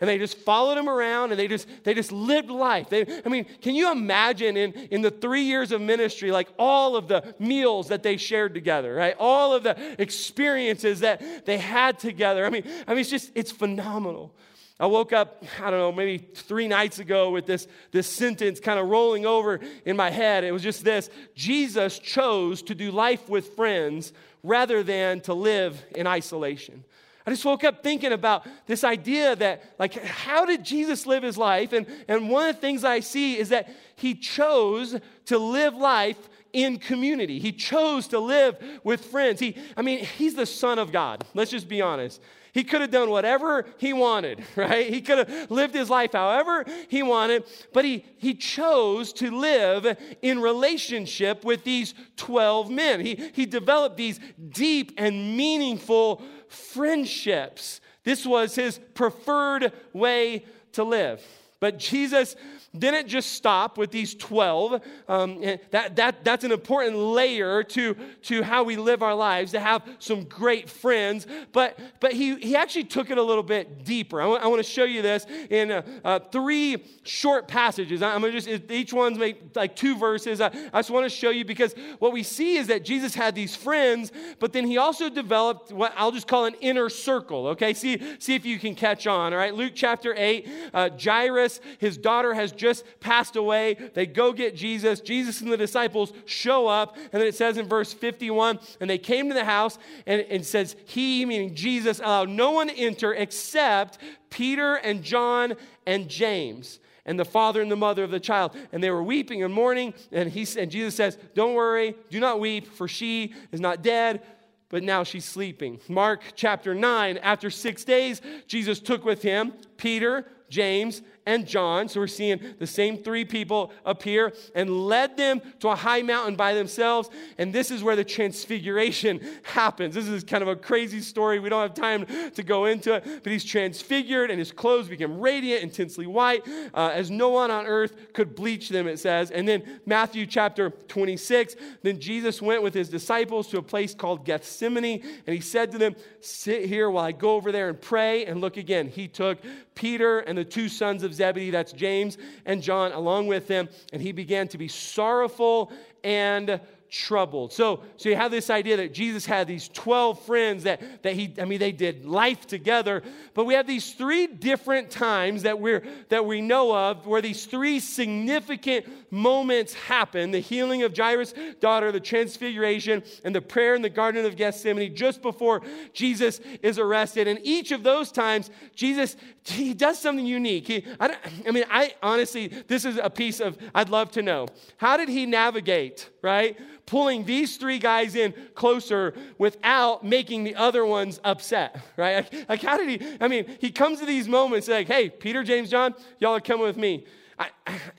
And 0.00 0.08
they 0.08 0.16
just 0.18 0.38
followed 0.38 0.78
him 0.78 0.88
around 0.88 1.32
and 1.32 1.40
they 1.40 1.48
just 1.48 1.66
they 1.82 1.92
just 1.92 2.12
lived 2.12 2.50
life. 2.50 2.88
They, 2.88 3.04
I 3.24 3.28
mean, 3.28 3.46
can 3.60 3.74
you 3.74 3.90
imagine 3.90 4.56
in, 4.56 4.72
in 4.92 5.02
the 5.02 5.10
three 5.10 5.42
years 5.42 5.72
of 5.72 5.80
ministry, 5.80 6.30
like 6.30 6.48
all 6.56 6.94
of 6.94 7.08
the 7.08 7.34
meals 7.40 7.88
that 7.88 8.04
they 8.04 8.16
shared 8.16 8.54
together, 8.54 8.94
right? 8.94 9.16
All 9.18 9.52
of 9.52 9.64
the 9.64 9.76
experiences 10.00 11.00
that 11.00 11.46
they 11.46 11.58
had 11.58 11.98
together. 11.98 12.46
I 12.46 12.50
mean, 12.50 12.62
I 12.86 12.92
mean, 12.92 13.00
it's 13.00 13.10
just 13.10 13.32
it's 13.34 13.50
phenomenal. 13.50 14.32
I 14.80 14.86
woke 14.86 15.12
up, 15.12 15.42
I 15.60 15.70
don't 15.70 15.80
know, 15.80 15.90
maybe 15.90 16.18
three 16.18 16.68
nights 16.68 17.00
ago 17.00 17.30
with 17.30 17.46
this, 17.46 17.66
this 17.90 18.06
sentence 18.06 18.60
kind 18.60 18.78
of 18.78 18.88
rolling 18.88 19.26
over 19.26 19.60
in 19.84 19.96
my 19.96 20.10
head. 20.10 20.44
It 20.44 20.52
was 20.52 20.62
just 20.62 20.84
this 20.84 21.10
Jesus 21.34 21.98
chose 21.98 22.62
to 22.62 22.74
do 22.74 22.92
life 22.92 23.28
with 23.28 23.54
friends 23.56 24.12
rather 24.44 24.84
than 24.84 25.20
to 25.22 25.34
live 25.34 25.84
in 25.96 26.06
isolation. 26.06 26.84
I 27.26 27.30
just 27.30 27.44
woke 27.44 27.64
up 27.64 27.82
thinking 27.82 28.12
about 28.12 28.46
this 28.66 28.84
idea 28.84 29.36
that, 29.36 29.74
like, 29.78 29.92
how 30.02 30.46
did 30.46 30.64
Jesus 30.64 31.06
live 31.06 31.22
his 31.22 31.36
life? 31.36 31.74
And, 31.74 31.86
and 32.06 32.30
one 32.30 32.48
of 32.48 32.54
the 32.54 32.60
things 32.60 32.84
I 32.84 33.00
see 33.00 33.36
is 33.36 33.50
that 33.50 33.68
he 33.96 34.14
chose 34.14 34.98
to 35.26 35.38
live 35.38 35.74
life 35.74 36.16
in 36.54 36.78
community. 36.78 37.38
He 37.38 37.52
chose 37.52 38.08
to 38.08 38.18
live 38.18 38.56
with 38.82 39.04
friends. 39.04 39.40
He, 39.40 39.56
I 39.76 39.82
mean, 39.82 40.04
he's 40.04 40.36
the 40.36 40.46
Son 40.46 40.78
of 40.78 40.90
God. 40.90 41.22
Let's 41.34 41.50
just 41.50 41.68
be 41.68 41.82
honest. 41.82 42.22
He 42.52 42.64
could 42.64 42.80
have 42.80 42.90
done 42.90 43.10
whatever 43.10 43.66
he 43.78 43.92
wanted, 43.92 44.42
right? 44.56 44.92
He 44.92 45.00
could 45.00 45.18
have 45.18 45.50
lived 45.50 45.74
his 45.74 45.90
life 45.90 46.12
however 46.12 46.64
he 46.88 47.02
wanted, 47.02 47.44
but 47.72 47.84
he, 47.84 48.04
he 48.16 48.34
chose 48.34 49.12
to 49.14 49.30
live 49.30 49.96
in 50.22 50.40
relationship 50.40 51.44
with 51.44 51.64
these 51.64 51.94
12 52.16 52.70
men. 52.70 53.00
He, 53.00 53.30
he 53.32 53.46
developed 53.46 53.96
these 53.96 54.20
deep 54.50 54.92
and 54.96 55.36
meaningful 55.36 56.22
friendships. 56.48 57.80
This 58.04 58.24
was 58.24 58.54
his 58.54 58.80
preferred 58.94 59.72
way 59.92 60.44
to 60.72 60.84
live. 60.84 61.22
But 61.60 61.78
Jesus 61.78 62.36
didn't 62.76 63.08
just 63.08 63.32
stop 63.32 63.78
with 63.78 63.90
these 63.90 64.14
12. 64.14 64.82
Um, 65.08 65.40
that, 65.70 65.96
that, 65.96 66.24
that's 66.24 66.44
an 66.44 66.52
important 66.52 66.96
layer 66.96 67.62
to, 67.62 67.96
to 68.22 68.42
how 68.42 68.62
we 68.62 68.76
live 68.76 69.02
our 69.02 69.14
lives, 69.14 69.52
to 69.52 69.60
have 69.60 69.82
some 69.98 70.24
great 70.24 70.68
friends. 70.68 71.26
But, 71.52 71.78
but 72.00 72.12
he, 72.12 72.36
he 72.36 72.56
actually 72.56 72.84
took 72.84 73.10
it 73.10 73.16
a 73.16 73.22
little 73.22 73.42
bit 73.42 73.84
deeper. 73.84 74.20
I, 74.20 74.24
w- 74.24 74.40
I 74.42 74.46
want 74.48 74.62
to 74.62 74.70
show 74.70 74.84
you 74.84 75.00
this 75.00 75.26
in 75.48 75.70
uh, 75.70 75.82
uh, 76.04 76.18
three 76.30 76.84
short 77.04 77.48
passages. 77.48 78.02
I'm 78.02 78.20
going 78.20 78.34
to 78.34 78.40
just, 78.40 78.70
each 78.70 78.92
one's 78.92 79.18
make 79.18 79.56
like 79.56 79.74
two 79.74 79.96
verses. 79.96 80.40
I, 80.40 80.48
I 80.72 80.80
just 80.80 80.90
want 80.90 81.04
to 81.04 81.10
show 81.10 81.30
you 81.30 81.46
because 81.46 81.74
what 81.98 82.12
we 82.12 82.22
see 82.22 82.56
is 82.56 82.66
that 82.66 82.84
Jesus 82.84 83.14
had 83.14 83.34
these 83.34 83.56
friends, 83.56 84.12
but 84.40 84.52
then 84.52 84.66
he 84.66 84.76
also 84.76 85.08
developed 85.08 85.72
what 85.72 85.94
I'll 85.96 86.12
just 86.12 86.28
call 86.28 86.44
an 86.44 86.54
inner 86.60 86.90
circle, 86.90 87.48
okay? 87.48 87.72
See, 87.72 88.00
see 88.18 88.34
if 88.34 88.44
you 88.44 88.58
can 88.58 88.74
catch 88.74 89.06
on, 89.06 89.32
all 89.32 89.38
right? 89.38 89.54
Luke 89.54 89.72
chapter 89.74 90.14
8, 90.14 90.48
uh, 90.74 90.90
Jairus, 91.02 91.60
his 91.78 91.96
daughter 91.96 92.34
has 92.34 92.52
just 92.58 92.84
passed 93.00 93.36
away. 93.36 93.76
They 93.94 94.06
go 94.06 94.32
get 94.32 94.54
Jesus. 94.54 95.00
Jesus 95.00 95.40
and 95.40 95.50
the 95.50 95.56
disciples 95.56 96.12
show 96.26 96.66
up. 96.66 96.96
And 96.96 97.20
then 97.20 97.26
it 97.26 97.34
says 97.34 97.56
in 97.56 97.66
verse 97.66 97.92
51 97.92 98.58
and 98.80 98.90
they 98.90 98.98
came 98.98 99.28
to 99.28 99.34
the 99.34 99.44
house, 99.44 99.78
and 100.06 100.24
it 100.28 100.44
says, 100.44 100.76
He, 100.84 101.24
meaning 101.24 101.54
Jesus, 101.54 102.00
allowed 102.00 102.28
no 102.28 102.50
one 102.50 102.68
to 102.68 102.76
enter 102.76 103.14
except 103.14 103.98
Peter 104.30 104.74
and 104.74 105.02
John 105.02 105.54
and 105.86 106.08
James 106.08 106.80
and 107.08 107.18
the 107.18 107.24
father 107.24 107.62
and 107.62 107.72
the 107.72 107.76
mother 107.76 108.04
of 108.04 108.10
the 108.10 108.20
child. 108.20 108.54
And 108.70 108.84
they 108.84 108.90
were 108.90 109.02
weeping 109.02 109.42
and 109.42 109.52
mourning. 109.52 109.94
And, 110.12 110.30
he, 110.30 110.46
and 110.60 110.70
Jesus 110.70 110.94
says, 110.94 111.18
Don't 111.34 111.54
worry, 111.54 111.96
do 112.10 112.20
not 112.20 112.38
weep, 112.38 112.66
for 112.74 112.86
she 112.86 113.34
is 113.50 113.60
not 113.60 113.82
dead, 113.82 114.22
but 114.68 114.82
now 114.82 115.02
she's 115.02 115.24
sleeping. 115.24 115.80
Mark 115.88 116.20
chapter 116.36 116.74
9, 116.74 117.18
after 117.18 117.50
six 117.50 117.82
days, 117.84 118.20
Jesus 118.46 118.78
took 118.78 119.04
with 119.04 119.22
him 119.22 119.54
Peter, 119.78 120.26
James, 120.50 121.02
and 121.28 121.46
John. 121.46 121.88
So 121.88 122.00
we're 122.00 122.06
seeing 122.06 122.40
the 122.58 122.66
same 122.66 122.96
three 122.96 123.24
people 123.24 123.70
appear 123.84 124.32
and 124.54 124.86
led 124.86 125.16
them 125.18 125.42
to 125.60 125.68
a 125.68 125.76
high 125.76 126.00
mountain 126.00 126.36
by 126.36 126.54
themselves. 126.54 127.10
And 127.36 127.52
this 127.52 127.70
is 127.70 127.82
where 127.82 127.96
the 127.96 128.04
transfiguration 128.04 129.20
happens. 129.42 129.94
This 129.94 130.08
is 130.08 130.24
kind 130.24 130.42
of 130.42 130.48
a 130.48 130.56
crazy 130.56 131.02
story. 131.02 131.38
We 131.38 131.50
don't 131.50 131.60
have 131.60 131.74
time 131.74 132.06
to 132.34 132.42
go 132.42 132.64
into 132.64 132.94
it, 132.94 133.04
but 133.22 133.30
he's 133.30 133.44
transfigured 133.44 134.30
and 134.30 134.38
his 134.38 134.50
clothes 134.50 134.88
become 134.88 135.20
radiant, 135.20 135.62
intensely 135.62 136.06
white, 136.06 136.48
uh, 136.72 136.90
as 136.94 137.10
no 137.10 137.28
one 137.28 137.50
on 137.50 137.66
earth 137.66 138.14
could 138.14 138.34
bleach 138.34 138.70
them, 138.70 138.88
it 138.88 138.98
says. 138.98 139.30
And 139.30 139.46
then 139.46 139.80
Matthew 139.84 140.24
chapter 140.24 140.70
26, 140.70 141.56
then 141.82 142.00
Jesus 142.00 142.40
went 142.40 142.62
with 142.62 142.72
his 142.72 142.88
disciples 142.88 143.48
to 143.48 143.58
a 143.58 143.62
place 143.62 143.94
called 143.94 144.24
Gethsemane, 144.24 145.02
and 145.26 145.34
he 145.34 145.40
said 145.40 145.70
to 145.72 145.78
them, 145.78 145.94
Sit 146.20 146.64
here 146.64 146.88
while 146.90 147.04
I 147.04 147.12
go 147.12 147.34
over 147.34 147.52
there 147.52 147.68
and 147.68 147.78
pray. 147.78 148.24
And 148.24 148.40
look 148.40 148.56
again, 148.56 148.88
he 148.88 149.08
took 149.08 149.38
Peter 149.78 150.18
and 150.18 150.36
the 150.36 150.44
two 150.44 150.68
sons 150.68 151.04
of 151.04 151.14
Zebedee, 151.14 151.50
that's 151.50 151.70
James 151.70 152.18
and 152.44 152.60
John, 152.60 152.90
along 152.90 153.28
with 153.28 153.46
him, 153.46 153.68
and 153.92 154.02
he 154.02 154.10
began 154.10 154.48
to 154.48 154.58
be 154.58 154.66
sorrowful 154.66 155.70
and 156.02 156.60
troubled. 156.90 157.52
So, 157.52 157.82
so 157.96 158.08
you 158.08 158.16
have 158.16 158.30
this 158.30 158.50
idea 158.50 158.76
that 158.78 158.94
Jesus 158.94 159.26
had 159.26 159.46
these 159.46 159.68
12 159.68 160.20
friends 160.22 160.64
that, 160.64 161.02
that 161.02 161.14
he, 161.14 161.34
I 161.40 161.44
mean, 161.44 161.58
they 161.58 161.72
did 161.72 162.04
life 162.04 162.46
together, 162.46 163.02
but 163.34 163.44
we 163.44 163.54
have 163.54 163.66
these 163.66 163.92
three 163.92 164.26
different 164.26 164.90
times 164.90 165.42
that 165.42 165.58
we're 165.60 165.84
that 166.08 166.24
we 166.24 166.40
know 166.40 166.74
of 166.74 167.06
where 167.06 167.20
these 167.20 167.46
three 167.46 167.80
significant 167.80 168.86
moments 169.12 169.74
happen: 169.74 170.30
the 170.30 170.40
healing 170.40 170.82
of 170.82 170.96
Jairus' 170.96 171.34
daughter, 171.60 171.92
the 171.92 172.00
transfiguration, 172.00 173.02
and 173.24 173.34
the 173.34 173.42
prayer 173.42 173.74
in 173.74 173.82
the 173.82 173.90
Garden 173.90 174.24
of 174.24 174.36
Gethsemane 174.36 174.94
just 174.94 175.22
before 175.22 175.62
Jesus 175.92 176.40
is 176.62 176.78
arrested. 176.78 177.28
And 177.28 177.38
each 177.42 177.72
of 177.72 177.82
those 177.82 178.10
times, 178.10 178.50
Jesus 178.74 179.16
he 179.50 179.74
does 179.74 179.98
something 179.98 180.26
unique. 180.26 180.66
He, 180.66 180.84
I, 181.00 181.16
I 181.46 181.50
mean, 181.50 181.64
I 181.70 181.94
honestly, 182.02 182.48
this 182.48 182.84
is 182.84 182.98
a 183.02 183.10
piece 183.10 183.40
of 183.40 183.56
I'd 183.74 183.88
love 183.88 184.10
to 184.12 184.22
know. 184.22 184.48
How 184.76 184.96
did 184.96 185.08
he 185.08 185.26
navigate, 185.26 186.08
right? 186.22 186.58
Pulling 186.88 187.24
these 187.24 187.58
three 187.58 187.78
guys 187.78 188.16
in 188.16 188.32
closer 188.54 189.12
without 189.36 190.04
making 190.04 190.42
the 190.44 190.54
other 190.54 190.86
ones 190.86 191.20
upset, 191.22 191.78
right? 191.98 192.32
Like, 192.32 192.48
like, 192.48 192.62
how 192.62 192.78
did 192.78 192.88
he? 192.88 193.16
I 193.20 193.28
mean, 193.28 193.44
he 193.60 193.70
comes 193.70 194.00
to 194.00 194.06
these 194.06 194.26
moments 194.26 194.68
like, 194.68 194.86
hey, 194.86 195.10
Peter, 195.10 195.44
James, 195.44 195.70
John, 195.70 195.94
y'all 196.18 196.34
are 196.34 196.40
coming 196.40 196.66
with 196.66 196.78
me. 196.78 197.04
I, 197.38 197.50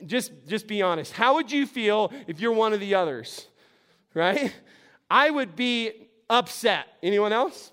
just, 0.04 0.32
just 0.46 0.66
be 0.66 0.82
honest. 0.82 1.12
How 1.12 1.34
would 1.34 1.52
you 1.52 1.66
feel 1.66 2.12
if 2.26 2.40
you're 2.40 2.52
one 2.52 2.72
of 2.72 2.80
the 2.80 2.96
others, 2.96 3.46
right? 4.12 4.52
I 5.08 5.30
would 5.30 5.54
be 5.54 5.92
upset. 6.28 6.86
Anyone 7.02 7.32
else? 7.32 7.70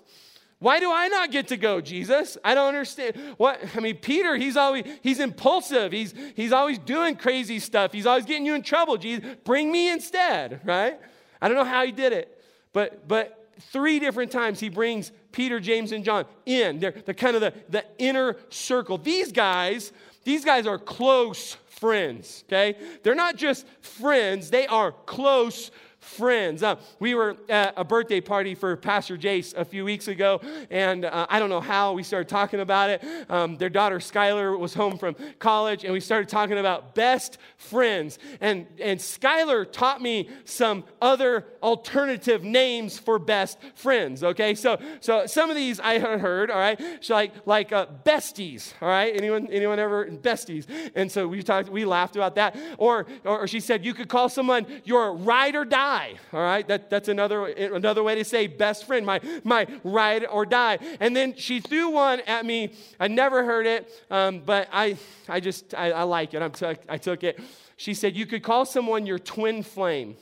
Why 0.60 0.80
do 0.80 0.90
I 0.92 1.06
not 1.08 1.30
get 1.30 1.48
to 1.48 1.56
go, 1.56 1.80
Jesus? 1.80 2.36
I 2.44 2.54
don't 2.54 2.66
understand. 2.66 3.16
What 3.36 3.60
I 3.76 3.80
mean, 3.80 3.96
Peter, 3.96 4.36
he's 4.36 4.56
always 4.56 4.84
he's 5.02 5.20
impulsive. 5.20 5.92
He's 5.92 6.14
he's 6.34 6.52
always 6.52 6.78
doing 6.78 7.14
crazy 7.14 7.60
stuff. 7.60 7.92
He's 7.92 8.06
always 8.06 8.24
getting 8.24 8.44
you 8.44 8.54
in 8.54 8.62
trouble. 8.62 8.96
Jesus, 8.96 9.24
bring 9.44 9.70
me 9.70 9.90
instead, 9.90 10.60
right? 10.64 10.98
I 11.40 11.48
don't 11.48 11.56
know 11.56 11.64
how 11.64 11.84
he 11.84 11.92
did 11.92 12.12
it, 12.12 12.42
but 12.72 13.06
but 13.06 13.38
three 13.60 13.98
different 13.98 14.32
times 14.32 14.58
he 14.58 14.68
brings 14.68 15.12
Peter, 15.32 15.60
James, 15.60 15.92
and 15.92 16.04
John 16.04 16.24
in. 16.46 16.80
They're, 16.80 16.92
they're 16.92 17.14
kind 17.14 17.36
of 17.36 17.40
the, 17.40 17.52
the 17.68 17.84
inner 17.98 18.36
circle. 18.50 18.98
These 18.98 19.32
guys, 19.32 19.92
these 20.24 20.44
guys 20.44 20.66
are 20.66 20.78
close 20.78 21.56
friends, 21.66 22.44
okay? 22.46 22.76
They're 23.02 23.14
not 23.14 23.36
just 23.36 23.66
friends, 23.80 24.50
they 24.50 24.66
are 24.66 24.92
close 24.92 25.70
friends. 26.08 26.62
Uh, 26.62 26.76
we 26.98 27.14
were 27.14 27.36
at 27.48 27.74
a 27.76 27.84
birthday 27.84 28.20
party 28.20 28.54
for 28.54 28.76
Pastor 28.76 29.16
Jace 29.16 29.54
a 29.56 29.64
few 29.64 29.84
weeks 29.84 30.08
ago, 30.08 30.40
and 30.70 31.04
uh, 31.04 31.26
I 31.28 31.38
don't 31.38 31.50
know 31.50 31.60
how 31.60 31.92
we 31.92 32.02
started 32.02 32.28
talking 32.28 32.60
about 32.60 32.90
it. 32.90 33.04
Um, 33.28 33.56
their 33.56 33.68
daughter 33.68 33.98
Skylar 33.98 34.58
was 34.58 34.74
home 34.74 34.98
from 34.98 35.14
college, 35.38 35.84
and 35.84 35.92
we 35.92 36.00
started 36.00 36.28
talking 36.28 36.58
about 36.58 36.94
best 36.94 37.38
friends. 37.56 38.18
And, 38.40 38.66
and 38.80 38.98
Skylar 38.98 39.70
taught 39.70 40.00
me 40.00 40.30
some 40.44 40.84
other 41.00 41.44
alternative 41.62 42.42
names 42.42 42.98
for 42.98 43.18
best 43.18 43.58
friends, 43.74 44.24
okay? 44.24 44.54
So, 44.54 44.78
so 45.00 45.26
some 45.26 45.50
of 45.50 45.56
these 45.56 45.78
I 45.78 45.98
had 45.98 46.20
heard, 46.20 46.50
all 46.50 46.58
right? 46.58 46.80
So 47.00 47.14
like, 47.14 47.32
like 47.46 47.72
uh, 47.72 47.86
besties, 48.04 48.72
all 48.80 48.88
right? 48.88 49.14
Anyone, 49.14 49.48
anyone 49.48 49.78
ever 49.78 50.06
besties? 50.06 50.66
And 50.94 51.12
so 51.12 51.28
we 51.28 51.42
talked, 51.42 51.68
we 51.68 51.84
laughed 51.84 52.16
about 52.16 52.36
that. 52.36 52.56
Or, 52.78 53.06
or 53.24 53.46
she 53.46 53.60
said, 53.60 53.84
you 53.84 53.94
could 53.94 54.08
call 54.08 54.28
someone 54.28 54.66
your 54.84 55.12
ride 55.14 55.54
or 55.54 55.64
die 55.64 55.97
die. 55.98 56.14
All 56.32 56.40
right, 56.40 56.66
that, 56.68 56.90
that's 56.90 57.08
another, 57.08 57.46
another 57.46 58.02
way 58.02 58.14
to 58.14 58.24
say 58.24 58.46
best 58.46 58.86
friend, 58.86 59.04
my, 59.04 59.20
my 59.44 59.66
ride 59.84 60.26
or 60.26 60.46
die. 60.46 60.78
And 61.00 61.14
then 61.14 61.34
she 61.36 61.60
threw 61.60 61.90
one 61.90 62.20
at 62.26 62.44
me. 62.44 62.74
I 62.98 63.08
never 63.08 63.44
heard 63.44 63.66
it, 63.66 63.90
um, 64.10 64.40
but 64.44 64.68
I, 64.72 64.96
I 65.28 65.40
just, 65.40 65.74
I, 65.74 65.90
I 65.92 66.02
like 66.04 66.34
it. 66.34 66.42
I 66.42 66.48
took, 66.48 66.78
I 66.88 66.98
took 66.98 67.24
it. 67.24 67.40
She 67.76 67.94
said, 67.94 68.16
You 68.16 68.26
could 68.26 68.42
call 68.42 68.64
someone 68.64 69.06
your 69.06 69.18
twin 69.18 69.62
flame. 69.62 70.16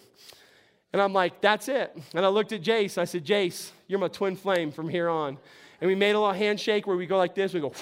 And 0.93 1.03
I'm 1.03 1.13
like, 1.13 1.41
That's 1.41 1.69
it. 1.69 1.97
And 2.15 2.25
I 2.25 2.29
looked 2.29 2.53
at 2.53 2.63
Jace. 2.63 2.99
I 2.99 3.05
said, 3.05 3.25
Jace, 3.25 3.71
you're 3.89 3.99
my 3.99 4.09
twin 4.09 4.37
flame 4.37 4.71
from 4.71 4.89
here 4.89 5.09
on. 5.09 5.39
And 5.81 5.89
we 5.89 5.95
made 5.95 6.13
a 6.13 6.19
little 6.19 6.33
handshake 6.33 6.87
where 6.87 6.97
we 6.97 7.07
go 7.07 7.19
like 7.19 7.35
this. 7.35 7.53
We 7.53 7.61
go, 7.61 7.73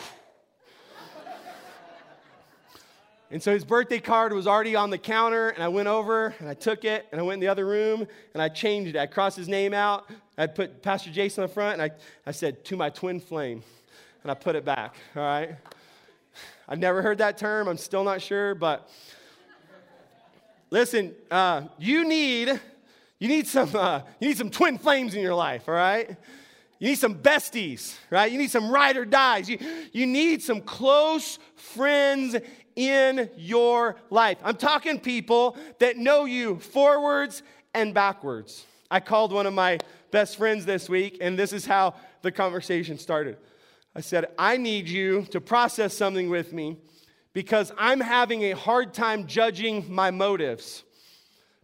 And 3.34 3.42
so 3.42 3.52
his 3.52 3.64
birthday 3.64 3.98
card 3.98 4.32
was 4.32 4.46
already 4.46 4.76
on 4.76 4.90
the 4.90 4.96
counter, 4.96 5.48
and 5.48 5.60
I 5.60 5.66
went 5.66 5.88
over 5.88 6.36
and 6.38 6.48
I 6.48 6.54
took 6.54 6.84
it 6.84 7.08
and 7.10 7.20
I 7.20 7.24
went 7.24 7.34
in 7.34 7.40
the 7.40 7.48
other 7.48 7.66
room 7.66 8.06
and 8.32 8.40
I 8.40 8.48
changed 8.48 8.94
it. 8.94 8.96
I 8.96 9.06
crossed 9.06 9.36
his 9.36 9.48
name 9.48 9.74
out. 9.74 10.08
I 10.38 10.46
put 10.46 10.82
Pastor 10.82 11.10
Jason 11.10 11.42
on 11.42 11.48
the 11.48 11.52
front 11.52 11.80
and 11.80 11.82
I, 11.82 11.96
I 12.28 12.30
said, 12.30 12.64
To 12.66 12.76
my 12.76 12.90
twin 12.90 13.18
flame. 13.18 13.64
And 14.22 14.30
I 14.30 14.34
put 14.34 14.54
it 14.54 14.64
back, 14.64 14.94
all 15.16 15.22
right? 15.24 15.56
I've 16.68 16.78
never 16.78 17.02
heard 17.02 17.18
that 17.18 17.36
term. 17.36 17.66
I'm 17.66 17.76
still 17.76 18.04
not 18.04 18.22
sure, 18.22 18.54
but 18.54 18.88
listen, 20.70 21.12
uh, 21.28 21.62
you 21.76 22.08
need 22.08 22.60
you 23.18 23.26
need 23.26 23.48
some 23.48 23.74
uh, 23.74 24.02
you 24.20 24.28
need 24.28 24.38
some 24.38 24.50
twin 24.50 24.78
flames 24.78 25.16
in 25.16 25.22
your 25.22 25.34
life, 25.34 25.68
all 25.68 25.74
right? 25.74 26.16
You 26.78 26.90
need 26.90 26.98
some 26.98 27.14
besties, 27.16 27.96
right? 28.10 28.30
You 28.30 28.38
need 28.38 28.50
some 28.50 28.70
ride 28.70 28.96
or 28.96 29.04
dies. 29.04 29.48
You, 29.48 29.58
you 29.92 30.06
need 30.06 30.42
some 30.42 30.60
close 30.60 31.38
friends 31.56 32.36
in 32.76 33.30
your 33.36 33.96
life. 34.10 34.38
I'm 34.42 34.56
talking 34.56 34.98
people 34.98 35.56
that 35.78 35.96
know 35.96 36.24
you 36.24 36.58
forwards 36.58 37.42
and 37.74 37.94
backwards. 37.94 38.66
I 38.90 39.00
called 39.00 39.32
one 39.32 39.46
of 39.46 39.54
my 39.54 39.78
best 40.10 40.36
friends 40.36 40.64
this 40.64 40.88
week, 40.88 41.18
and 41.20 41.38
this 41.38 41.52
is 41.52 41.66
how 41.66 41.94
the 42.22 42.30
conversation 42.30 42.98
started. 42.98 43.36
I 43.96 44.00
said, 44.00 44.26
I 44.38 44.56
need 44.56 44.88
you 44.88 45.22
to 45.30 45.40
process 45.40 45.94
something 45.96 46.28
with 46.28 46.52
me 46.52 46.78
because 47.32 47.72
I'm 47.78 48.00
having 48.00 48.42
a 48.42 48.52
hard 48.52 48.94
time 48.94 49.26
judging 49.26 49.92
my 49.92 50.10
motives. 50.10 50.84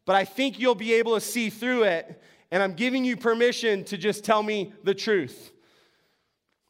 But 0.05 0.17
I 0.17 0.25
think 0.25 0.59
you'll 0.59 0.75
be 0.75 0.95
able 0.95 1.15
to 1.15 1.21
see 1.21 1.51
through 1.51 1.85
it, 1.85 2.21
and 2.51 2.63
I'm 2.63 2.75
giving 2.75 3.05
you 3.05 3.17
permission 3.17 3.85
to 3.85 3.97
just 3.97 4.25
tell 4.25 4.43
me 4.43 4.73
the 4.83 4.95
truth. 4.95 5.53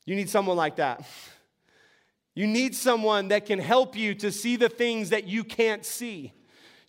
You 0.04 0.16
need 0.16 0.28
someone 0.28 0.56
like 0.56 0.76
that. 0.76 1.06
You 2.34 2.46
need 2.46 2.74
someone 2.74 3.28
that 3.28 3.46
can 3.46 3.58
help 3.58 3.96
you 3.96 4.14
to 4.16 4.30
see 4.30 4.56
the 4.56 4.68
things 4.68 5.10
that 5.10 5.26
you 5.26 5.44
can't 5.44 5.84
see. 5.84 6.32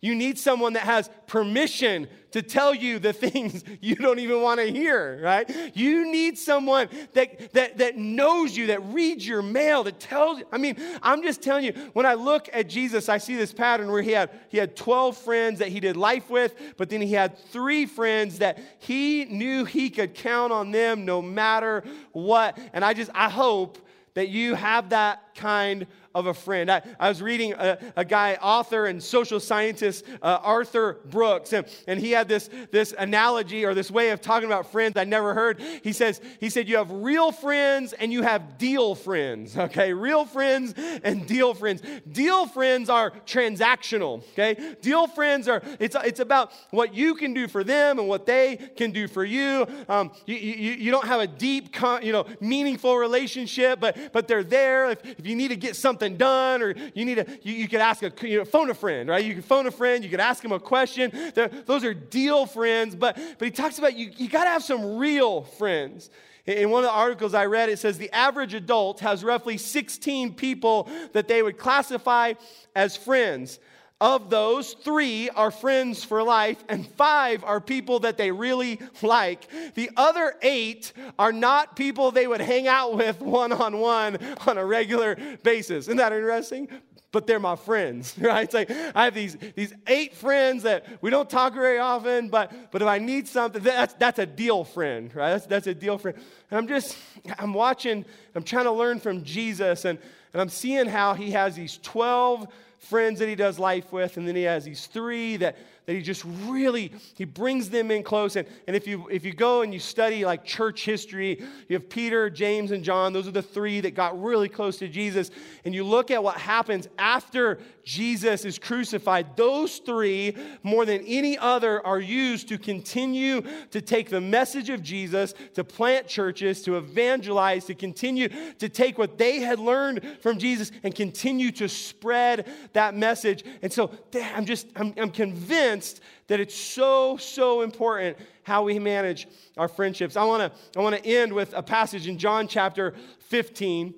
You 0.03 0.15
need 0.15 0.39
someone 0.39 0.73
that 0.73 0.83
has 0.83 1.11
permission 1.27 2.07
to 2.31 2.41
tell 2.41 2.73
you 2.73 2.97
the 2.97 3.13
things 3.13 3.63
you 3.81 3.95
don't 3.95 4.17
even 4.17 4.41
want 4.41 4.59
to 4.59 4.65
hear, 4.65 5.19
right? 5.21 5.49
You 5.75 6.11
need 6.11 6.39
someone 6.39 6.89
that, 7.13 7.53
that, 7.53 7.77
that 7.77 7.97
knows 7.97 8.57
you, 8.57 8.67
that 8.67 8.83
reads 8.85 9.27
your 9.27 9.43
mail, 9.43 9.83
that 9.83 9.99
tells 9.99 10.39
you. 10.39 10.45
I 10.51 10.57
mean, 10.57 10.75
I'm 11.03 11.21
just 11.21 11.43
telling 11.43 11.65
you, 11.65 11.73
when 11.93 12.07
I 12.07 12.15
look 12.15 12.49
at 12.51 12.67
Jesus, 12.67 13.09
I 13.09 13.19
see 13.19 13.35
this 13.35 13.53
pattern 13.53 13.91
where 13.91 14.01
he 14.01 14.11
had, 14.11 14.31
he 14.49 14.57
had 14.57 14.75
12 14.75 15.17
friends 15.17 15.59
that 15.59 15.67
he 15.67 15.79
did 15.79 15.95
life 15.95 16.31
with, 16.31 16.55
but 16.77 16.89
then 16.89 17.01
he 17.01 17.13
had 17.13 17.37
three 17.49 17.85
friends 17.85 18.39
that 18.39 18.57
he 18.79 19.25
knew 19.25 19.65
he 19.65 19.91
could 19.91 20.15
count 20.15 20.51
on 20.51 20.71
them 20.71 21.05
no 21.05 21.21
matter 21.21 21.83
what. 22.11 22.57
And 22.73 22.83
I 22.83 22.95
just, 22.95 23.11
I 23.13 23.29
hope 23.29 23.77
that 24.13 24.29
you 24.29 24.55
have 24.55 24.89
that 24.89 25.35
kind 25.35 25.87
of 26.13 26.25
a 26.25 26.33
friend. 26.33 26.69
I, 26.71 26.81
I 26.99 27.09
was 27.09 27.21
reading 27.21 27.53
a, 27.53 27.77
a, 27.95 28.05
guy, 28.05 28.37
author 28.41 28.85
and 28.85 29.01
social 29.01 29.39
scientist, 29.39 30.05
uh, 30.21 30.39
Arthur 30.41 30.99
Brooks, 31.05 31.53
and, 31.53 31.65
and 31.87 31.99
he 31.99 32.11
had 32.11 32.27
this, 32.27 32.49
this 32.71 32.93
analogy 32.97 33.65
or 33.65 33.73
this 33.73 33.89
way 33.89 34.09
of 34.09 34.21
talking 34.21 34.47
about 34.47 34.71
friends 34.71 34.97
I 34.97 35.05
never 35.05 35.33
heard. 35.33 35.61
He 35.83 35.93
says, 35.93 36.19
he 36.39 36.49
said, 36.49 36.67
you 36.67 36.77
have 36.77 36.91
real 36.91 37.31
friends 37.31 37.93
and 37.93 38.11
you 38.11 38.23
have 38.23 38.57
deal 38.57 38.95
friends, 38.95 39.57
okay? 39.71 39.93
Real 39.93 40.25
friends 40.25 40.73
and 41.03 41.25
deal 41.25 41.53
friends. 41.53 41.81
Deal 42.11 42.45
friends 42.45 42.89
are 42.89 43.11
transactional, 43.25 44.23
okay? 44.33 44.75
Deal 44.81 45.07
friends 45.07 45.47
are, 45.47 45.61
it's, 45.79 45.95
it's 46.03 46.19
about 46.19 46.51
what 46.71 46.93
you 46.93 47.15
can 47.15 47.33
do 47.33 47.47
for 47.47 47.63
them 47.63 47.99
and 47.99 48.07
what 48.07 48.25
they 48.25 48.57
can 48.75 48.91
do 48.91 49.07
for 49.07 49.23
you. 49.23 49.65
Um, 49.87 50.11
you, 50.25 50.35
you, 50.35 50.71
you 50.73 50.91
don't 50.91 51.07
have 51.07 51.21
a 51.21 51.27
deep, 51.27 51.75
you 52.01 52.11
know, 52.11 52.25
meaningful 52.39 52.97
relationship, 52.97 53.79
but, 53.79 54.11
but 54.11 54.27
they're 54.27 54.43
there 54.43 54.91
if, 54.91 55.05
if 55.05 55.25
you 55.25 55.35
need 55.35 55.49
to 55.49 55.55
get 55.55 55.75
something 55.75 56.00
something 56.01 56.17
done, 56.17 56.61
or 56.61 56.75
you 56.93 57.05
need 57.05 57.15
to, 57.15 57.25
you, 57.43 57.53
you 57.53 57.67
could 57.67 57.79
ask 57.79 58.03
a, 58.03 58.11
you 58.27 58.39
know, 58.39 58.45
phone 58.45 58.69
a 58.69 58.73
friend, 58.73 59.07
right? 59.07 59.23
You 59.23 59.33
can 59.33 59.43
phone 59.43 59.67
a 59.67 59.71
friend, 59.71 60.03
you 60.03 60.09
could 60.09 60.19
ask 60.19 60.43
him 60.43 60.51
a 60.51 60.59
question. 60.59 61.11
They're, 61.33 61.47
those 61.47 61.83
are 61.83 61.93
deal 61.93 62.45
friends, 62.45 62.95
but, 62.95 63.17
but 63.37 63.45
he 63.45 63.51
talks 63.51 63.77
about 63.77 63.95
you, 63.95 64.11
you 64.17 64.27
got 64.27 64.43
to 64.45 64.49
have 64.49 64.63
some 64.63 64.97
real 64.97 65.43
friends. 65.43 66.09
In 66.45 66.71
one 66.71 66.83
of 66.83 66.89
the 66.89 66.95
articles 66.95 67.35
I 67.35 67.45
read, 67.45 67.69
it 67.69 67.77
says 67.77 67.97
the 67.97 68.11
average 68.11 68.55
adult 68.55 68.99
has 69.01 69.23
roughly 69.23 69.57
16 69.57 70.33
people 70.33 70.89
that 71.13 71.27
they 71.27 71.43
would 71.43 71.57
classify 71.57 72.33
as 72.75 72.97
friends. 72.97 73.59
Of 74.01 74.31
those, 74.31 74.73
three 74.73 75.29
are 75.29 75.51
friends 75.51 76.03
for 76.03 76.23
life, 76.23 76.63
and 76.67 76.87
five 76.87 77.43
are 77.43 77.61
people 77.61 77.99
that 77.99 78.17
they 78.17 78.31
really 78.31 78.79
like. 79.03 79.47
The 79.75 79.91
other 79.95 80.33
eight 80.41 80.91
are 81.19 81.31
not 81.31 81.75
people 81.75 82.09
they 82.09 82.25
would 82.25 82.41
hang 82.41 82.67
out 82.67 82.97
with 82.97 83.21
one 83.21 83.51
on 83.51 83.77
one 83.77 84.17
on 84.47 84.57
a 84.57 84.65
regular 84.65 85.19
basis. 85.43 85.85
Isn't 85.85 85.97
that 85.97 86.13
interesting? 86.13 86.67
But 87.11 87.27
they're 87.27 87.39
my 87.39 87.55
friends, 87.55 88.15
right? 88.19 88.43
It's 88.43 88.55
like 88.55 88.71
I 88.95 89.03
have 89.03 89.13
these, 89.13 89.37
these 89.55 89.71
eight 89.85 90.15
friends 90.15 90.63
that 90.63 90.87
we 91.01 91.11
don't 91.11 91.29
talk 91.29 91.53
very 91.53 91.77
often, 91.77 92.29
but, 92.29 92.71
but 92.71 92.81
if 92.81 92.87
I 92.87 92.97
need 92.97 93.27
something, 93.27 93.61
that's, 93.61 93.93
that's 93.93 94.17
a 94.17 94.25
deal 94.25 94.63
friend, 94.63 95.13
right? 95.13 95.33
That's, 95.33 95.45
that's 95.45 95.67
a 95.67 95.75
deal 95.75 95.99
friend. 95.99 96.17
And 96.49 96.57
I'm 96.57 96.67
just, 96.67 96.97
I'm 97.37 97.53
watching, 97.53 98.03
I'm 98.33 98.41
trying 98.41 98.65
to 98.65 98.71
learn 98.71 98.99
from 98.99 99.23
Jesus, 99.23 99.85
and, 99.85 99.99
and 100.33 100.41
I'm 100.41 100.49
seeing 100.49 100.87
how 100.87 101.13
he 101.13 101.29
has 101.31 101.55
these 101.55 101.77
12 101.83 102.47
friends 102.81 103.19
that 103.19 103.29
he 103.29 103.35
does 103.35 103.57
life 103.57 103.93
with, 103.93 104.17
and 104.17 104.27
then 104.27 104.35
he 104.35 104.43
has 104.43 104.65
these 104.65 104.87
three 104.87 105.37
that 105.37 105.55
that 105.85 105.93
he 105.93 106.01
just 106.01 106.23
really 106.45 106.91
he 107.15 107.25
brings 107.25 107.69
them 107.69 107.91
in 107.91 108.03
close. 108.03 108.35
And, 108.35 108.47
and 108.67 108.75
if 108.75 108.87
you 108.87 109.07
if 109.09 109.25
you 109.25 109.33
go 109.33 109.61
and 109.61 109.73
you 109.73 109.79
study 109.79 110.25
like 110.25 110.45
church 110.45 110.85
history 110.85 111.43
you 111.67 111.73
have 111.73 111.89
peter 111.89 112.29
james 112.29 112.71
and 112.71 112.83
john. 112.83 113.13
Those 113.13 113.27
are 113.27 113.31
the 113.31 113.41
three 113.41 113.81
that 113.81 113.95
got 113.95 114.21
really 114.21 114.49
close 114.49 114.77
to 114.77 114.87
jesus. 114.87 115.31
And 115.65 115.73
you 115.73 115.83
look 115.83 116.11
at 116.11 116.23
what 116.23 116.37
happens 116.37 116.87
after 116.97 117.59
jesus 117.83 118.45
is 118.45 118.57
crucified 118.59 119.35
those 119.35 119.77
three 119.79 120.35
more 120.63 120.85
than 120.85 121.03
any 121.05 121.37
other 121.37 121.85
are 121.85 121.99
used 121.99 122.47
to 122.47 122.57
continue 122.57 123.41
to 123.69 123.81
take 123.81 124.09
the 124.09 124.21
message 124.21 124.69
of 124.69 124.81
jesus 124.81 125.33
to 125.53 125.63
plant 125.63 126.07
churches 126.07 126.61
to 126.61 126.77
evangelize 126.77 127.65
to 127.65 127.75
continue 127.75 128.27
to 128.57 128.69
take 128.69 128.97
what 128.97 129.17
they 129.17 129.39
had 129.39 129.59
learned 129.59 130.01
from 130.21 130.37
jesus 130.37 130.71
and 130.83 130.95
continue 130.95 131.51
to 131.51 131.67
spread 131.67 132.47
that 132.73 132.95
message 132.95 133.43
and 133.61 133.71
so 133.71 133.91
i'm 134.35 134.45
just 134.45 134.67
i'm, 134.75 134.93
I'm 134.97 135.11
convinced 135.11 136.01
that 136.31 136.39
it's 136.39 136.55
so, 136.55 137.17
so 137.17 137.61
important 137.61 138.15
how 138.43 138.63
we 138.63 138.79
manage 138.79 139.27
our 139.57 139.67
friendships. 139.67 140.15
I 140.15 140.23
want 140.23 140.53
to 140.53 140.79
I 140.79 140.81
want 140.81 140.95
to 140.95 141.05
end 141.05 141.33
with 141.33 141.53
a 141.53 141.61
passage 141.61 142.07
in 142.07 142.17
John 142.17 142.47
chapter 142.47 142.93
15 143.27 143.93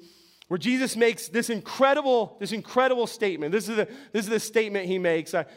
where 0.53 0.59
Jesus 0.59 0.95
makes 0.95 1.29
this 1.29 1.49
incredible, 1.49 2.37
this 2.39 2.51
incredible 2.51 3.07
statement. 3.07 3.51
This 3.51 3.67
is 3.67 3.75
the, 3.75 3.87
this 4.11 4.25
is 4.25 4.29
the 4.29 4.39
statement 4.39 4.85
he 4.85 4.99
makes. 4.99 5.33
I, 5.33 5.47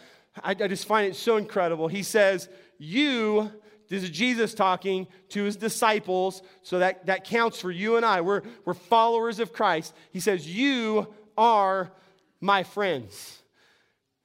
I, 0.43 0.53
I 0.53 0.69
just 0.69 0.87
find 0.87 1.07
it 1.07 1.15
so 1.17 1.37
incredible. 1.37 1.87
He 1.87 2.03
says, 2.03 2.49
You, 2.79 3.53
this 3.91 4.03
is 4.03 4.09
Jesus 4.09 4.55
talking 4.55 5.07
to 5.29 5.45
his 5.45 5.57
disciples, 5.57 6.41
so 6.63 6.79
that, 6.79 7.05
that 7.05 7.25
counts 7.25 7.61
for 7.61 7.71
you 7.71 7.97
and 7.97 8.07
I. 8.07 8.23
We're, 8.23 8.41
we're 8.65 8.73
followers 8.73 9.39
of 9.39 9.53
Christ. 9.53 9.93
He 10.13 10.21
says, 10.21 10.49
You 10.49 11.13
are 11.37 11.93
my 12.41 12.63
friends. 12.63 13.43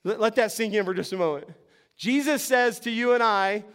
Let, 0.05 0.21
let 0.21 0.35
that 0.35 0.53
sink 0.53 0.73
in 0.73 0.85
for 0.85 0.93
just 0.93 1.11
a 1.11 1.17
moment. 1.17 1.49
Jesus 1.97 2.41
says 2.41 2.79
to 2.79 2.89
you 2.89 3.11
and 3.11 3.21
I, 3.21 3.65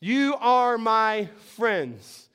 You 0.00 0.34
are 0.40 0.76
my 0.76 1.28
friends. 1.54 2.28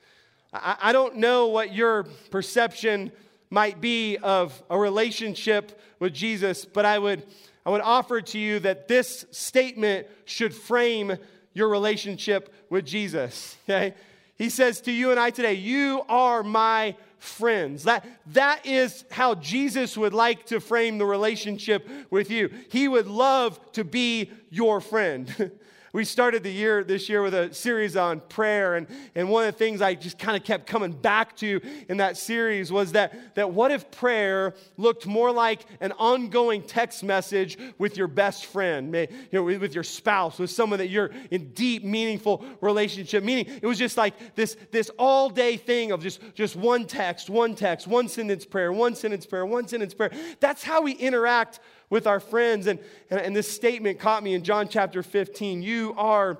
I, 0.50 0.76
I 0.80 0.92
don't 0.92 1.16
know 1.16 1.48
what 1.48 1.74
your 1.74 2.04
perception 2.30 3.12
might 3.50 3.80
be 3.80 4.16
of 4.18 4.62
a 4.70 4.78
relationship 4.78 5.80
with 5.98 6.14
Jesus, 6.14 6.64
but 6.64 6.84
I 6.84 6.98
would, 6.98 7.22
I 7.64 7.70
would 7.70 7.80
offer 7.80 8.20
to 8.20 8.38
you 8.38 8.60
that 8.60 8.88
this 8.88 9.24
statement 9.30 10.06
should 10.24 10.54
frame 10.54 11.16
your 11.54 11.68
relationship 11.68 12.52
with 12.70 12.84
Jesus. 12.84 13.56
Okay? 13.68 13.94
He 14.36 14.50
says 14.50 14.80
to 14.82 14.92
you 14.92 15.10
and 15.10 15.18
I 15.18 15.30
today, 15.30 15.54
You 15.54 16.02
are 16.08 16.44
my 16.44 16.94
friends. 17.18 17.84
That, 17.84 18.06
that 18.26 18.64
is 18.64 19.04
how 19.10 19.34
Jesus 19.34 19.96
would 19.96 20.14
like 20.14 20.46
to 20.46 20.60
frame 20.60 20.98
the 20.98 21.04
relationship 21.04 21.88
with 22.08 22.30
you. 22.30 22.50
He 22.70 22.86
would 22.86 23.08
love 23.08 23.58
to 23.72 23.84
be 23.84 24.30
your 24.50 24.80
friend. 24.80 25.50
We 25.92 26.04
started 26.04 26.42
the 26.42 26.50
year 26.50 26.84
this 26.84 27.08
year 27.08 27.22
with 27.22 27.34
a 27.34 27.52
series 27.54 27.96
on 27.96 28.20
prayer, 28.20 28.74
and, 28.74 28.86
and 29.14 29.30
one 29.30 29.46
of 29.46 29.54
the 29.54 29.58
things 29.58 29.80
I 29.80 29.94
just 29.94 30.18
kind 30.18 30.36
of 30.36 30.44
kept 30.44 30.66
coming 30.66 30.92
back 30.92 31.34
to 31.36 31.60
in 31.88 31.96
that 31.98 32.16
series 32.16 32.70
was 32.70 32.92
that, 32.92 33.34
that 33.36 33.52
what 33.52 33.70
if 33.70 33.90
prayer 33.90 34.54
looked 34.76 35.06
more 35.06 35.32
like 35.32 35.64
an 35.80 35.92
ongoing 35.92 36.62
text 36.62 37.02
message 37.02 37.56
with 37.78 37.96
your 37.96 38.06
best 38.06 38.46
friend, 38.46 38.94
you 38.94 39.08
know, 39.32 39.42
with 39.42 39.74
your 39.74 39.84
spouse, 39.84 40.38
with 40.38 40.50
someone 40.50 40.78
that 40.78 40.88
you're 40.88 41.10
in 41.30 41.52
deep, 41.52 41.84
meaningful 41.84 42.44
relationship. 42.60 43.24
Meaning, 43.24 43.46
it 43.62 43.66
was 43.66 43.78
just 43.78 43.96
like 43.96 44.34
this, 44.34 44.56
this 44.70 44.90
all 44.98 45.30
day 45.30 45.56
thing 45.56 45.92
of 45.92 46.02
just, 46.02 46.20
just 46.34 46.54
one 46.54 46.86
text, 46.86 47.30
one 47.30 47.54
text, 47.54 47.86
one 47.86 48.08
sentence 48.08 48.44
prayer, 48.44 48.72
one 48.72 48.94
sentence 48.94 49.24
prayer, 49.24 49.46
one 49.46 49.66
sentence 49.66 49.94
prayer. 49.94 50.10
That's 50.40 50.62
how 50.62 50.82
we 50.82 50.92
interact 50.92 51.60
with 51.90 52.06
our 52.06 52.20
friends. 52.20 52.66
And, 52.66 52.78
and, 53.10 53.20
and 53.20 53.36
this 53.36 53.50
statement 53.50 53.98
caught 53.98 54.22
me 54.22 54.34
in 54.34 54.42
John 54.42 54.68
chapter 54.68 55.02
15. 55.02 55.62
You 55.62 55.94
are 55.96 56.38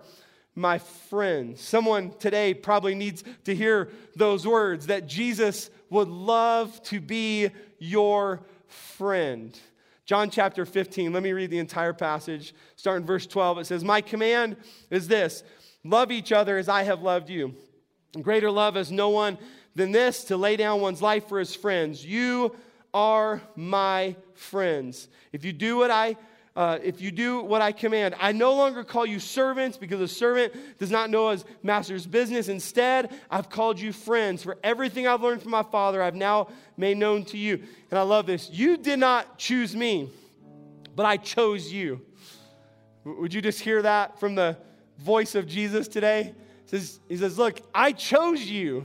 my 0.54 0.78
friend. 0.78 1.56
Someone 1.56 2.12
today 2.18 2.52
probably 2.52 2.94
needs 2.94 3.22
to 3.44 3.54
hear 3.54 3.90
those 4.16 4.46
words 4.46 4.86
that 4.86 5.06
Jesus 5.06 5.70
would 5.88 6.08
love 6.08 6.82
to 6.84 7.00
be 7.00 7.50
your 7.78 8.40
friend. 8.66 9.58
John 10.04 10.30
chapter 10.30 10.64
15, 10.64 11.12
let 11.12 11.22
me 11.22 11.32
read 11.32 11.50
the 11.50 11.58
entire 11.58 11.92
passage. 11.92 12.54
Start 12.76 13.00
in 13.00 13.06
verse 13.06 13.26
12. 13.26 13.58
It 13.58 13.66
says, 13.66 13.84
My 13.84 14.00
command 14.00 14.56
is 14.90 15.06
this 15.06 15.44
love 15.84 16.10
each 16.10 16.32
other 16.32 16.58
as 16.58 16.68
I 16.68 16.82
have 16.82 17.02
loved 17.02 17.30
you. 17.30 17.54
Greater 18.22 18.50
love 18.50 18.74
has 18.74 18.90
no 18.90 19.10
one 19.10 19.38
than 19.74 19.92
this 19.92 20.24
to 20.24 20.36
lay 20.36 20.56
down 20.56 20.80
one's 20.80 21.02
life 21.02 21.28
for 21.28 21.38
his 21.38 21.54
friends. 21.54 22.04
You 22.04 22.56
are 22.92 23.42
my 23.56 24.16
friends. 24.34 25.08
If 25.32 25.44
you 25.44 25.52
do 25.52 25.76
what 25.76 25.90
I 25.90 26.16
uh, 26.58 26.76
if 26.82 27.00
you 27.00 27.12
do 27.12 27.40
what 27.40 27.62
I 27.62 27.70
command, 27.70 28.16
I 28.18 28.32
no 28.32 28.52
longer 28.52 28.82
call 28.82 29.06
you 29.06 29.20
servants 29.20 29.76
because 29.76 30.00
a 30.00 30.08
servant 30.08 30.52
does 30.80 30.90
not 30.90 31.08
know 31.08 31.30
his 31.30 31.44
master's 31.62 32.04
business. 32.04 32.48
Instead, 32.48 33.12
I've 33.30 33.48
called 33.48 33.78
you 33.78 33.92
friends. 33.92 34.42
For 34.42 34.58
everything 34.64 35.06
I've 35.06 35.22
learned 35.22 35.40
from 35.40 35.52
my 35.52 35.62
Father, 35.62 36.02
I've 36.02 36.16
now 36.16 36.48
made 36.76 36.96
known 36.96 37.24
to 37.26 37.38
you. 37.38 37.62
And 37.92 37.98
I 37.98 38.02
love 38.02 38.26
this. 38.26 38.50
You 38.50 38.76
did 38.76 38.98
not 38.98 39.38
choose 39.38 39.76
me, 39.76 40.10
but 40.96 41.06
I 41.06 41.16
chose 41.16 41.72
you. 41.72 42.00
Would 43.04 43.32
you 43.32 43.40
just 43.40 43.60
hear 43.60 43.80
that 43.82 44.18
from 44.18 44.34
the 44.34 44.56
voice 44.98 45.36
of 45.36 45.46
Jesus 45.46 45.86
today? 45.86 46.34
He 46.64 46.76
says, 46.76 46.98
he 47.08 47.16
says 47.18 47.38
Look, 47.38 47.60
I 47.72 47.92
chose 47.92 48.40
you. 48.42 48.84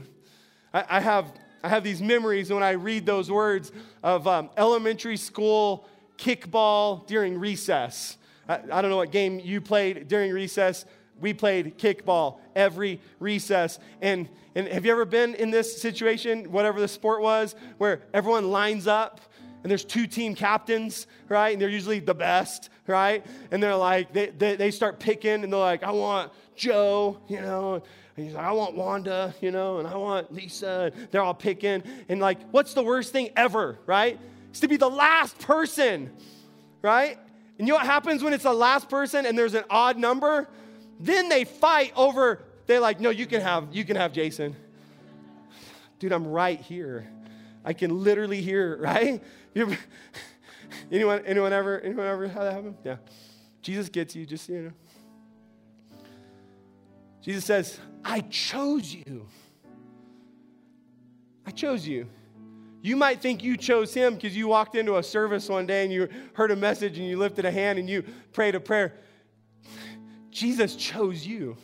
I, 0.72 0.84
I 0.88 1.00
have 1.00 1.32
I 1.64 1.68
have 1.68 1.82
these 1.82 2.02
memories 2.02 2.52
when 2.52 2.62
I 2.62 2.72
read 2.72 3.06
those 3.06 3.30
words 3.30 3.72
of 4.02 4.28
um, 4.28 4.50
elementary 4.58 5.16
school 5.16 5.88
kickball 6.18 7.06
during 7.06 7.38
recess. 7.38 8.18
I, 8.46 8.56
I 8.70 8.82
don't 8.82 8.90
know 8.90 8.98
what 8.98 9.10
game 9.10 9.40
you 9.42 9.62
played 9.62 10.06
during 10.06 10.30
recess. 10.30 10.84
We 11.22 11.32
played 11.32 11.78
kickball 11.78 12.36
every 12.54 13.00
recess. 13.18 13.78
And, 14.02 14.28
and 14.54 14.68
have 14.68 14.84
you 14.84 14.92
ever 14.92 15.06
been 15.06 15.34
in 15.36 15.50
this 15.50 15.80
situation, 15.80 16.52
whatever 16.52 16.82
the 16.82 16.88
sport 16.88 17.22
was, 17.22 17.56
where 17.78 18.02
everyone 18.12 18.50
lines 18.50 18.86
up 18.86 19.22
and 19.62 19.70
there's 19.70 19.86
two 19.86 20.06
team 20.06 20.34
captains, 20.34 21.06
right? 21.30 21.54
And 21.54 21.62
they're 21.62 21.70
usually 21.70 21.98
the 21.98 22.14
best, 22.14 22.68
right? 22.86 23.24
And 23.50 23.62
they're 23.62 23.74
like, 23.74 24.12
they, 24.12 24.26
they, 24.26 24.56
they 24.56 24.70
start 24.70 25.00
picking 25.00 25.42
and 25.42 25.50
they're 25.50 25.58
like, 25.58 25.82
I 25.82 25.92
want 25.92 26.30
Joe, 26.56 27.18
you 27.28 27.40
know. 27.40 27.82
And 28.16 28.26
he's 28.26 28.34
like, 28.34 28.44
I 28.44 28.52
want 28.52 28.76
Wanda, 28.76 29.34
you 29.40 29.50
know, 29.50 29.78
and 29.78 29.88
I 29.88 29.96
want 29.96 30.32
Lisa. 30.32 30.92
They're 31.10 31.22
all 31.22 31.34
picking. 31.34 31.82
And 32.08 32.20
like, 32.20 32.38
what's 32.50 32.74
the 32.74 32.82
worst 32.82 33.12
thing 33.12 33.30
ever, 33.36 33.78
right? 33.86 34.18
It's 34.50 34.60
to 34.60 34.68
be 34.68 34.76
the 34.76 34.90
last 34.90 35.38
person, 35.40 36.12
right? 36.80 37.18
And 37.58 37.66
you 37.66 37.72
know 37.72 37.78
what 37.78 37.86
happens 37.86 38.22
when 38.22 38.32
it's 38.32 38.44
the 38.44 38.52
last 38.52 38.88
person 38.88 39.26
and 39.26 39.36
there's 39.36 39.54
an 39.54 39.64
odd 39.68 39.96
number? 39.96 40.48
Then 41.00 41.28
they 41.28 41.44
fight 41.44 41.92
over, 41.96 42.42
they're 42.66 42.80
like, 42.80 43.00
no, 43.00 43.10
you 43.10 43.26
can 43.26 43.40
have, 43.40 43.68
you 43.72 43.84
can 43.84 43.96
have 43.96 44.12
Jason. 44.12 44.54
Dude, 45.98 46.12
I'm 46.12 46.26
right 46.26 46.60
here. 46.60 47.08
I 47.64 47.72
can 47.72 48.04
literally 48.04 48.42
hear, 48.42 48.76
right? 48.76 49.22
anyone, 50.92 51.22
anyone 51.26 51.52
ever, 51.52 51.80
anyone 51.80 52.06
ever 52.06 52.28
had 52.28 52.42
that 52.42 52.52
happen? 52.52 52.76
Yeah. 52.84 52.96
Jesus 53.62 53.88
gets 53.88 54.14
you, 54.14 54.26
just, 54.26 54.48
you 54.48 54.62
know. 54.62 54.72
Jesus 57.24 57.46
says, 57.46 57.80
I 58.04 58.20
chose 58.20 58.94
you. 58.94 59.26
I 61.46 61.52
chose 61.52 61.88
you. 61.88 62.06
You 62.82 62.96
might 62.96 63.22
think 63.22 63.42
you 63.42 63.56
chose 63.56 63.94
him 63.94 64.16
because 64.16 64.36
you 64.36 64.46
walked 64.46 64.74
into 64.74 64.98
a 64.98 65.02
service 65.02 65.48
one 65.48 65.64
day 65.64 65.84
and 65.84 65.92
you 65.92 66.06
heard 66.34 66.50
a 66.50 66.56
message 66.56 66.98
and 66.98 67.08
you 67.08 67.16
lifted 67.16 67.46
a 67.46 67.50
hand 67.50 67.78
and 67.78 67.88
you 67.88 68.04
prayed 68.34 68.54
a 68.54 68.60
prayer. 68.60 68.92
Jesus 70.30 70.76
chose 70.76 71.26
you. 71.26 71.56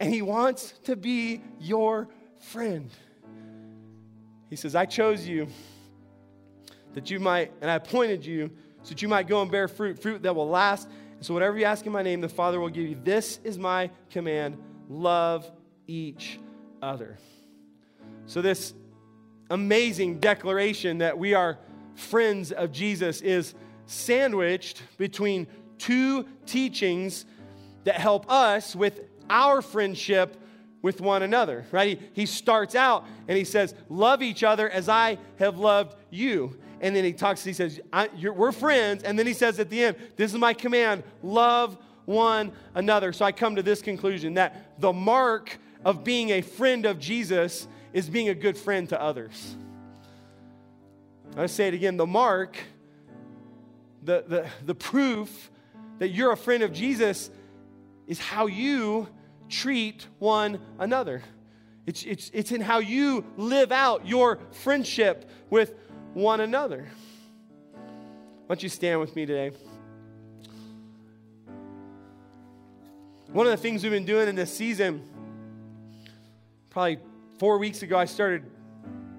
And 0.00 0.12
he 0.12 0.20
wants 0.20 0.72
to 0.82 0.96
be 0.96 1.40
your 1.60 2.08
friend. 2.40 2.90
He 4.50 4.56
says, 4.56 4.74
I 4.74 4.86
chose 4.86 5.28
you 5.28 5.46
that 6.94 7.08
you 7.08 7.20
might, 7.20 7.52
and 7.60 7.70
I 7.70 7.74
appointed 7.74 8.26
you 8.26 8.50
so 8.82 8.88
that 8.88 9.00
you 9.00 9.06
might 9.06 9.28
go 9.28 9.42
and 9.42 9.50
bear 9.50 9.68
fruit, 9.68 10.02
fruit 10.02 10.22
that 10.24 10.34
will 10.34 10.48
last 10.48 10.88
so, 11.20 11.34
whatever 11.34 11.58
you 11.58 11.64
ask 11.64 11.84
in 11.84 11.92
my 11.92 12.02
name, 12.02 12.20
the 12.20 12.28
Father 12.28 12.60
will 12.60 12.68
give 12.68 12.88
you. 12.88 12.96
This 13.02 13.40
is 13.42 13.58
my 13.58 13.90
command 14.10 14.56
love 14.88 15.50
each 15.86 16.38
other. 16.80 17.18
So, 18.26 18.40
this 18.40 18.74
amazing 19.50 20.20
declaration 20.20 20.98
that 20.98 21.18
we 21.18 21.34
are 21.34 21.58
friends 21.96 22.52
of 22.52 22.70
Jesus 22.70 23.20
is 23.20 23.54
sandwiched 23.86 24.82
between 24.96 25.48
two 25.78 26.24
teachings 26.46 27.24
that 27.84 27.96
help 27.96 28.30
us 28.30 28.76
with 28.76 29.00
our 29.28 29.60
friendship 29.60 30.36
with 30.82 31.00
one 31.00 31.22
another, 31.22 31.66
right? 31.72 32.00
He, 32.12 32.26
starts 32.26 32.74
out 32.74 33.04
and 33.26 33.36
he 33.36 33.44
says, 33.44 33.74
Love 33.88 34.22
each 34.22 34.44
other 34.44 34.68
as 34.70 34.88
I 34.88 35.18
have 35.38 35.58
loved 35.58 35.96
you. 36.10 36.58
And 36.80 36.94
then 36.94 37.04
he 37.04 37.12
talks, 37.12 37.44
he 37.44 37.52
says, 37.52 37.80
We're 38.22 38.52
friends. 38.52 39.02
And 39.02 39.18
then 39.18 39.26
he 39.26 39.32
says 39.32 39.58
at 39.58 39.70
the 39.70 39.82
end, 39.82 39.96
This 40.16 40.32
is 40.32 40.38
my 40.38 40.54
command 40.54 41.02
love 41.22 41.78
one 42.04 42.52
another. 42.74 43.12
So 43.12 43.24
I 43.24 43.32
come 43.32 43.56
to 43.56 43.62
this 43.62 43.82
conclusion 43.82 44.34
that 44.34 44.80
the 44.80 44.92
mark 44.92 45.58
of 45.84 46.04
being 46.04 46.30
a 46.30 46.40
friend 46.40 46.86
of 46.86 46.98
Jesus 46.98 47.68
is 47.92 48.08
being 48.08 48.28
a 48.28 48.34
good 48.34 48.56
friend 48.56 48.88
to 48.88 49.00
others. 49.00 49.56
I 51.36 51.46
say 51.46 51.68
it 51.68 51.74
again 51.74 51.96
the 51.96 52.06
mark, 52.06 52.56
the, 54.02 54.24
the, 54.26 54.48
the 54.64 54.74
proof 54.74 55.50
that 55.98 56.08
you're 56.08 56.32
a 56.32 56.36
friend 56.36 56.62
of 56.62 56.72
Jesus 56.72 57.30
is 58.06 58.18
how 58.18 58.46
you 58.46 59.08
treat 59.48 60.06
one 60.18 60.60
another. 60.78 61.22
It's, 61.86 62.04
it's, 62.04 62.30
it's 62.34 62.52
in 62.52 62.60
how 62.60 62.78
you 62.78 63.24
live 63.36 63.72
out 63.72 64.06
your 64.06 64.38
friendship 64.50 65.30
with 65.48 65.74
one 66.14 66.40
another. 66.40 66.88
Why 67.74 68.54
don't 68.54 68.62
you 68.62 68.68
stand 68.68 69.00
with 69.00 69.14
me 69.14 69.26
today? 69.26 69.52
One 73.32 73.46
of 73.46 73.50
the 73.50 73.58
things 73.58 73.82
we've 73.82 73.92
been 73.92 74.06
doing 74.06 74.28
in 74.28 74.34
this 74.34 74.54
season, 74.54 75.02
probably 76.70 76.98
four 77.38 77.58
weeks 77.58 77.82
ago, 77.82 77.98
I 77.98 78.06
started 78.06 78.44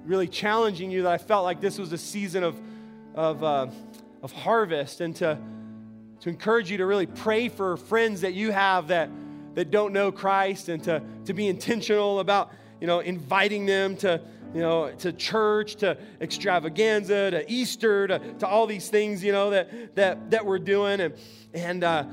really 0.04 0.28
challenging 0.28 0.90
you 0.90 1.04
that 1.04 1.12
I 1.12 1.20
felt 1.20 1.44
like 1.44 1.62
this 1.62 1.78
was 1.78 1.94
a 1.94 1.98
season 1.98 2.44
of, 2.44 2.60
of, 3.14 3.44
uh, 3.44 3.68
of 4.24 4.32
harvest 4.32 5.02
and 5.02 5.16
to, 5.18 5.38
to 6.22 6.30
encourage 6.30 6.72
you 6.72 6.78
to 6.78 6.88
really 6.88 7.06
pray 7.06 7.50
for 7.50 7.78
friends 7.78 8.22
that 8.22 8.34
you 8.34 8.52
have 8.52 8.88
that, 8.88 9.12
that 9.54 9.70
don't 9.70 9.94
know 9.94 10.12
Christ 10.12 10.70
and 10.70 10.84
to, 10.86 11.04
to 11.26 11.34
be 11.34 11.48
intentional 11.48 12.20
about 12.20 12.52
you 12.82 12.88
know, 12.88 13.00
inviting 13.00 13.66
them 13.66 13.96
to, 13.98 14.22
you 14.54 14.62
know, 14.62 14.92
to 14.92 15.14
church, 15.14 15.76
to 15.76 15.98
extravaganza, 16.22 17.32
to 17.32 17.52
Easter, 17.52 18.08
to, 18.08 18.20
to 18.40 18.48
all 18.48 18.66
these 18.68 18.90
things, 18.90 19.24
you 19.24 19.32
know, 19.32 19.52
that, 19.52 19.96
that, 19.96 20.32
that 20.32 20.46
we're 20.46 20.60
doing. 20.60 21.02
And, 21.02 21.14
and 21.54 21.84
uh, 21.84 22.06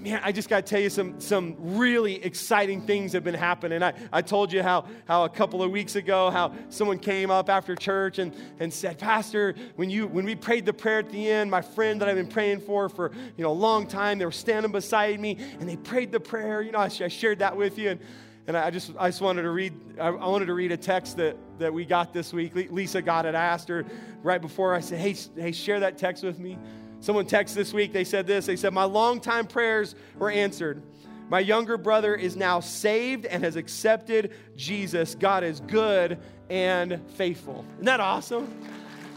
man, 0.00 0.20
I 0.24 0.32
just 0.32 0.48
got 0.48 0.66
to 0.66 0.70
tell 0.70 0.80
you 0.80 0.90
some, 0.90 1.20
some 1.20 1.56
really 1.58 2.22
exciting 2.24 2.82
things 2.82 3.12
have 3.12 3.24
been 3.24 3.34
happening. 3.34 3.82
I, 3.82 3.94
I 4.12 4.20
told 4.20 4.52
you 4.52 4.62
how, 4.62 4.86
how 5.06 5.24
a 5.24 5.28
couple 5.28 5.62
of 5.62 5.70
weeks 5.70 5.96
ago, 5.96 6.30
how 6.30 6.52
someone 6.68 6.98
came 6.98 7.30
up 7.30 7.48
after 7.48 7.74
church 7.74 8.18
and, 8.18 8.34
and 8.58 8.72
said, 8.72 8.98
Pastor, 8.98 9.54
when, 9.76 9.88
you, 9.88 10.06
when 10.06 10.24
we 10.24 10.34
prayed 10.34 10.66
the 10.66 10.72
prayer 10.72 10.98
at 10.98 11.10
the 11.10 11.30
end, 11.30 11.50
my 11.50 11.62
friend 11.62 12.00
that 12.00 12.08
I've 12.08 12.16
been 12.16 12.26
praying 12.26 12.60
for 12.60 12.88
for 12.88 13.12
you 13.36 13.44
know, 13.44 13.50
a 13.50 13.52
long 13.52 13.86
time, 13.86 14.18
they 14.18 14.24
were 14.24 14.32
standing 14.32 14.72
beside 14.72 15.20
me 15.20 15.36
and 15.60 15.68
they 15.68 15.76
prayed 15.76 16.12
the 16.12 16.20
prayer. 16.20 16.62
You 16.62 16.72
know, 16.72 16.80
I, 16.80 16.90
I 17.00 17.08
shared 17.08 17.38
that 17.38 17.56
with 17.56 17.78
you. 17.78 17.90
And, 17.90 18.00
and 18.46 18.56
I 18.56 18.70
just, 18.70 18.92
I 18.98 19.08
just 19.08 19.20
wanted 19.20 19.42
to 19.42 19.50
read, 19.50 19.72
I 20.00 20.10
wanted 20.10 20.46
to 20.46 20.54
read 20.54 20.72
a 20.72 20.76
text 20.76 21.16
that, 21.18 21.36
that 21.58 21.72
we 21.72 21.84
got 21.84 22.12
this 22.12 22.32
week. 22.32 22.54
Lisa 22.54 23.00
got 23.00 23.24
it, 23.24 23.34
asked 23.34 23.68
her 23.68 23.84
right 24.22 24.40
before 24.40 24.74
I 24.74 24.80
said, 24.80 24.98
hey, 24.98 25.16
hey, 25.36 25.52
share 25.52 25.80
that 25.80 25.96
text 25.96 26.24
with 26.24 26.38
me. 26.38 26.58
Someone 27.02 27.26
texted 27.26 27.54
this 27.54 27.72
week, 27.72 27.92
they 27.92 28.04
said 28.04 28.28
this. 28.28 28.46
They 28.46 28.54
said, 28.54 28.72
My 28.72 28.84
longtime 28.84 29.48
prayers 29.48 29.96
were 30.18 30.30
answered. 30.30 30.80
My 31.28 31.40
younger 31.40 31.76
brother 31.76 32.14
is 32.14 32.36
now 32.36 32.60
saved 32.60 33.26
and 33.26 33.42
has 33.42 33.56
accepted 33.56 34.32
Jesus. 34.54 35.16
God 35.16 35.42
is 35.42 35.58
good 35.58 36.20
and 36.48 37.00
faithful. 37.14 37.64
Isn't 37.74 37.86
that 37.86 37.98
awesome? 37.98 38.56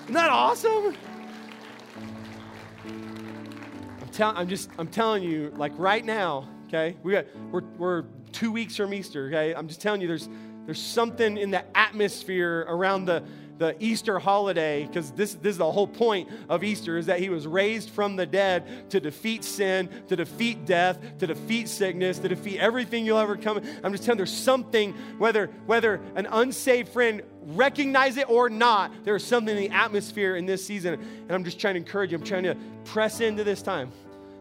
Isn't 0.04 0.16
that 0.16 0.32
awesome? 0.32 0.96
I'm, 4.02 4.08
tell, 4.12 4.34
I'm 4.36 4.48
just, 4.48 4.72
I'm 4.80 4.88
telling 4.88 5.22
you, 5.22 5.52
like 5.56 5.74
right 5.76 6.04
now, 6.04 6.48
okay, 6.68 6.98
we 7.04 7.12
got, 7.12 7.28
we're, 7.52 7.62
we're 7.78 8.04
two 8.36 8.52
weeks 8.52 8.76
from 8.76 8.94
Easter, 8.94 9.28
okay? 9.28 9.56
I'm 9.56 9.68
just 9.68 9.82
telling 9.82 10.02
you, 10.02 10.08
there's, 10.08 10.28
there's 10.66 10.82
something 10.82 11.38
in 11.38 11.52
the 11.52 11.64
atmosphere 11.78 12.66
around 12.68 13.06
the, 13.06 13.24
the 13.58 13.82
Easter 13.82 14.20
holiday, 14.20 14.86
because 14.86 15.12
this, 15.12 15.36
this 15.36 15.52
is 15.52 15.58
the 15.58 15.72
whole 15.72 15.88
point 15.88 16.30
of 16.50 16.62
Easter, 16.62 16.98
is 16.98 17.06
that 17.06 17.22
he 17.22 17.30
was 17.30 17.48
raised 17.48 17.90
from 17.92 18.18
the 18.18 18.26
dead 18.26 18.90
to 18.90 19.00
defeat 19.00 19.46
sin, 19.46 19.90
to 20.10 20.18
defeat 20.18 20.66
death, 20.66 21.00
to 21.20 21.28
defeat 21.28 21.70
sickness, 21.70 22.20
to 22.20 22.28
defeat 22.28 22.60
everything 22.60 23.06
you'll 23.06 23.18
ever 23.18 23.38
come. 23.38 23.62
I'm 23.82 23.94
just 23.94 24.04
telling 24.04 24.18
you, 24.18 24.26
there's 24.26 24.36
something, 24.36 24.92
whether, 25.18 25.48
whether 25.66 26.02
an 26.16 26.28
unsaved 26.30 26.90
friend 26.90 27.24
recognize 27.42 28.18
it 28.18 28.30
or 28.30 28.50
not, 28.50 28.92
there's 29.06 29.24
something 29.24 29.56
in 29.56 29.64
the 29.64 29.74
atmosphere 29.74 30.36
in 30.36 30.46
this 30.46 30.66
season. 30.66 30.96
And 30.96 31.32
I'm 31.32 31.46
just 31.46 31.58
trying 31.60 31.76
to 31.76 31.80
encourage 31.80 32.12
you. 32.12 32.18
I'm 32.18 32.24
trying 32.26 32.44
to 32.44 32.58
press 32.84 33.22
into 33.22 33.46
this 33.46 33.62
time. 33.62 33.94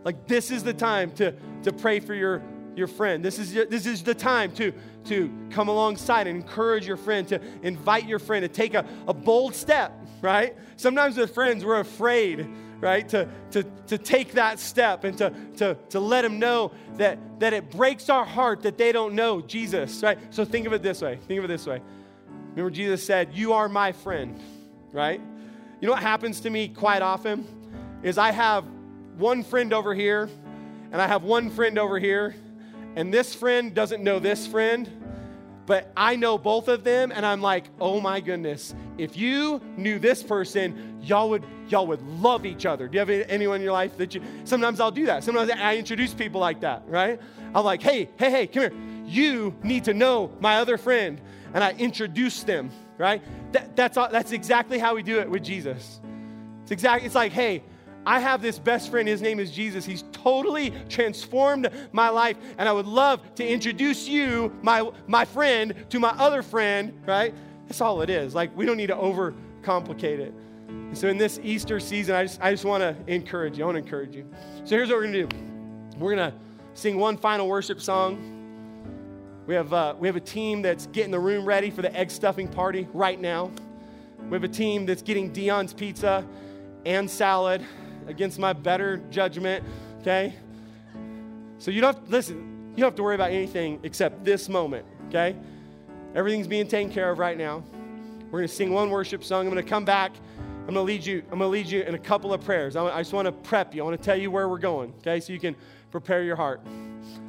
Like 0.03 0.27
this 0.27 0.51
is 0.51 0.65
the 0.65 0.75
time 0.75 1.13
to, 1.13 1.33
to 1.63 1.73
pray 1.73 2.01
for 2.01 2.15
your, 2.15 2.43
your 2.77 2.87
friend. 2.87 3.25
This 3.25 3.39
is, 3.39 3.53
this 3.53 3.87
is 3.87 4.03
the 4.03 4.15
time 4.15 4.53
to 4.53 4.73
to 5.05 5.31
come 5.51 5.69
alongside 5.69 6.27
and 6.27 6.37
encourage 6.37 6.87
your 6.87 6.97
friend, 6.97 7.29
to 7.29 7.41
invite 7.63 8.09
your 8.09 8.19
friend 8.19 8.43
to 8.43 8.49
take 8.49 8.75
a, 8.75 8.85
a 9.07 9.15
bold 9.15 9.55
step, 9.55 9.93
right? 10.21 10.57
Sometimes 10.77 11.17
with 11.17 11.35
friends, 11.35 11.65
we're 11.65 11.81
afraid, 11.81 12.49
right, 12.81 13.09
to, 13.11 13.29
to, 13.53 13.63
to 13.87 13.99
take 13.99 14.33
that 14.33 14.59
step 14.59 15.05
and 15.05 15.17
to, 15.19 15.33
to, 15.57 15.77
to 15.91 16.01
let 16.01 16.23
them 16.23 16.39
know 16.39 16.73
that, 16.97 17.19
that 17.41 17.53
it 17.53 17.71
breaks 17.71 18.09
our 18.09 18.25
heart 18.25 18.63
that 18.63 18.79
they 18.79 18.93
don't 18.93 19.15
know 19.15 19.41
Jesus, 19.41 20.03
right? 20.03 20.19
So 20.31 20.45
think 20.45 20.67
of 20.67 20.73
it 20.73 20.83
this 20.83 21.03
way. 21.03 21.19
Think 21.29 21.39
of 21.39 21.45
it 21.45 21.49
this 21.49 21.67
way. 21.67 21.81
Remember, 22.51 22.71
Jesus 22.71 23.05
said, 23.05 23.31
You 23.35 23.53
are 23.53 23.69
my 23.69 23.93
friend, 23.93 24.41
right? 24.93 25.21
You 25.81 25.87
know 25.87 25.93
what 25.93 26.03
happens 26.03 26.41
to 26.41 26.51
me 26.51 26.69
quite 26.69 27.03
often? 27.03 27.47
Is 28.03 28.17
I 28.17 28.31
have 28.31 28.65
one 29.17 29.43
friend 29.43 29.73
over 29.73 29.95
here, 29.95 30.29
and 30.93 31.03
I 31.03 31.07
have 31.07 31.25
one 31.25 31.51
friend 31.51 31.79
over 31.79 31.99
here, 31.99 32.35
and 32.97 33.13
this 33.13 33.35
friend 33.35 33.75
doesn't 33.75 34.03
know 34.03 34.19
this 34.19 34.47
friend, 34.47 34.89
but 35.67 35.91
I 35.97 36.17
know 36.17 36.37
both 36.37 36.69
of 36.69 36.85
them, 36.85 37.11
and 37.11 37.25
I'm 37.25 37.41
like, 37.41 37.65
oh 37.81 38.01
my 38.01 38.21
goodness, 38.21 38.75
if 38.99 39.17
you 39.17 39.61
knew 39.77 39.99
this 39.99 40.23
person, 40.23 41.01
y'all 41.03 41.31
would 41.31 41.45
y'all 41.69 41.87
would 41.87 42.03
love 42.03 42.45
each 42.45 42.67
other. 42.67 42.87
Do 42.87 42.95
you 42.95 42.99
have 43.01 43.11
anyone 43.11 43.57
in 43.57 43.63
your 43.63 43.73
life 43.73 43.97
that 43.97 44.15
you 44.15 44.23
sometimes 44.45 44.81
I'll 44.81 44.91
do 44.91 45.07
that. 45.07 45.25
Sometimes 45.25 45.51
I 45.51 45.77
introduce 45.77 46.13
people 46.13 46.41
like 46.41 46.61
that, 46.61 46.83
right? 46.87 47.19
I'm 47.55 47.65
like, 47.65 47.83
hey, 47.83 48.11
hey, 48.19 48.31
hey, 48.31 48.47
come 48.47 48.63
here. 48.63 48.73
You 49.07 49.55
need 49.63 49.85
to 49.85 49.95
know 49.95 50.31
my 50.41 50.57
other 50.57 50.77
friend. 50.77 51.21
And 51.55 51.63
I 51.63 51.73
introduce 51.73 52.43
them, 52.43 52.71
right? 52.99 53.23
That, 53.53 53.77
that's, 53.77 53.95
that's 53.95 54.33
exactly 54.33 54.79
how 54.79 54.97
we 54.97 55.05
do 55.05 55.21
it 55.21 55.31
with 55.31 55.45
Jesus. 55.45 56.01
It's 56.63 56.73
exactly, 56.73 57.07
it's 57.07 57.15
like, 57.15 57.31
hey, 57.31 57.63
I 58.07 58.21
have 58.21 58.43
this 58.43 58.59
best 58.59 58.91
friend. 58.91 59.09
His 59.09 59.23
name 59.23 59.41
is 59.41 59.51
Jesus. 59.51 59.85
He's 59.85 60.05
totally 60.13 60.73
transformed 60.89 61.69
my 61.93 62.09
life. 62.09 62.37
And 62.59 62.69
I 62.69 62.73
would 62.73 62.87
love 62.87 63.35
to 63.37 63.47
introduce 63.47 64.07
you, 64.07 64.53
my, 64.63 64.91
my 65.07 65.25
friend, 65.25 65.75
to 65.91 65.99
my 65.99 66.11
other 66.11 66.43
friend, 66.43 67.01
right? 67.07 67.35
That's 67.67 67.81
all 67.81 68.03
it 68.03 68.11
is. 68.11 68.35
Like, 68.35 68.55
we 68.57 68.67
don't 68.67 68.77
need 68.77 68.89
to 68.89 68.97
overcomplicate 68.97 70.19
it. 70.19 70.35
And 70.69 70.97
so, 70.97 71.09
in 71.09 71.19
this 71.19 71.41
Easter 71.43 71.81
season, 71.81 72.15
I 72.15 72.25
just, 72.25 72.41
I 72.43 72.51
just 72.51 72.65
want 72.65 72.83
to 72.83 72.97
encourage 73.13 73.59
you. 73.59 73.65
I 73.65 73.67
want 73.67 73.77
to 73.77 73.83
encourage 73.83 74.15
you. 74.15 74.29
So, 74.65 74.77
here's 74.77 74.89
what 74.89 74.97
we're 74.97 75.07
going 75.07 75.13
to 75.13 75.27
do 75.27 75.39
we're 75.99 76.15
going 76.15 76.31
to 76.31 76.37
sing 76.75 76.99
one 76.99 77.17
final 77.17 77.49
worship 77.49 77.81
song. 77.81 78.31
We 79.47 79.55
have, 79.55 79.73
uh, 79.73 79.95
we 79.99 80.09
have 80.09 80.17
a 80.17 80.21
team 80.21 80.63
that's 80.63 80.87
getting 80.87 81.11
the 81.11 81.19
room 81.19 81.45
ready 81.45 81.71
for 81.71 81.83
the 81.83 81.95
egg 81.95 82.11
stuffing 82.11 82.49
party 82.49 82.89
right 82.93 83.21
now. 83.21 83.51
We 84.25 84.33
have 84.33 84.45
a 84.45 84.49
team 84.49 84.87
that's 84.87 85.03
getting 85.03 85.33
Dion's 85.33 85.75
pizza 85.75 86.27
and 86.87 87.11
salad 87.11 87.65
against 88.07 88.39
my 88.39 88.53
better 88.53 88.99
judgment, 89.11 89.65
okay? 90.01 90.35
So 91.59 91.71
you 91.71 91.81
don't 91.81 91.95
have, 91.95 92.05
to, 92.05 92.11
listen, 92.11 92.73
you 92.75 92.81
don't 92.81 92.89
have 92.89 92.97
to 92.97 93.03
worry 93.03 93.15
about 93.15 93.31
anything 93.31 93.81
except 93.83 94.25
this 94.25 94.49
moment, 94.49 94.87
okay? 95.09 95.37
Everything's 96.15 96.47
being 96.47 96.69
taken 96.69 96.93
care 96.93 97.11
of 97.11 97.19
right 97.19 97.37
now. 97.37 97.65
We're 98.31 98.43
to 98.43 98.49
sing 98.49 98.73
one 98.73 98.91
worship 98.91 99.23
song. 99.25 99.47
I'm 99.47 99.55
to 99.55 99.63
come 99.63 99.85
back. 99.85 100.13
I'm 100.67 100.75
to 100.75 100.81
lead 100.81 101.05
you. 101.05 101.23
I'm 101.31 101.39
to 101.39 101.47
lead 101.47 101.67
you 101.67 101.83
in 101.83 101.95
a 101.95 101.99
couple 101.99 102.33
of 102.33 102.45
prayers. 102.45 102.75
I 102.75 103.01
just 103.01 103.13
want 103.13 103.27
to 103.27 103.33
prep 103.33 103.75
you. 103.75 103.83
I 103.83 103.85
want 103.85 103.99
to 103.99 104.05
tell 104.05 104.17
you 104.17 104.31
where 104.31 104.49
we're 104.49 104.59
going, 104.59 104.95
okay? 104.99 105.21
So 105.21 105.33
you 105.33 105.39
can 105.39 105.55
prepare 105.91 106.23
your 106.23 106.37
heart. 106.37 106.61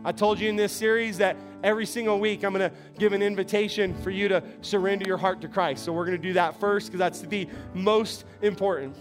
I 0.04 0.12
told 0.12 0.40
you 0.40 0.50
in 0.50 0.56
this 0.56 0.72
series 0.72 1.18
that 1.18 1.36
every 1.64 1.86
single 1.86 2.20
week 2.20 2.44
I'm 2.44 2.54
going 2.54 2.70
to 2.70 2.76
give 2.98 3.14
an 3.14 3.22
invitation 3.22 3.94
for 4.02 4.10
you 4.10 4.28
to 4.30 4.44
surrender 4.62 5.06
your 5.06 5.18
heart 5.18 5.42
to 5.42 5.48
Christ. 5.48 5.84
So 5.84 5.92
we're 5.94 6.06
going 6.06 6.18
to 6.18 6.28
do 6.28 6.34
that 6.34 6.60
first 6.60 6.88
because 6.88 7.00
that's 7.00 7.22
the 7.22 7.48
most 7.74 8.26
important. 8.42 8.96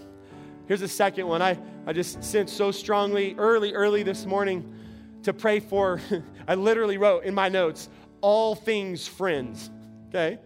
Here's 0.67 0.79
the 0.79 0.87
second 0.87 1.27
one. 1.27 1.41
I, 1.41 1.57
I 1.85 1.93
just 1.93 2.23
sensed 2.23 2.57
so 2.57 2.71
strongly 2.71 3.35
early, 3.37 3.73
early 3.73 4.01
this 4.01 4.25
morning 4.25 4.73
to 5.23 5.33
pray 5.33 5.59
for, 5.59 6.01
I 6.47 6.55
literally 6.55 6.97
wrote 6.97 7.23
in 7.23 7.35
my 7.35 7.49
notes, 7.49 7.89
all 8.21 8.55
things 8.55 9.07
friends. 9.07 9.69
Okay? 10.09 10.39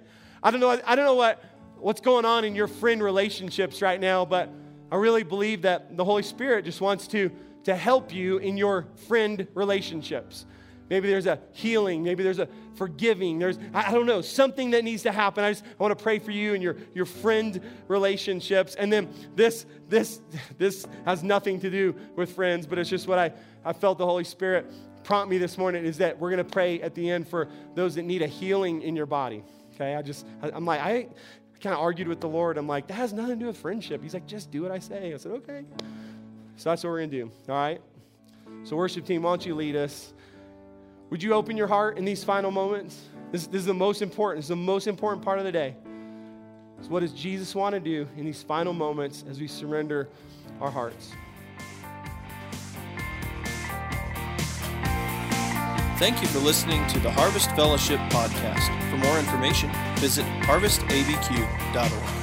I 0.43 0.51
don't 0.51 0.59
know, 0.59 0.69
I 0.69 0.95
don't 0.95 1.05
know 1.05 1.15
what, 1.15 1.41
what's 1.77 2.01
going 2.01 2.25
on 2.25 2.43
in 2.43 2.53
your 2.53 2.67
friend 2.67 3.01
relationships 3.01 3.81
right 3.81 3.99
now, 3.99 4.25
but 4.25 4.49
I 4.91 4.97
really 4.97 5.23
believe 5.23 5.61
that 5.61 5.95
the 5.95 6.03
Holy 6.03 6.23
Spirit 6.23 6.65
just 6.65 6.81
wants 6.81 7.07
to, 7.09 7.31
to 7.63 7.75
help 7.75 8.13
you 8.13 8.39
in 8.39 8.57
your 8.57 8.87
friend 9.07 9.47
relationships. 9.53 10.45
Maybe 10.89 11.07
there's 11.07 11.27
a 11.27 11.39
healing. 11.51 12.03
Maybe 12.03 12.23
there's 12.23 12.39
a 12.39 12.47
forgiving. 12.75 13.39
There's, 13.39 13.59
I 13.73 13.91
don't 13.91 14.05
know, 14.05 14.21
something 14.21 14.71
that 14.71 14.83
needs 14.83 15.03
to 15.03 15.11
happen. 15.11 15.43
I 15.43 15.51
just 15.51 15.63
I 15.63 15.83
want 15.83 15.97
to 15.97 16.01
pray 16.01 16.19
for 16.19 16.31
you 16.31 16.53
and 16.53 16.63
your, 16.63 16.77
your 16.93 17.05
friend 17.05 17.61
relationships. 17.87 18.75
And 18.75 18.91
then 18.91 19.09
this, 19.35 19.65
this, 19.87 20.19
this 20.57 20.87
has 21.05 21.23
nothing 21.23 21.59
to 21.61 21.69
do 21.69 21.95
with 22.15 22.31
friends, 22.31 22.65
but 22.65 22.79
it's 22.79 22.89
just 22.89 23.07
what 23.07 23.19
I, 23.19 23.31
I 23.63 23.73
felt 23.73 23.97
the 23.97 24.05
Holy 24.05 24.23
Spirit 24.23 24.65
prompt 25.03 25.29
me 25.29 25.37
this 25.37 25.57
morning 25.57 25.85
is 25.85 25.97
that 25.97 26.19
we're 26.19 26.29
going 26.29 26.43
to 26.43 26.51
pray 26.51 26.81
at 26.81 26.95
the 26.95 27.09
end 27.09 27.27
for 27.27 27.47
those 27.75 27.95
that 27.95 28.03
need 28.03 28.21
a 28.21 28.27
healing 28.27 28.81
in 28.81 28.95
your 28.95 29.05
body. 29.05 29.43
Okay, 29.75 29.95
I 29.95 30.01
just, 30.01 30.25
I, 30.41 30.49
am 30.49 30.65
like, 30.65 30.81
I 30.81 31.07
kind 31.61 31.73
of 31.73 31.79
argued 31.79 32.07
with 32.07 32.19
the 32.19 32.27
Lord. 32.27 32.57
I'm 32.57 32.67
like, 32.67 32.87
that 32.87 32.95
has 32.95 33.13
nothing 33.13 33.35
to 33.35 33.39
do 33.39 33.47
with 33.47 33.57
friendship. 33.57 34.01
He's 34.01 34.13
like, 34.13 34.25
just 34.25 34.51
do 34.51 34.61
what 34.63 34.71
I 34.71 34.79
say. 34.79 35.13
I 35.13 35.17
said, 35.17 35.31
okay. 35.33 35.63
So 36.57 36.69
that's 36.69 36.83
what 36.83 36.89
we're 36.89 36.99
going 36.99 37.11
to 37.11 37.23
do. 37.25 37.31
All 37.47 37.55
right. 37.55 37.81
So, 38.63 38.75
worship 38.75 39.05
team, 39.05 39.23
why 39.23 39.31
don't 39.31 39.45
you 39.45 39.55
lead 39.55 39.75
us? 39.75 40.13
Would 41.09 41.23
you 41.23 41.33
open 41.33 41.57
your 41.57 41.67
heart 41.67 41.97
in 41.97 42.05
these 42.05 42.23
final 42.23 42.51
moments? 42.51 43.01
This, 43.31 43.47
this 43.47 43.59
is 43.61 43.65
the 43.65 43.73
most 43.73 44.01
important. 44.01 44.43
Is 44.43 44.49
the 44.49 44.55
most 44.55 44.87
important 44.87 45.23
part 45.23 45.39
of 45.39 45.45
the 45.45 45.51
day. 45.51 45.75
So, 46.81 46.89
what 46.89 47.01
does 47.01 47.13
Jesus 47.13 47.55
want 47.55 47.73
to 47.73 47.79
do 47.79 48.07
in 48.17 48.25
these 48.25 48.43
final 48.43 48.73
moments 48.73 49.23
as 49.29 49.39
we 49.39 49.47
surrender 49.47 50.07
our 50.61 50.71
hearts? 50.71 51.11
Thank 55.97 56.21
you 56.21 56.27
for 56.27 56.39
listening 56.39 56.87
to 56.87 56.99
the 56.99 57.11
Harvest 57.11 57.51
Fellowship 57.57 57.99
podcast. 58.09 58.69
For 58.89 58.97
more 58.97 59.19
information, 59.19 59.69
visit 59.97 60.23
harvestabq.org. 60.43 62.18